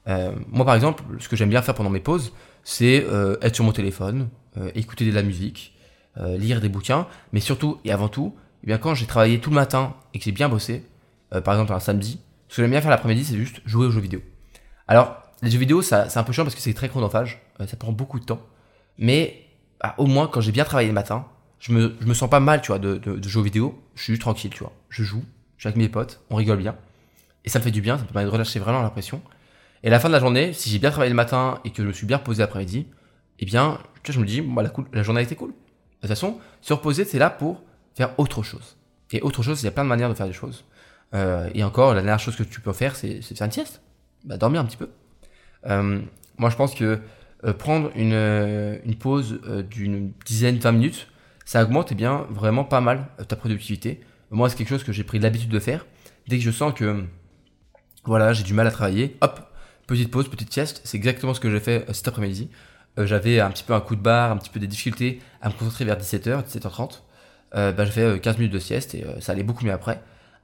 Euh, 0.06 0.32
moi, 0.48 0.64
par 0.64 0.74
exemple, 0.74 1.02
ce 1.18 1.28
que 1.28 1.36
j'aime 1.36 1.50
bien 1.50 1.60
faire 1.60 1.74
pendant 1.74 1.90
mes 1.90 2.00
pauses, 2.00 2.32
c'est 2.64 3.04
être 3.42 3.54
sur 3.54 3.66
mon 3.66 3.72
téléphone, 3.72 4.30
écouter 4.74 5.04
de 5.04 5.14
la 5.14 5.22
musique, 5.22 5.74
euh, 6.18 6.36
lire 6.36 6.60
des 6.60 6.68
bouquins, 6.68 7.06
mais 7.32 7.40
surtout 7.40 7.78
et 7.84 7.92
avant 7.92 8.08
tout, 8.08 8.34
eh 8.64 8.66
bien 8.66 8.78
quand 8.78 8.94
j'ai 8.94 9.06
travaillé 9.06 9.40
tout 9.40 9.50
le 9.50 9.56
matin 9.56 9.94
et 10.14 10.18
que 10.18 10.24
j'ai 10.24 10.32
bien 10.32 10.48
bossé, 10.48 10.84
euh, 11.34 11.40
par 11.40 11.54
exemple 11.54 11.72
un 11.72 11.80
samedi, 11.80 12.20
ce 12.48 12.56
que 12.56 12.62
j'aime 12.62 12.70
bien 12.70 12.80
faire 12.80 12.90
l'après-midi, 12.90 13.24
c'est 13.24 13.36
juste 13.36 13.60
jouer 13.66 13.86
aux 13.86 13.90
jeux 13.90 14.00
vidéo. 14.00 14.20
Alors, 14.86 15.22
les 15.42 15.50
jeux 15.50 15.58
vidéo, 15.58 15.82
ça, 15.82 16.08
c'est 16.08 16.18
un 16.18 16.24
peu 16.24 16.32
chiant 16.32 16.44
parce 16.44 16.54
que 16.54 16.60
c'est 16.60 16.74
très 16.74 16.88
chronophage, 16.88 17.40
ça 17.66 17.76
prend 17.76 17.92
beaucoup 17.92 18.18
de 18.18 18.24
temps, 18.24 18.40
mais 18.98 19.44
bah, 19.80 19.94
au 19.98 20.06
moins 20.06 20.26
quand 20.26 20.40
j'ai 20.40 20.52
bien 20.52 20.64
travaillé 20.64 20.88
le 20.88 20.94
matin, 20.94 21.26
je 21.60 21.72
me, 21.72 21.96
je 22.00 22.06
me 22.06 22.14
sens 22.14 22.30
pas 22.30 22.40
mal, 22.40 22.62
tu 22.62 22.68
vois, 22.68 22.78
de, 22.78 22.98
de, 22.98 23.16
de 23.16 23.28
jouer 23.28 23.40
aux 23.40 23.44
vidéo. 23.44 23.82
Je 23.96 24.04
suis 24.04 24.18
tranquille, 24.18 24.50
tu 24.50 24.60
vois. 24.60 24.72
Je 24.88 25.02
joue, 25.02 25.24
je 25.56 25.62
suis 25.62 25.66
avec 25.68 25.76
mes 25.76 25.88
potes, 25.88 26.20
on 26.30 26.36
rigole 26.36 26.58
bien. 26.58 26.76
Et 27.44 27.48
ça 27.48 27.58
me 27.58 27.64
fait 27.64 27.70
du 27.72 27.80
bien, 27.80 27.96
ça 27.96 28.04
me 28.04 28.08
permet 28.08 28.24
de 28.24 28.30
relâcher 28.30 28.60
vraiment 28.60 28.80
l'impression. 28.80 29.20
Et 29.82 29.88
à 29.88 29.90
la 29.90 29.98
fin 29.98 30.08
de 30.08 30.12
la 30.12 30.20
journée, 30.20 30.52
si 30.52 30.70
j'ai 30.70 30.78
bien 30.78 30.90
travaillé 30.90 31.10
le 31.10 31.16
matin 31.16 31.60
et 31.64 31.70
que 31.70 31.82
je 31.82 31.88
me 31.88 31.92
suis 31.92 32.06
bien 32.06 32.18
reposé 32.18 32.42
l'après-midi, 32.42 32.86
eh 33.40 33.44
bien, 33.44 33.78
tu 34.02 34.12
vois, 34.12 34.14
je 34.14 34.20
me 34.20 34.26
dis, 34.26 34.40
bah, 34.40 34.62
la, 34.62 34.72
la 34.92 35.02
journée 35.02 35.20
a 35.20 35.22
été 35.22 35.34
cool. 35.34 35.52
De 36.00 36.06
toute 36.06 36.10
façon, 36.10 36.38
se 36.60 36.72
reposer, 36.72 37.04
c'est 37.04 37.18
là 37.18 37.30
pour 37.30 37.62
faire 37.94 38.18
autre 38.18 38.42
chose. 38.42 38.76
Et 39.10 39.20
autre 39.22 39.42
chose, 39.42 39.62
il 39.62 39.64
y 39.64 39.68
a 39.68 39.72
plein 39.72 39.84
de 39.84 39.88
manières 39.88 40.08
de 40.08 40.14
faire 40.14 40.26
des 40.26 40.32
choses. 40.32 40.64
Euh, 41.14 41.48
et 41.54 41.64
encore, 41.64 41.94
la 41.94 42.02
dernière 42.02 42.20
chose 42.20 42.36
que 42.36 42.42
tu 42.42 42.60
peux 42.60 42.72
faire, 42.72 42.94
c'est 42.94 43.22
faire 43.22 43.46
une 43.46 43.52
sieste. 43.52 43.80
Bah, 44.24 44.36
dormir 44.36 44.60
un 44.60 44.64
petit 44.64 44.76
peu. 44.76 44.90
Euh, 45.66 46.00
moi, 46.36 46.50
je 46.50 46.56
pense 46.56 46.74
que 46.74 47.00
euh, 47.44 47.52
prendre 47.52 47.90
une, 47.96 48.94
pause 48.96 49.40
d'une 49.70 50.12
dizaine, 50.24 50.58
20 50.58 50.72
minutes, 50.72 51.08
ça 51.44 51.62
augmente 51.64 51.92
eh 51.92 52.06
vraiment 52.30 52.64
pas 52.64 52.80
mal 52.80 53.06
ta 53.26 53.36
productivité. 53.36 54.00
Moi, 54.30 54.50
c'est 54.50 54.56
quelque 54.56 54.68
chose 54.68 54.84
que 54.84 54.92
j'ai 54.92 55.04
pris 55.04 55.18
l'habitude 55.18 55.50
de 55.50 55.58
faire. 55.58 55.86
Dès 56.28 56.36
que 56.36 56.44
je 56.44 56.50
sens 56.50 56.74
que 56.74 57.04
voilà, 58.04 58.32
j'ai 58.32 58.44
du 58.44 58.52
mal 58.52 58.66
à 58.66 58.70
travailler, 58.70 59.16
hop, 59.22 59.40
petite 59.86 60.10
pause, 60.10 60.28
petite 60.28 60.52
sieste. 60.52 60.82
C'est 60.84 60.98
exactement 60.98 61.32
ce 61.32 61.40
que 61.40 61.50
j'ai 61.50 61.60
fait 61.60 61.86
cet 61.94 62.08
après-midi. 62.08 62.50
J'avais 62.98 63.40
un 63.40 63.50
petit 63.50 63.64
peu 63.64 63.74
un 63.74 63.80
coup 63.80 63.96
de 63.96 64.00
barre, 64.00 64.32
un 64.32 64.36
petit 64.36 64.50
peu 64.50 64.60
des 64.60 64.66
difficultés 64.66 65.20
à 65.40 65.48
me 65.48 65.54
concentrer 65.54 65.84
vers 65.84 65.96
17h, 65.96 66.44
17h30. 66.44 67.00
bah, 67.52 67.84
j'ai 67.84 67.90
fait 67.90 68.20
15 68.20 68.38
minutes 68.38 68.52
de 68.52 68.58
sieste 68.58 68.94
et 68.94 69.04
ça 69.20 69.32
allait 69.32 69.42
beaucoup 69.42 69.64
mieux 69.64 69.72
après. 69.72 70.00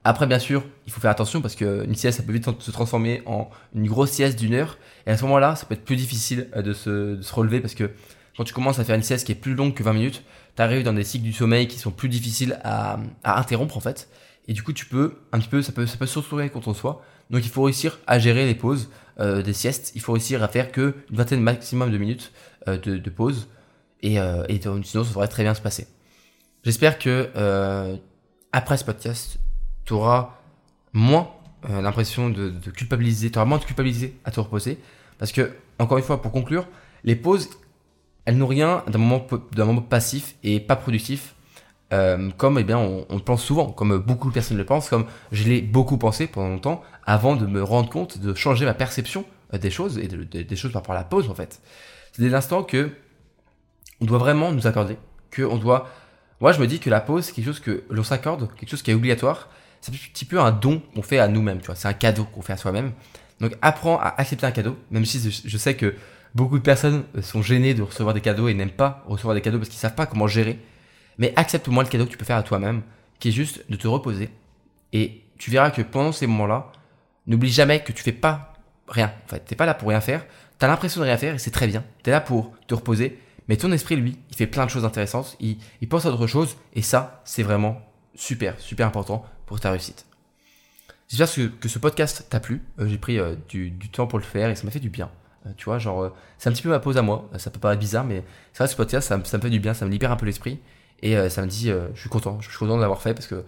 Après, 0.07 0.27
bien 0.27 0.37
sûr, 0.37 0.63
il 0.85 0.91
faut 0.91 1.01
faire 1.01 1.09
attention 1.09 1.41
parce 1.41 1.55
qu'une 1.55 1.95
sieste, 1.95 2.19
ça 2.19 2.23
peut 2.23 2.31
vite 2.31 2.47
se 2.59 2.69
transformer 2.69 3.23
en 3.25 3.49
une 3.73 3.87
grosse 3.87 4.11
sieste 4.11 4.37
d'une 4.37 4.53
heure. 4.53 4.77
Et 5.07 5.09
à 5.09 5.17
ce 5.17 5.23
moment-là, 5.23 5.55
ça 5.55 5.65
peut 5.65 5.73
être 5.73 5.83
plus 5.83 5.95
difficile 5.95 6.47
euh, 6.55 6.61
de 6.61 6.73
se, 6.73 7.33
relever 7.33 7.59
parce 7.59 7.73
que 7.73 7.89
quand 8.37 8.43
tu 8.43 8.53
commences 8.53 8.77
à 8.77 8.83
faire 8.83 8.95
une 8.95 9.01
sieste 9.01 9.25
qui 9.25 9.31
est 9.31 9.35
plus 9.35 9.55
longue 9.55 9.73
que 9.73 9.81
20 9.81 9.93
minutes, 9.93 10.23
tu 10.55 10.61
arrives 10.61 10.83
dans 10.83 10.93
des 10.93 11.03
cycles 11.03 11.23
du 11.23 11.33
sommeil 11.33 11.67
qui 11.67 11.79
sont 11.79 11.89
plus 11.89 12.07
difficiles 12.07 12.59
à, 12.63 12.99
interrompre 13.23 13.77
en 13.77 13.79
fait. 13.79 14.07
Et 14.47 14.53
du 14.53 14.61
coup, 14.61 14.73
tu 14.73 14.85
peux 14.85 15.15
un 15.31 15.39
petit 15.39 15.49
peu, 15.49 15.63
ça 15.63 15.71
peut, 15.71 15.87
ça 15.87 15.97
peut 15.97 16.05
se 16.05 16.19
retourner 16.19 16.49
contre 16.49 16.75
soi. 16.75 17.01
Donc, 17.31 17.43
il 17.43 17.49
faut 17.49 17.63
réussir 17.63 17.97
à 18.05 18.19
gérer 18.19 18.45
les 18.45 18.53
pauses 18.53 18.91
euh, 19.19 19.41
des 19.41 19.53
siestes. 19.53 19.91
Il 19.95 20.01
faut 20.01 20.13
réussir 20.13 20.43
à 20.43 20.47
faire 20.47 20.71
que 20.71 20.95
une 21.09 21.17
vingtaine 21.17 21.41
maximum 21.41 21.91
de 21.91 21.97
minutes 21.97 22.31
euh, 22.67 22.77
de, 22.77 23.09
pause. 23.09 23.47
Et, 24.01 24.15
et 24.15 24.61
sinon, 24.61 25.03
ça 25.03 25.09
devrait 25.09 25.27
très 25.27 25.43
bien 25.43 25.55
se 25.55 25.61
passer. 25.61 25.87
J'espère 26.63 26.99
que 26.99 27.29
après 28.51 28.77
ce 28.77 28.85
podcast, 28.85 29.39
tu 29.85 29.93
auras 29.93 30.39
moins 30.93 31.29
euh, 31.69 31.81
l'impression 31.81 32.29
de, 32.29 32.51
culpabiliser, 32.71 33.31
tu 33.31 33.37
auras 33.37 33.45
moins 33.45 33.57
de 33.57 33.63
culpabiliser 33.63 34.17
à 34.23 34.31
te 34.31 34.39
reposer. 34.39 34.79
Parce 35.17 35.31
que, 35.31 35.51
encore 35.79 35.97
une 35.97 36.03
fois, 36.03 36.21
pour 36.21 36.31
conclure, 36.31 36.67
les 37.03 37.15
pauses, 37.15 37.49
elles 38.25 38.37
n'ont 38.37 38.47
rien 38.47 38.83
d'un 38.87 38.97
moment, 38.97 39.25
moment 39.57 39.81
passif 39.81 40.35
et 40.43 40.59
pas 40.59 40.75
productif, 40.75 41.34
euh, 41.93 42.29
comme 42.37 42.57
eh 42.57 42.63
bien, 42.63 42.77
on, 42.77 43.05
le 43.11 43.19
pense 43.19 43.43
souvent, 43.43 43.71
comme 43.71 43.97
beaucoup 43.97 44.29
de 44.29 44.33
personnes 44.33 44.57
le 44.57 44.65
pensent, 44.65 44.89
comme 44.89 45.05
je 45.31 45.43
l'ai 45.43 45.61
beaucoup 45.61 45.97
pensé 45.97 46.27
pendant 46.27 46.49
longtemps, 46.49 46.81
avant 47.05 47.35
de 47.35 47.45
me 47.45 47.61
rendre 47.63 47.89
compte, 47.89 48.17
de 48.17 48.33
changer 48.33 48.65
ma 48.65 48.73
perception 48.73 49.25
euh, 49.53 49.57
des 49.57 49.69
choses, 49.69 49.97
et 49.97 50.07
des 50.07 50.55
choses 50.55 50.71
par 50.71 50.81
rapport 50.81 50.95
à 50.95 50.99
la 50.99 51.03
pause, 51.03 51.29
en 51.29 51.35
fait. 51.35 51.61
C'est 52.11 52.21
des 52.21 52.33
instants 52.33 52.63
que 52.63 52.91
on 54.01 54.05
doit 54.05 54.17
vraiment 54.17 54.51
nous 54.51 54.67
accorder, 54.67 54.97
que 55.31 55.43
on 55.43 55.57
doit... 55.57 55.89
Moi, 56.41 56.51
je 56.51 56.59
me 56.59 56.67
dis 56.67 56.79
que 56.79 56.89
la 56.89 56.99
pause, 56.99 57.25
c'est 57.25 57.31
quelque 57.31 57.45
chose 57.45 57.59
que 57.59 57.83
l'on 57.89 58.03
s'accorde, 58.03 58.49
quelque 58.55 58.69
chose 58.69 58.81
qui 58.81 58.91
est 58.91 58.93
obligatoire, 58.93 59.49
c'est 59.79 59.93
un 59.93 59.95
petit 59.95 60.25
peu 60.25 60.39
un 60.39 60.51
don 60.51 60.81
qu'on 60.93 61.01
fait 61.01 61.19
à 61.19 61.27
nous-mêmes, 61.27 61.59
tu 61.59 61.67
vois. 61.67 61.75
C'est 61.75 61.87
un 61.87 61.93
cadeau 61.93 62.25
qu'on 62.25 62.41
fait 62.41 62.53
à 62.53 62.57
soi-même. 62.57 62.91
Donc 63.39 63.53
apprends 63.61 63.99
à 63.99 64.15
accepter 64.17 64.45
un 64.45 64.51
cadeau, 64.51 64.77
même 64.91 65.05
si 65.05 65.19
je 65.45 65.57
sais 65.57 65.75
que 65.75 65.93
beaucoup 66.33 66.57
de 66.57 66.63
personnes 66.63 67.03
sont 67.21 67.41
gênées 67.41 67.73
de 67.73 67.81
recevoir 67.81 68.13
des 68.13 68.21
cadeaux 68.21 68.47
et 68.47 68.53
n'aiment 68.53 68.69
pas 68.69 69.03
recevoir 69.07 69.35
des 69.35 69.41
cadeaux 69.41 69.57
parce 69.57 69.69
qu'ils 69.69 69.79
savent 69.79 69.95
pas 69.95 70.05
comment 70.05 70.27
gérer. 70.27 70.59
Mais 71.17 71.33
accepte 71.35 71.67
au 71.67 71.71
moins 71.71 71.83
le 71.83 71.89
cadeau 71.89 72.05
que 72.05 72.11
tu 72.11 72.17
peux 72.17 72.25
faire 72.25 72.37
à 72.37 72.43
toi-même, 72.43 72.81
qui 73.19 73.29
est 73.29 73.31
juste 73.31 73.63
de 73.69 73.75
te 73.75 73.87
reposer. 73.87 74.29
Et 74.93 75.21
tu 75.37 75.51
verras 75.51 75.71
que 75.71 75.81
pendant 75.81 76.11
ces 76.11 76.27
moments-là, 76.27 76.71
n'oublie 77.27 77.51
jamais 77.51 77.81
que 77.83 77.91
tu 77.91 78.03
fais 78.03 78.11
pas 78.11 78.53
rien. 78.87 79.13
En 79.25 79.29
fait, 79.29 79.39
t'es 79.39 79.55
pas 79.55 79.65
là 79.65 79.73
pour 79.73 79.89
rien 79.89 80.01
faire. 80.01 80.25
Tu 80.59 80.65
as 80.65 80.67
l'impression 80.67 81.01
de 81.01 81.05
rien 81.05 81.17
faire 81.17 81.35
et 81.35 81.37
c'est 81.37 81.51
très 81.51 81.67
bien. 81.67 81.83
Tu 82.03 82.09
es 82.09 82.13
là 82.13 82.21
pour 82.21 82.53
te 82.67 82.73
reposer. 82.73 83.19
Mais 83.47 83.57
ton 83.57 83.71
esprit, 83.71 83.95
lui, 83.95 84.17
il 84.29 84.35
fait 84.35 84.47
plein 84.47 84.65
de 84.65 84.71
choses 84.71 84.85
intéressantes. 84.85 85.37
Il, 85.39 85.57
pense 85.89 86.05
à 86.05 86.11
d'autres 86.11 86.27
choses. 86.27 86.57
Et 86.73 86.81
ça, 86.81 87.21
c'est 87.25 87.43
vraiment 87.43 87.81
super, 88.15 88.59
super 88.59 88.87
important 88.87 89.25
pour 89.45 89.59
ta 89.59 89.71
réussite. 89.71 90.05
J'espère 91.07 91.31
que, 91.31 91.47
que 91.47 91.69
ce 91.69 91.77
podcast 91.77 92.25
t'a 92.29 92.39
plu. 92.39 92.63
Euh, 92.79 92.87
j'ai 92.87 92.97
pris 92.97 93.19
euh, 93.19 93.35
du, 93.49 93.71
temps 93.91 94.07
pour 94.07 94.17
le 94.17 94.25
faire 94.25 94.49
et 94.49 94.55
ça 94.55 94.63
m'a 94.63 94.71
fait 94.71 94.79
du 94.79 94.89
bien. 94.89 95.11
Euh, 95.45 95.51
tu 95.55 95.65
vois, 95.65 95.77
genre, 95.77 96.15
c'est 96.39 96.49
un 96.49 96.51
petit 96.51 96.63
peu 96.63 96.69
ma 96.69 96.79
pause 96.79 96.97
à 96.97 97.03
moi. 97.03 97.29
Ça 97.37 97.51
peut 97.51 97.59
paraître 97.59 97.79
bizarre, 97.79 98.05
mais 98.05 98.23
c'est 98.53 98.59
vrai, 98.63 98.67
ce 98.67 98.75
podcast, 98.75 99.07
ça, 99.07 99.17
me 99.17 99.23
fait 99.23 99.49
du 99.49 99.59
bien, 99.59 99.75
ça 99.75 99.85
me 99.85 99.91
libère 99.91 100.11
un 100.11 100.15
peu 100.15 100.25
l'esprit. 100.25 100.59
Et 101.01 101.29
ça 101.29 101.41
me 101.41 101.47
dit, 101.47 101.71
je 101.93 101.99
suis 101.99 102.09
content, 102.09 102.39
je 102.41 102.49
suis 102.49 102.57
content 102.57 102.77
de 102.77 102.81
l'avoir 102.81 103.01
fait 103.01 103.13
parce 103.13 103.27
que 103.27 103.43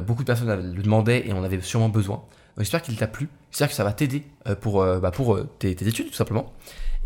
beaucoup 0.00 0.22
de 0.22 0.26
personnes 0.26 0.74
le 0.74 0.82
demandaient 0.82 1.26
et 1.26 1.32
on 1.32 1.42
avait 1.42 1.60
sûrement 1.60 1.88
besoin. 1.88 2.22
J'espère 2.58 2.82
qu'il 2.82 2.96
t'a 2.96 3.06
plu. 3.06 3.28
J'espère 3.50 3.68
que 3.68 3.74
ça 3.74 3.84
va 3.84 3.92
t'aider 3.92 4.22
pour, 4.60 4.84
bah, 4.84 5.10
pour 5.10 5.40
tes, 5.58 5.70
études, 5.70 6.10
tout 6.10 6.14
simplement. 6.14 6.52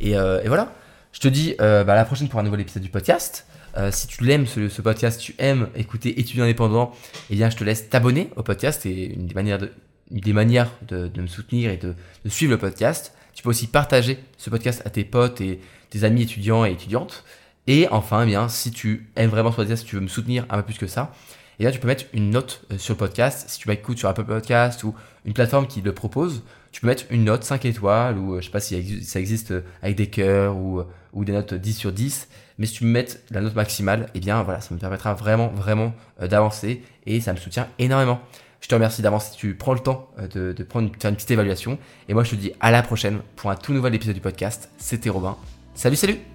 Et, 0.00 0.14
voilà. 0.46 0.72
Je 1.12 1.20
te 1.20 1.28
dis 1.28 1.54
bah, 1.58 1.80
à 1.80 1.94
la 1.94 2.04
prochaine 2.04 2.28
pour 2.28 2.40
un 2.40 2.42
nouvel 2.42 2.60
épisode 2.60 2.82
du 2.82 2.90
podcast. 2.90 3.46
Euh, 3.76 3.90
si 3.90 4.06
tu 4.06 4.22
l'aimes 4.24 4.46
ce, 4.46 4.82
podcast, 4.82 5.20
tu 5.20 5.34
aimes 5.38 5.68
écouter 5.74 6.20
étudiants 6.20 6.44
indépendants, 6.44 6.92
eh 7.30 7.34
bien 7.34 7.50
je 7.50 7.56
te 7.56 7.64
laisse 7.64 7.88
t'abonner 7.88 8.30
au 8.36 8.42
podcast. 8.42 8.80
C'est 8.82 8.92
une 8.92 9.26
des 9.26 9.34
manières 9.34 9.58
de, 9.58 9.72
des 10.10 10.32
manières 10.32 10.70
de, 10.82 11.10
me 11.16 11.26
soutenir 11.26 11.70
et 11.70 11.76
de, 11.76 11.94
suivre 12.28 12.52
le 12.52 12.58
podcast. 12.58 13.14
Tu 13.34 13.42
peux 13.42 13.50
aussi 13.50 13.66
partager 13.66 14.18
ce 14.38 14.48
podcast 14.48 14.82
à 14.84 14.90
tes 14.90 15.04
potes 15.04 15.40
et 15.40 15.60
tes 15.90 16.04
amis 16.04 16.22
étudiants 16.22 16.64
et 16.64 16.70
étudiantes. 16.70 17.24
Et 17.66 17.88
enfin, 17.90 18.22
eh 18.22 18.26
bien, 18.26 18.48
si 18.48 18.70
tu 18.70 19.08
aimes 19.16 19.30
vraiment 19.30 19.50
ce 19.50 19.56
podcast, 19.56 19.82
si 19.82 19.88
tu 19.88 19.96
veux 19.96 20.02
me 20.02 20.08
soutenir 20.08 20.46
un 20.50 20.56
peu 20.58 20.64
plus 20.64 20.78
que 20.78 20.86
ça, 20.86 21.12
et 21.58 21.64
là, 21.64 21.70
tu 21.70 21.78
peux 21.78 21.86
mettre 21.86 22.04
une 22.12 22.30
note 22.30 22.64
euh, 22.72 22.78
sur 22.78 22.94
le 22.94 22.98
podcast. 22.98 23.48
Si 23.48 23.58
tu 23.58 23.68
m'écoutes 23.68 23.98
sur 23.98 24.08
Apple 24.08 24.24
Podcast 24.24 24.82
ou 24.84 24.94
une 25.24 25.32
plateforme 25.32 25.66
qui 25.66 25.80
le 25.80 25.92
propose, 25.92 26.42
tu 26.72 26.80
peux 26.80 26.88
mettre 26.88 27.04
une 27.10 27.24
note 27.24 27.44
5 27.44 27.64
étoiles 27.64 28.18
ou 28.18 28.34
euh, 28.34 28.40
je 28.40 28.46
sais 28.46 28.50
pas 28.50 28.60
si 28.60 29.02
ça 29.04 29.20
existe 29.20 29.52
euh, 29.52 29.62
avec 29.82 29.96
des 29.96 30.08
cœurs 30.08 30.56
ou, 30.56 30.84
des 31.24 31.32
notes 31.32 31.54
10 31.54 31.74
sur 31.74 31.92
10. 31.92 32.28
Mais 32.58 32.66
si 32.66 32.74
tu 32.74 32.84
me 32.84 32.90
mets 32.90 33.06
la 33.30 33.40
note 33.40 33.54
maximale, 33.54 34.08
eh 34.14 34.20
bien 34.20 34.42
voilà, 34.42 34.60
ça 34.60 34.74
me 34.74 34.80
permettra 34.80 35.14
vraiment, 35.14 35.48
vraiment 35.48 35.92
d'avancer 36.20 36.82
et 37.06 37.20
ça 37.20 37.32
me 37.32 37.38
soutient 37.38 37.68
énormément. 37.78 38.20
Je 38.60 38.68
te 38.68 38.74
remercie 38.74 39.02
d'avance 39.02 39.30
si 39.30 39.36
tu 39.36 39.54
prends 39.54 39.74
le 39.74 39.80
temps 39.80 40.08
de, 40.34 40.52
de 40.52 40.64
prendre 40.64 40.90
faire 40.98 41.10
une 41.10 41.16
petite 41.16 41.30
évaluation. 41.32 41.78
Et 42.08 42.14
moi, 42.14 42.24
je 42.24 42.30
te 42.30 42.36
dis 42.36 42.52
à 42.60 42.70
la 42.70 42.82
prochaine 42.82 43.20
pour 43.36 43.50
un 43.50 43.56
tout 43.56 43.72
nouvel 43.72 43.94
épisode 43.94 44.14
du 44.14 44.20
podcast. 44.20 44.70
C'était 44.78 45.10
Robin. 45.10 45.36
Salut, 45.74 45.96
salut 45.96 46.33